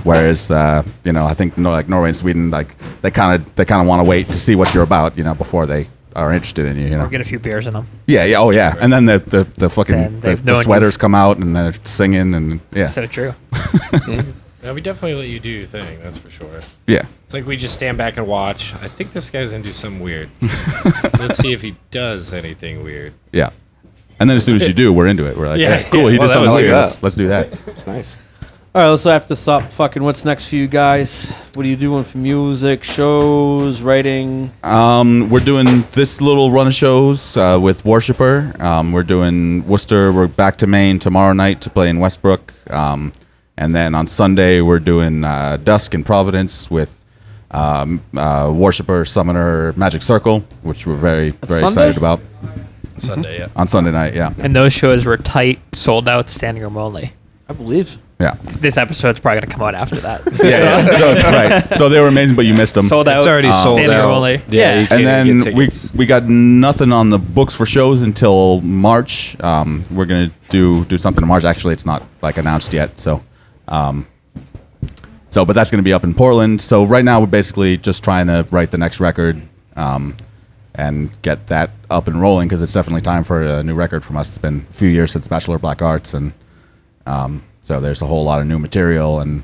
whereas 0.03 0.51
uh, 0.51 0.83
you 1.03 1.11
know 1.11 1.25
i 1.25 1.33
think 1.33 1.57
no, 1.57 1.71
like 1.71 1.89
norway 1.89 2.09
and 2.09 2.17
sweden 2.17 2.51
like 2.51 2.75
they 3.01 3.11
kind 3.11 3.35
of 3.35 3.55
they 3.55 3.65
kind 3.65 3.81
of 3.81 3.87
want 3.87 3.99
to 3.99 4.07
wait 4.09 4.27
to 4.27 4.33
see 4.33 4.55
what 4.55 4.73
you're 4.73 4.83
about 4.83 5.17
you 5.17 5.23
know 5.23 5.33
before 5.33 5.65
they 5.65 5.87
are 6.15 6.31
interested 6.33 6.65
in 6.65 6.77
you 6.77 6.85
you 6.87 6.97
know 6.97 7.05
Or 7.05 7.09
get 7.09 7.21
a 7.21 7.25
few 7.25 7.39
beers 7.39 7.67
in 7.67 7.73
them. 7.73 7.87
yeah 8.07 8.23
yeah 8.23 8.39
oh 8.39 8.51
yeah 8.51 8.75
and 8.79 8.91
then 8.93 9.05
the 9.05 9.19
the, 9.19 9.43
the 9.57 9.69
fucking 9.69 9.95
Then 9.95 10.19
the, 10.21 10.27
they've 10.27 10.45
the 10.45 10.53
known 10.53 10.63
sweaters 10.63 10.95
you- 10.95 10.99
come 10.99 11.13
out 11.15 11.37
and 11.37 11.55
they're 11.55 11.73
singing 11.83 12.33
and 12.33 12.59
yeah 12.71 12.85
So 12.85 13.05
true. 13.05 13.33
Yeah, 14.63 14.73
we 14.73 14.81
definitely 14.81 15.13
let 15.13 15.27
you 15.27 15.39
do 15.39 15.49
your 15.49 15.67
thing. 15.67 15.99
That's 16.01 16.17
for 16.17 16.31
sure. 16.31 16.61
yeah 16.87 17.05
It's 17.25 17.35
like 17.35 17.45
we 17.45 17.55
just 17.55 17.75
stand 17.75 17.99
back 17.99 18.17
and 18.17 18.25
watch. 18.25 18.73
I 18.73 18.87
think 18.87 19.11
this 19.11 19.29
guy's 19.29 19.51
gonna 19.51 19.63
do 19.63 19.71
something 19.71 20.01
weird. 20.01 20.31
Let's 21.19 21.37
see 21.37 21.53
if 21.53 21.61
he 21.61 21.75
does 21.91 22.33
anything 22.33 22.83
weird. 22.83 23.13
yeah 23.31 23.51
and 24.19 24.27
then 24.29 24.37
as 24.37 24.45
soon 24.45 24.55
as 24.55 24.67
you 24.67 24.73
do 24.83 24.91
we're 24.93 25.07
into 25.07 25.27
it 25.27 25.37
we're 25.37 25.47
like 25.49 25.59
Yeah, 25.59 25.79
yeah, 25.81 25.89
cool 25.89 26.05
yeah. 26.09 26.11
he 26.13 26.17
Well, 26.17 26.27
did 26.27 26.29
that 26.29 26.33
something 26.33 26.51
was 26.51 26.53
weird 26.53 26.71
weird. 26.71 26.79
let's, 26.79 27.03
let's 27.03 27.15
do 27.15 27.27
that 27.27 27.51
It's 27.67 27.85
nice. 27.85 28.17
All 28.75 28.81
right, 28.81 28.89
let's 28.89 29.05
wrap 29.05 29.25
this 29.25 29.47
up. 29.47 29.71
Fucking, 29.71 30.03
what's 30.03 30.25
next 30.25 30.49
for 30.49 30.57
you 30.57 30.67
guys? 30.67 31.31
What 31.53 31.65
are 31.65 31.69
you 31.69 31.77
doing 31.77 32.03
for 32.03 32.17
music, 32.17 32.83
shows, 32.83 33.81
writing? 33.81 34.51
Um, 34.63 35.29
we're 35.29 35.39
doing 35.39 35.85
this 35.93 36.19
little 36.19 36.51
run 36.51 36.67
of 36.67 36.73
shows 36.73 37.37
uh, 37.37 37.57
with 37.61 37.85
Worshipper. 37.85 38.53
Um, 38.59 38.91
we're 38.91 39.03
doing 39.03 39.65
Worcester. 39.65 40.11
We're 40.11 40.27
back 40.27 40.57
to 40.57 40.67
Maine 40.67 40.99
tomorrow 40.99 41.31
night 41.31 41.61
to 41.61 41.69
play 41.69 41.87
in 41.87 41.99
Westbrook. 41.99 42.53
Um, 42.69 43.13
and 43.55 43.73
then 43.73 43.95
on 43.95 44.07
Sunday 44.07 44.59
we're 44.59 44.79
doing 44.79 45.23
uh, 45.23 45.55
Dusk 45.55 45.93
in 45.93 46.03
Providence 46.03 46.69
with 46.69 46.91
um, 47.51 48.03
uh, 48.17 48.51
Worshipper, 48.53 49.05
Summoner, 49.05 49.71
Magic 49.77 50.01
Circle, 50.01 50.41
which 50.63 50.85
we're 50.85 50.97
very 50.97 51.29
very 51.29 51.61
Sunday? 51.61 51.67
excited 51.67 51.97
about 51.97 52.19
Sunday, 52.97 53.39
yeah. 53.39 53.47
on 53.55 53.67
Sunday 53.67 53.91
night. 53.91 54.15
Yeah, 54.15 54.33
And 54.39 54.53
those 54.53 54.73
shows 54.73 55.05
were 55.05 55.15
tight, 55.15 55.61
sold 55.73 56.09
out, 56.09 56.29
standing 56.29 56.61
room 56.61 56.75
only. 56.75 57.13
I 57.47 57.53
believe. 57.53 57.99
Yeah, 58.19 58.35
This 58.59 58.77
episode's 58.77 59.19
probably 59.19 59.41
going 59.41 59.49
to 59.49 59.55
come 59.57 59.67
out 59.67 59.75
after 59.75 59.97
that. 59.97 60.21
yeah. 60.43 60.47
yeah. 60.47 60.97
So, 60.97 61.13
right. 61.15 61.77
So 61.77 61.89
they 61.89 61.99
were 61.99 62.07
amazing, 62.07 62.37
but 62.37 62.45
you 62.45 62.53
missed 62.53 62.75
them. 62.75 62.85
sold 62.85 63.09
out. 63.09 63.17
It's 63.17 63.27
already 63.27 63.51
sold 63.51 63.75
standing 63.75 63.91
out. 63.97 64.05
room 64.05 64.15
only. 64.15 64.41
Yeah, 64.47 64.81
you 64.81 64.87
and 64.89 65.05
then 65.05 65.55
we 65.55 65.69
we 65.93 66.05
got 66.05 66.23
nothing 66.23 66.93
on 66.93 67.09
the 67.09 67.19
books 67.19 67.53
for 67.53 67.65
shows 67.65 68.01
until 68.01 68.61
March. 68.61 69.37
Um, 69.41 69.83
we're 69.91 70.05
gonna 70.05 70.31
do 70.49 70.85
do 70.85 70.97
something 70.97 71.21
in 71.21 71.27
March. 71.27 71.43
Actually, 71.43 71.73
it's 71.73 71.85
not 71.85 72.03
like 72.21 72.37
announced 72.37 72.73
yet. 72.73 72.97
So, 72.99 73.21
um, 73.67 74.07
so 75.29 75.43
but 75.43 75.53
that's 75.53 75.69
gonna 75.69 75.83
be 75.83 75.93
up 75.93 76.05
in 76.05 76.13
Portland. 76.13 76.61
So 76.61 76.85
right 76.85 77.03
now 77.03 77.19
we're 77.19 77.25
basically 77.27 77.75
just 77.75 78.01
trying 78.01 78.27
to 78.27 78.47
write 78.49 78.71
the 78.71 78.77
next 78.77 79.01
record, 79.01 79.41
um, 79.75 80.15
and 80.73 81.09
get 81.21 81.47
that 81.47 81.71
up 81.89 82.07
and 82.07 82.21
rolling 82.21 82.47
because 82.47 82.61
it's 82.61 82.73
definitely 82.73 83.01
time 83.01 83.25
for 83.25 83.41
a 83.41 83.61
new 83.61 83.75
record 83.75 84.05
from 84.05 84.15
us. 84.15 84.29
It's 84.29 84.37
been 84.37 84.65
a 84.69 84.73
few 84.73 84.87
years 84.87 85.11
since 85.11 85.27
Bachelor 85.27 85.55
of 85.57 85.61
Black 85.61 85.81
Arts, 85.81 86.13
and 86.13 86.31
um, 87.05 87.43
so 87.65 87.79
there's 87.79 88.03
a 88.03 88.05
whole 88.05 88.23
lot 88.23 88.39
of 88.39 88.45
new 88.45 88.59
material 88.59 89.19
and 89.19 89.41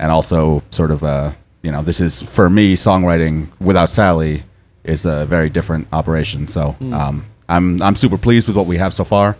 and 0.00 0.10
also 0.10 0.60
sort 0.70 0.90
of 0.90 1.04
uh, 1.04 1.30
you 1.62 1.70
know 1.70 1.82
this 1.82 2.00
is 2.00 2.20
for 2.20 2.50
me 2.50 2.74
songwriting 2.74 3.48
without 3.60 3.88
Sally 3.88 4.42
is 4.82 5.06
a 5.06 5.24
very 5.26 5.48
different 5.48 5.86
operation. 5.92 6.48
So 6.48 6.74
um, 6.92 7.26
I'm 7.48 7.80
I'm 7.80 7.94
super 7.94 8.18
pleased 8.18 8.48
with 8.48 8.56
what 8.56 8.66
we 8.66 8.76
have 8.78 8.92
so 8.92 9.04
far, 9.04 9.36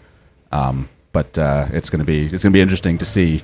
um, 0.52 0.88
but 1.12 1.36
uh, 1.38 1.66
it's 1.72 1.90
gonna 1.90 2.04
be 2.04 2.26
it's 2.26 2.44
gonna 2.44 2.52
be 2.52 2.60
interesting 2.60 2.98
to 2.98 3.04
see 3.04 3.42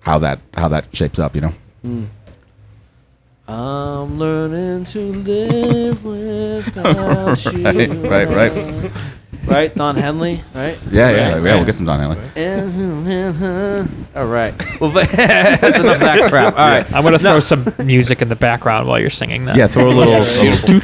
how 0.00 0.18
that 0.18 0.40
how 0.54 0.66
that 0.68 0.92
shapes 0.92 1.20
up. 1.20 1.36
You 1.36 1.42
know. 1.42 2.08
I'm 3.46 4.18
learning 4.18 4.86
to 4.86 5.12
live 5.12 6.04
without 6.74 7.44
you. 7.44 7.62
right, 8.10 8.28
right, 8.28 8.50
right. 8.50 8.92
Right, 9.46 9.74
Don 9.74 9.96
Henley, 9.96 10.42
right? 10.54 10.78
Yeah, 10.90 11.10
yeah, 11.10 11.32
Right, 11.34 11.44
yeah. 11.44 11.54
We'll 11.54 11.64
get 11.64 11.74
some 11.74 11.86
Don 11.86 12.00
Henley. 12.00 12.16
All 14.14 14.26
right. 14.26 14.54
Well, 14.80 14.90
that's 14.90 15.78
enough 15.80 15.94
of 15.94 16.00
that 16.00 16.28
crap. 16.30 16.54
All 16.56 16.68
right. 16.68 16.92
I'm 16.92 17.02
going 17.02 17.12
to 17.12 17.18
throw 17.18 17.34
No. 17.34 17.40
some 17.40 17.64
music 17.84 18.22
in 18.22 18.28
the 18.28 18.36
background 18.36 18.88
while 18.88 18.98
you're 18.98 19.10
singing 19.10 19.44
that. 19.46 19.56
Yeah, 19.56 19.66
throw 19.68 19.88
a 19.88 19.92
little, 19.92 20.14
a 20.14 20.18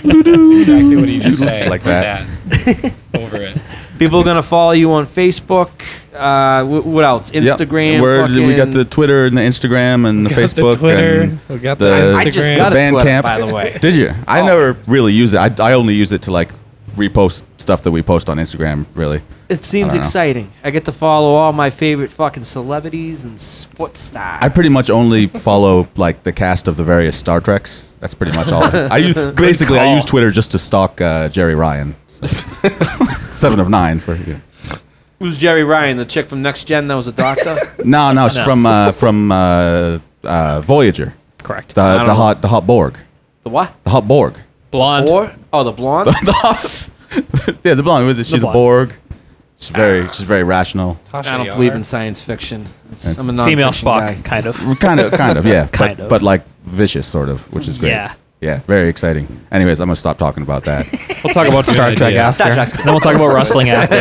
little 0.04 0.22
That's 0.22 0.52
exactly 0.68 0.96
what 0.96 1.08
he 1.08 1.18
just 1.18 1.42
said. 1.42 1.68
Like 1.70 1.82
that. 1.84 2.26
that. 2.48 2.92
Over 3.14 3.36
it. 3.38 3.58
People 3.98 4.20
are 4.20 4.24
gonna 4.24 4.42
follow 4.42 4.72
you 4.72 4.90
on 4.92 5.06
Facebook. 5.06 5.70
Uh, 6.14 6.64
wh- 6.64 6.84
what 6.86 7.04
else? 7.04 7.32
Yep. 7.32 7.44
Instagram. 7.58 8.00
We're- 8.00 8.22
we 8.46 8.54
got 8.54 8.66
fucking- 8.66 8.72
the 8.78 8.84
Twitter 8.84 9.26
and 9.26 9.36
the 9.38 9.42
Instagram 9.42 10.06
and 10.08 10.26
the 10.26 10.30
got 10.30 10.36
the 10.36 10.42
Facebook 10.42 10.78
Twitter, 10.78 11.20
and 11.22 11.38
we 11.48 11.58
got 11.58 11.78
the 11.78 11.84
the 11.84 11.90
Instagram. 11.90 12.14
I 12.16 12.30
just 12.30 12.54
got 12.56 12.72
a 12.72 12.76
Bandcamp. 12.76 12.90
Twitter, 13.02 13.22
by 13.22 13.38
the 13.38 13.46
way. 13.46 13.78
Did 13.80 13.94
you? 13.94 14.12
I 14.26 14.40
Oh. 14.40 14.46
never 14.46 14.76
really 14.88 15.12
use 15.12 15.34
it. 15.34 15.38
I, 15.38 15.70
I 15.70 15.74
only 15.74 15.94
use 15.94 16.10
it 16.10 16.22
to 16.22 16.32
like 16.32 16.48
repost 16.96 17.44
stuff 17.58 17.82
that 17.82 17.90
we 17.90 18.02
post 18.02 18.28
on 18.30 18.38
Instagram. 18.38 18.86
Really. 18.94 19.22
It 19.48 19.64
seems 19.64 19.94
I 19.94 19.98
exciting. 19.98 20.52
I 20.64 20.70
get 20.70 20.84
to 20.86 20.92
follow 20.92 21.34
all 21.34 21.52
my 21.52 21.70
favorite 21.70 22.10
fucking 22.10 22.44
celebrities 22.44 23.24
and 23.24 23.40
sports 23.40 24.00
stars. 24.00 24.42
I 24.42 24.48
pretty 24.48 24.70
much 24.70 24.88
only 24.90 25.26
follow 25.26 25.88
like 25.96 26.22
the 26.22 26.32
cast 26.32 26.68
of 26.68 26.76
the 26.76 26.84
various 26.84 27.16
Star 27.16 27.40
Treks. 27.40 27.94
That's 28.00 28.14
pretty 28.14 28.32
much 28.34 28.50
all. 28.50 28.62
I 28.92 28.96
use 28.98 29.14
basically 29.34 29.78
I 29.78 29.94
use 29.94 30.04
Twitter 30.04 30.30
just 30.30 30.52
to 30.52 30.58
stalk 30.58 31.00
uh, 31.00 31.28
Jeri 31.28 31.56
Ryan. 31.56 31.94
So. 32.08 32.26
Seven 33.32 33.60
of 33.60 33.68
nine 33.68 34.00
for 34.00 34.14
you. 34.14 34.40
Who's 35.18 35.38
Jeri 35.38 35.66
Ryan, 35.66 35.98
the 35.98 36.04
chick 36.04 36.26
from 36.26 36.42
Next 36.42 36.64
Gen 36.64 36.88
that 36.88 36.94
was 36.94 37.06
a 37.06 37.12
doctor? 37.12 37.56
No, 37.84 38.12
no, 38.12 38.26
it's 38.26 38.36
No. 38.36 38.44
from 38.44 38.66
uh, 38.66 38.92
from 38.92 39.30
uh, 39.32 39.98
uh, 40.24 40.60
Voyager. 40.62 41.14
Correct. 41.38 41.74
The 41.74 42.04
the 42.04 42.14
hot 42.14 42.40
the 42.42 42.48
hot 42.48 42.66
Borg. 42.66 42.98
the 43.42 43.50
what? 43.50 43.72
The 43.84 43.90
hot 43.90 44.08
Borg. 44.08 44.38
Blonde. 44.72 45.08
Or 45.08 45.32
oh, 45.52 45.62
the 45.62 45.70
blonde. 45.70 46.06
the 46.24 46.32
hot, 46.32 46.88
yeah, 47.62 47.74
the 47.74 47.82
blonde. 47.82 48.06
with 48.06 48.18
it. 48.18 48.24
She's 48.24 48.36
a 48.36 48.40
blonde. 48.40 48.54
Borg. 48.54 48.94
She's 49.58 49.68
very 49.68 50.08
she's 50.08 50.22
very 50.22 50.42
rational. 50.42 50.98
I 51.12 51.22
don't 51.22 51.46
believe 51.46 51.74
in 51.74 51.84
science 51.84 52.20
fiction. 52.20 52.66
It's, 52.90 53.06
It's 53.06 53.18
I'm 53.20 53.38
a 53.38 53.44
Female 53.44 53.68
Spock, 53.68 54.08
guy. 54.08 54.20
kind 54.24 54.46
of. 54.46 54.56
Kind 54.80 54.98
of, 54.98 55.12
kind 55.12 55.38
of, 55.38 55.46
yeah. 55.46 55.66
Kind 55.72 55.98
but, 55.98 56.04
of. 56.04 56.08
but 56.08 56.22
like 56.22 56.44
vicious, 56.64 57.06
sort 57.06 57.28
of, 57.28 57.52
which 57.52 57.68
is 57.68 57.78
great. 57.78 57.90
Yeah. 57.90 58.14
Yeah, 58.40 58.58
very 58.66 58.88
exciting. 58.88 59.28
Anyways, 59.52 59.78
I'm 59.78 59.86
gonna 59.86 59.94
stop 59.94 60.18
talking 60.18 60.42
about 60.42 60.64
that. 60.64 60.90
We'll 61.22 61.32
talk 61.32 61.46
about 61.46 61.64
Star 61.64 61.94
Trek 61.94 62.08
idea. 62.08 62.22
after. 62.22 62.42
Star 62.42 62.54
Trek's 62.54 62.72
then 62.72 62.86
we'll 62.86 62.98
talk 62.98 63.14
about 63.14 63.32
wrestling 63.32 63.70
after. 63.70 63.94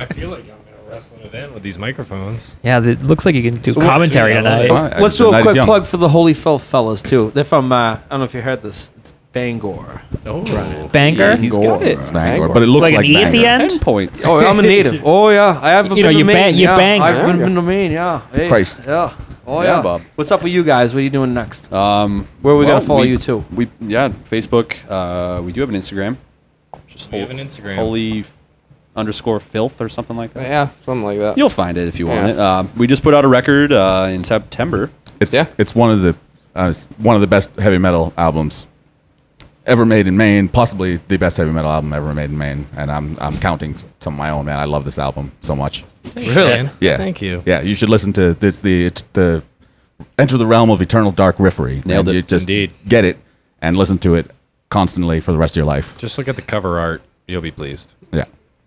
I 0.00 0.06
feel 0.06 0.30
like 0.30 0.44
I'm 0.44 0.48
in 0.66 0.86
a 0.86 0.90
wrestling 0.90 1.20
event 1.20 1.52
with 1.52 1.62
these 1.62 1.76
microphones. 1.76 2.56
Yeah, 2.62 2.82
it 2.82 3.02
looks 3.02 3.26
like 3.26 3.34
you 3.34 3.42
can 3.42 3.60
do 3.60 3.72
So 3.72 3.82
commentary 3.82 4.32
yeah, 4.32 4.38
tonight. 4.38 4.70
Well, 4.70 5.02
Let's 5.02 5.18
do 5.18 5.34
a 5.34 5.42
quick 5.42 5.62
plug 5.64 5.84
for 5.84 5.98
the 5.98 6.08
Holy 6.08 6.32
Filth 6.32 6.62
fellas 6.62 7.02
too. 7.02 7.30
They're 7.34 7.44
from 7.44 7.70
uh, 7.72 7.76
I 7.76 8.00
don't 8.08 8.20
know 8.20 8.24
if 8.24 8.32
you 8.32 8.40
heard 8.40 8.62
this. 8.62 8.88
It's 8.96 9.12
Bangor. 9.36 10.00
Oh, 10.24 10.88
Banger. 10.88 11.36
He's 11.36 11.52
got 11.52 11.82
it. 11.82 11.98
Bangor, 12.10 12.48
but 12.48 12.62
it 12.62 12.66
looks 12.68 12.80
Like 12.82 12.94
like, 12.94 13.04
an 13.04 13.10
E 13.10 13.22
at 13.22 13.30
the 13.30 13.42
Bangor. 13.42 13.62
end? 13.64 13.70
Ten 13.72 13.80
points. 13.80 14.24
Oh, 14.26 14.40
I'm 14.40 14.58
a 14.58 14.62
native. 14.62 15.02
Oh 15.04 15.28
yeah, 15.28 15.58
I 15.62 15.70
haven't 15.70 15.94
You 15.94 16.04
know, 16.04 16.08
you 16.08 16.24
to 16.24 16.32
bang- 16.32 16.54
you 16.54 16.62
yeah. 16.62 16.76
bang. 16.76 17.02
I've 17.02 17.16
There 17.16 17.26
been, 17.26 17.36
you 17.38 17.44
been 17.44 17.54
to 17.56 17.62
Maine. 17.62 17.92
Yeah. 17.92 18.22
Hey, 18.32 18.48
Christ. 18.48 18.80
Yeah. 18.86 19.12
Oh 19.46 19.60
Yeah, 19.60 19.76
yeah. 19.76 19.82
Bob. 19.82 20.02
What's 20.14 20.32
up 20.32 20.42
with 20.42 20.52
you 20.54 20.64
guys? 20.64 20.94
What 20.94 21.00
are 21.00 21.02
you 21.02 21.10
doing 21.10 21.34
next? 21.34 21.70
Um, 21.70 22.26
Where 22.40 22.54
are 22.54 22.56
we 22.56 22.64
well, 22.64 22.76
gonna 22.76 22.86
follow 22.86 23.02
we- 23.02 23.08
you 23.10 23.18
to? 23.18 23.44
We 23.54 23.68
yeah, 23.80 24.08
Facebook. 24.08 24.74
Uh, 24.88 25.42
we 25.42 25.52
do 25.52 25.60
have 25.60 25.68
an 25.68 25.76
Instagram. 25.76 26.16
Just 26.88 27.12
we 27.12 27.18
have 27.18 27.30
an 27.30 27.36
Instagram. 27.38 27.74
Holy 27.76 28.24
underscore 28.96 29.38
filth 29.38 29.82
or 29.82 29.90
something 29.90 30.16
like 30.16 30.32
that. 30.32 30.44
Yeah, 30.48 30.68
something 30.80 31.04
like 31.04 31.18
that. 31.18 31.36
You'll 31.36 31.50
find 31.50 31.76
it 31.76 31.88
if 31.88 31.98
you 31.98 32.06
want 32.06 32.30
it. 32.30 32.38
Um, 32.38 32.72
we 32.74 32.86
just 32.86 33.02
put 33.02 33.12
out 33.12 33.26
a 33.26 33.28
record 33.28 33.70
uh, 33.70 34.08
in 34.10 34.24
September. 34.24 34.90
It's 35.20 35.34
Yeah. 35.34 35.44
it's 35.58 35.74
one 35.74 35.90
of 35.90 36.00
the 36.00 36.16
uh, 36.58 36.68
it's 36.70 36.86
one 36.96 37.14
of 37.14 37.20
the 37.20 37.26
best 37.26 37.54
heavy 37.56 37.76
metal 37.76 38.14
albums 38.16 38.66
ever 39.66 39.84
made 39.84 40.06
in 40.06 40.16
Maine, 40.16 40.48
possibly 40.48 40.96
the 41.08 41.16
best 41.16 41.36
heavy 41.36 41.50
metal 41.50 41.70
album 41.70 41.92
ever 41.92 42.14
made 42.14 42.30
in 42.30 42.38
Maine. 42.38 42.66
And 42.76 42.90
I'm 42.90 43.16
I'm 43.20 43.36
counting 43.38 43.76
some 44.00 44.14
of 44.14 44.18
my 44.18 44.30
own. 44.30 44.46
Man, 44.46 44.58
I 44.58 44.64
love 44.64 44.84
this 44.84 44.98
album 44.98 45.32
so 45.40 45.54
much. 45.54 45.84
really? 46.14 46.70
Yeah, 46.80 46.96
Thank 46.96 47.20
you. 47.20 47.42
Yeah, 47.46 47.60
you 47.62 47.74
should 47.74 47.88
listen 47.88 48.12
to 48.14 48.36
it's 48.40 48.60
the 48.60 48.86
it's 48.86 49.02
the 49.12 49.42
enter 50.18 50.36
the 50.36 50.46
realm 50.46 50.70
of 50.70 50.80
eternal 50.80 51.12
dark 51.12 51.36
riffery. 51.36 51.84
Nailed 51.84 52.08
it. 52.08 52.14
You 52.14 52.22
just 52.22 52.48
Indeed. 52.48 52.72
get 52.88 53.04
it 53.04 53.18
and 53.60 53.76
listen 53.76 53.98
to 53.98 54.14
it 54.14 54.30
constantly 54.68 55.20
for 55.20 55.32
the 55.32 55.38
rest 55.38 55.52
of 55.52 55.56
your 55.56 55.66
life. 55.66 55.98
Just 55.98 56.18
look 56.18 56.28
at 56.28 56.36
the 56.36 56.42
cover 56.42 56.78
art. 56.78 57.02
You'll 57.26 57.42
be 57.42 57.50
pleased. 57.50 57.94
Yeah. 58.12 58.24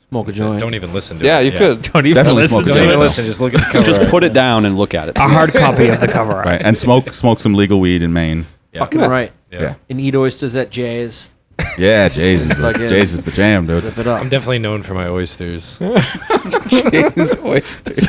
Smoke 0.10 0.28
a 0.28 0.32
joint. 0.32 0.60
Don't 0.60 0.74
even 0.74 0.92
listen 0.92 1.20
to 1.20 1.24
it. 1.24 1.28
Yeah, 1.28 1.40
it. 1.40 1.54
you 1.54 1.58
could. 1.58 1.82
Don't 1.84 2.06
even 2.06 2.16
Definitely 2.16 2.44
listen 2.44 2.66
Don't 2.66 2.74
to 2.76 2.84
even 2.84 2.96
it. 2.96 2.98
listen. 3.00 3.26
Just 3.26 3.40
look 3.40 3.54
at 3.54 3.60
the 3.60 3.72
cover 3.72 3.86
Just 3.86 4.02
art. 4.02 4.10
put 4.10 4.24
it 4.24 4.34
down 4.34 4.66
and 4.66 4.76
look 4.78 4.94
at 4.94 5.08
it. 5.08 5.18
A 5.18 5.28
hard 5.28 5.54
copy 5.54 5.88
of 5.88 6.00
the 6.02 6.08
cover 6.08 6.34
art. 6.34 6.46
Right. 6.46 6.62
And 6.62 6.78
smoke 6.78 7.14
smoke 7.14 7.40
some 7.40 7.54
legal 7.54 7.80
weed 7.80 8.02
in 8.04 8.12
Maine. 8.12 8.46
Yeah. 8.74 8.80
Fucking 8.80 9.02
right. 9.02 9.32
Yeah. 9.52 9.62
Yeah. 9.62 9.76
And 9.90 10.00
eat 10.02 10.16
oysters 10.16 10.56
at 10.56 10.70
Jay's. 10.70 11.34
Yeah, 11.78 12.08
Jay's 12.10 12.42
is 12.44 12.48
the, 12.50 12.56
Fucking- 12.56 12.88
Jay's 12.88 13.14
is 13.14 13.26
the 13.26 13.32
jam, 13.32 13.66
dude. 13.68 13.84
Rip 13.84 13.98
it 13.98 14.08
up. 14.08 14.22
I'm 14.22 14.30
definitely 14.30 14.60
known 14.60 14.82
for 14.84 14.94
my 14.94 15.08
oysters. 15.08 15.78
Jay's 16.70 17.36
oysters. 17.44 18.08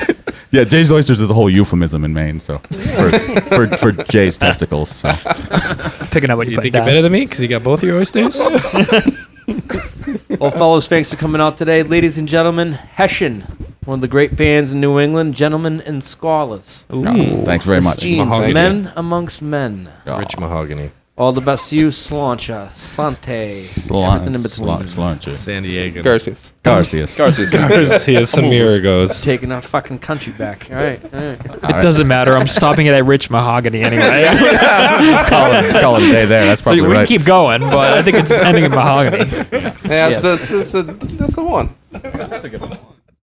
Yeah, 0.52 0.64
Jay's 0.64 0.90
oysters 0.92 1.20
is 1.20 1.30
a 1.30 1.34
whole 1.34 1.48
euphemism 1.50 2.04
in 2.04 2.12
Maine, 2.12 2.40
so 2.40 2.58
for 2.58 3.10
for, 3.42 3.66
for 3.76 3.92
Jay's 4.04 4.36
testicles. 4.36 4.90
So. 4.90 5.12
Picking 6.10 6.30
up 6.30 6.36
what 6.38 6.46
you, 6.46 6.52
You 6.52 6.56
put 6.58 6.62
think 6.62 6.74
you're 6.74 6.80
down. 6.80 6.86
better 6.86 7.02
than 7.02 7.12
me 7.12 7.20
because 7.24 7.40
you 7.40 7.48
got 7.48 7.62
both 7.62 7.82
your 7.84 7.96
oysters? 7.98 8.40
Well, 10.40 10.50
fellas, 10.50 10.88
thanks 10.88 11.10
for 11.12 11.16
coming 11.16 11.40
out 11.40 11.56
today. 11.56 11.82
Ladies 11.82 12.18
and 12.18 12.28
gentlemen, 12.28 12.72
Hessian, 12.72 13.42
one 13.84 13.96
of 13.98 14.00
the 14.00 14.08
great 14.08 14.36
bands 14.36 14.72
in 14.72 14.80
New 14.80 14.98
England, 14.98 15.34
Gentlemen 15.34 15.80
and 15.82 16.02
Scholars. 16.02 16.86
Oh, 16.88 17.02
thanks 17.44 17.64
very 17.64 17.80
much. 17.80 17.98
Esteemed 17.98 18.28
Mahogany. 18.28 18.54
men 18.54 18.92
amongst 18.96 19.42
men. 19.42 19.90
Oh. 20.06 20.18
Rich 20.18 20.38
mahogany. 20.38 20.90
All 21.18 21.32
the 21.32 21.40
best 21.42 21.68
to 21.68 21.76
you, 21.76 21.88
Slancha, 21.88 22.70
Slante, 22.70 23.52
Slant- 23.52 24.14
everything 24.22 24.34
in 24.36 24.42
between. 24.42 24.88
slant- 24.88 25.22
slant- 25.22 25.36
San 25.36 25.62
Diego. 25.64 26.02
Garcias. 26.02 26.54
Garcias. 26.62 27.14
Garcia's 27.14 27.50
Garcia 27.50 28.20
Samira 28.22 28.82
goes. 28.82 29.20
Taking 29.20 29.52
our 29.52 29.60
fucking 29.60 29.98
country 29.98 30.32
back. 30.32 30.68
All 30.70 30.76
right, 30.76 31.02
all 31.12 31.20
right. 31.20 31.40
It 31.44 31.82
doesn't 31.82 32.06
matter. 32.08 32.34
I'm 32.34 32.46
stopping 32.46 32.86
it 32.86 32.94
at 32.94 33.04
Rich 33.04 33.28
Mahogany 33.28 33.82
anyway. 33.82 34.24
call, 35.28 35.52
it, 35.52 35.80
call 35.80 35.96
it 35.96 36.04
a 36.04 36.12
day 36.12 36.24
there. 36.24 36.46
That's 36.46 36.62
so 36.62 36.70
probably 36.70 36.82
we 36.82 36.88
right. 36.94 37.06
can 37.06 37.18
keep 37.18 37.26
going, 37.26 37.60
but 37.60 37.98
I 37.98 38.02
think 38.02 38.16
it's 38.16 38.30
ending 38.30 38.64
in 38.64 38.70
Mahogany. 38.70 39.30
Yeah, 39.30 40.08
that's, 40.08 40.22
that's, 40.22 40.48
that's, 40.48 40.74
a, 40.74 40.82
that's 40.84 41.34
the 41.36 41.42
one. 41.42 41.74
That's 41.90 42.46
a 42.46 42.48
good 42.48 42.62
one. 42.62 42.78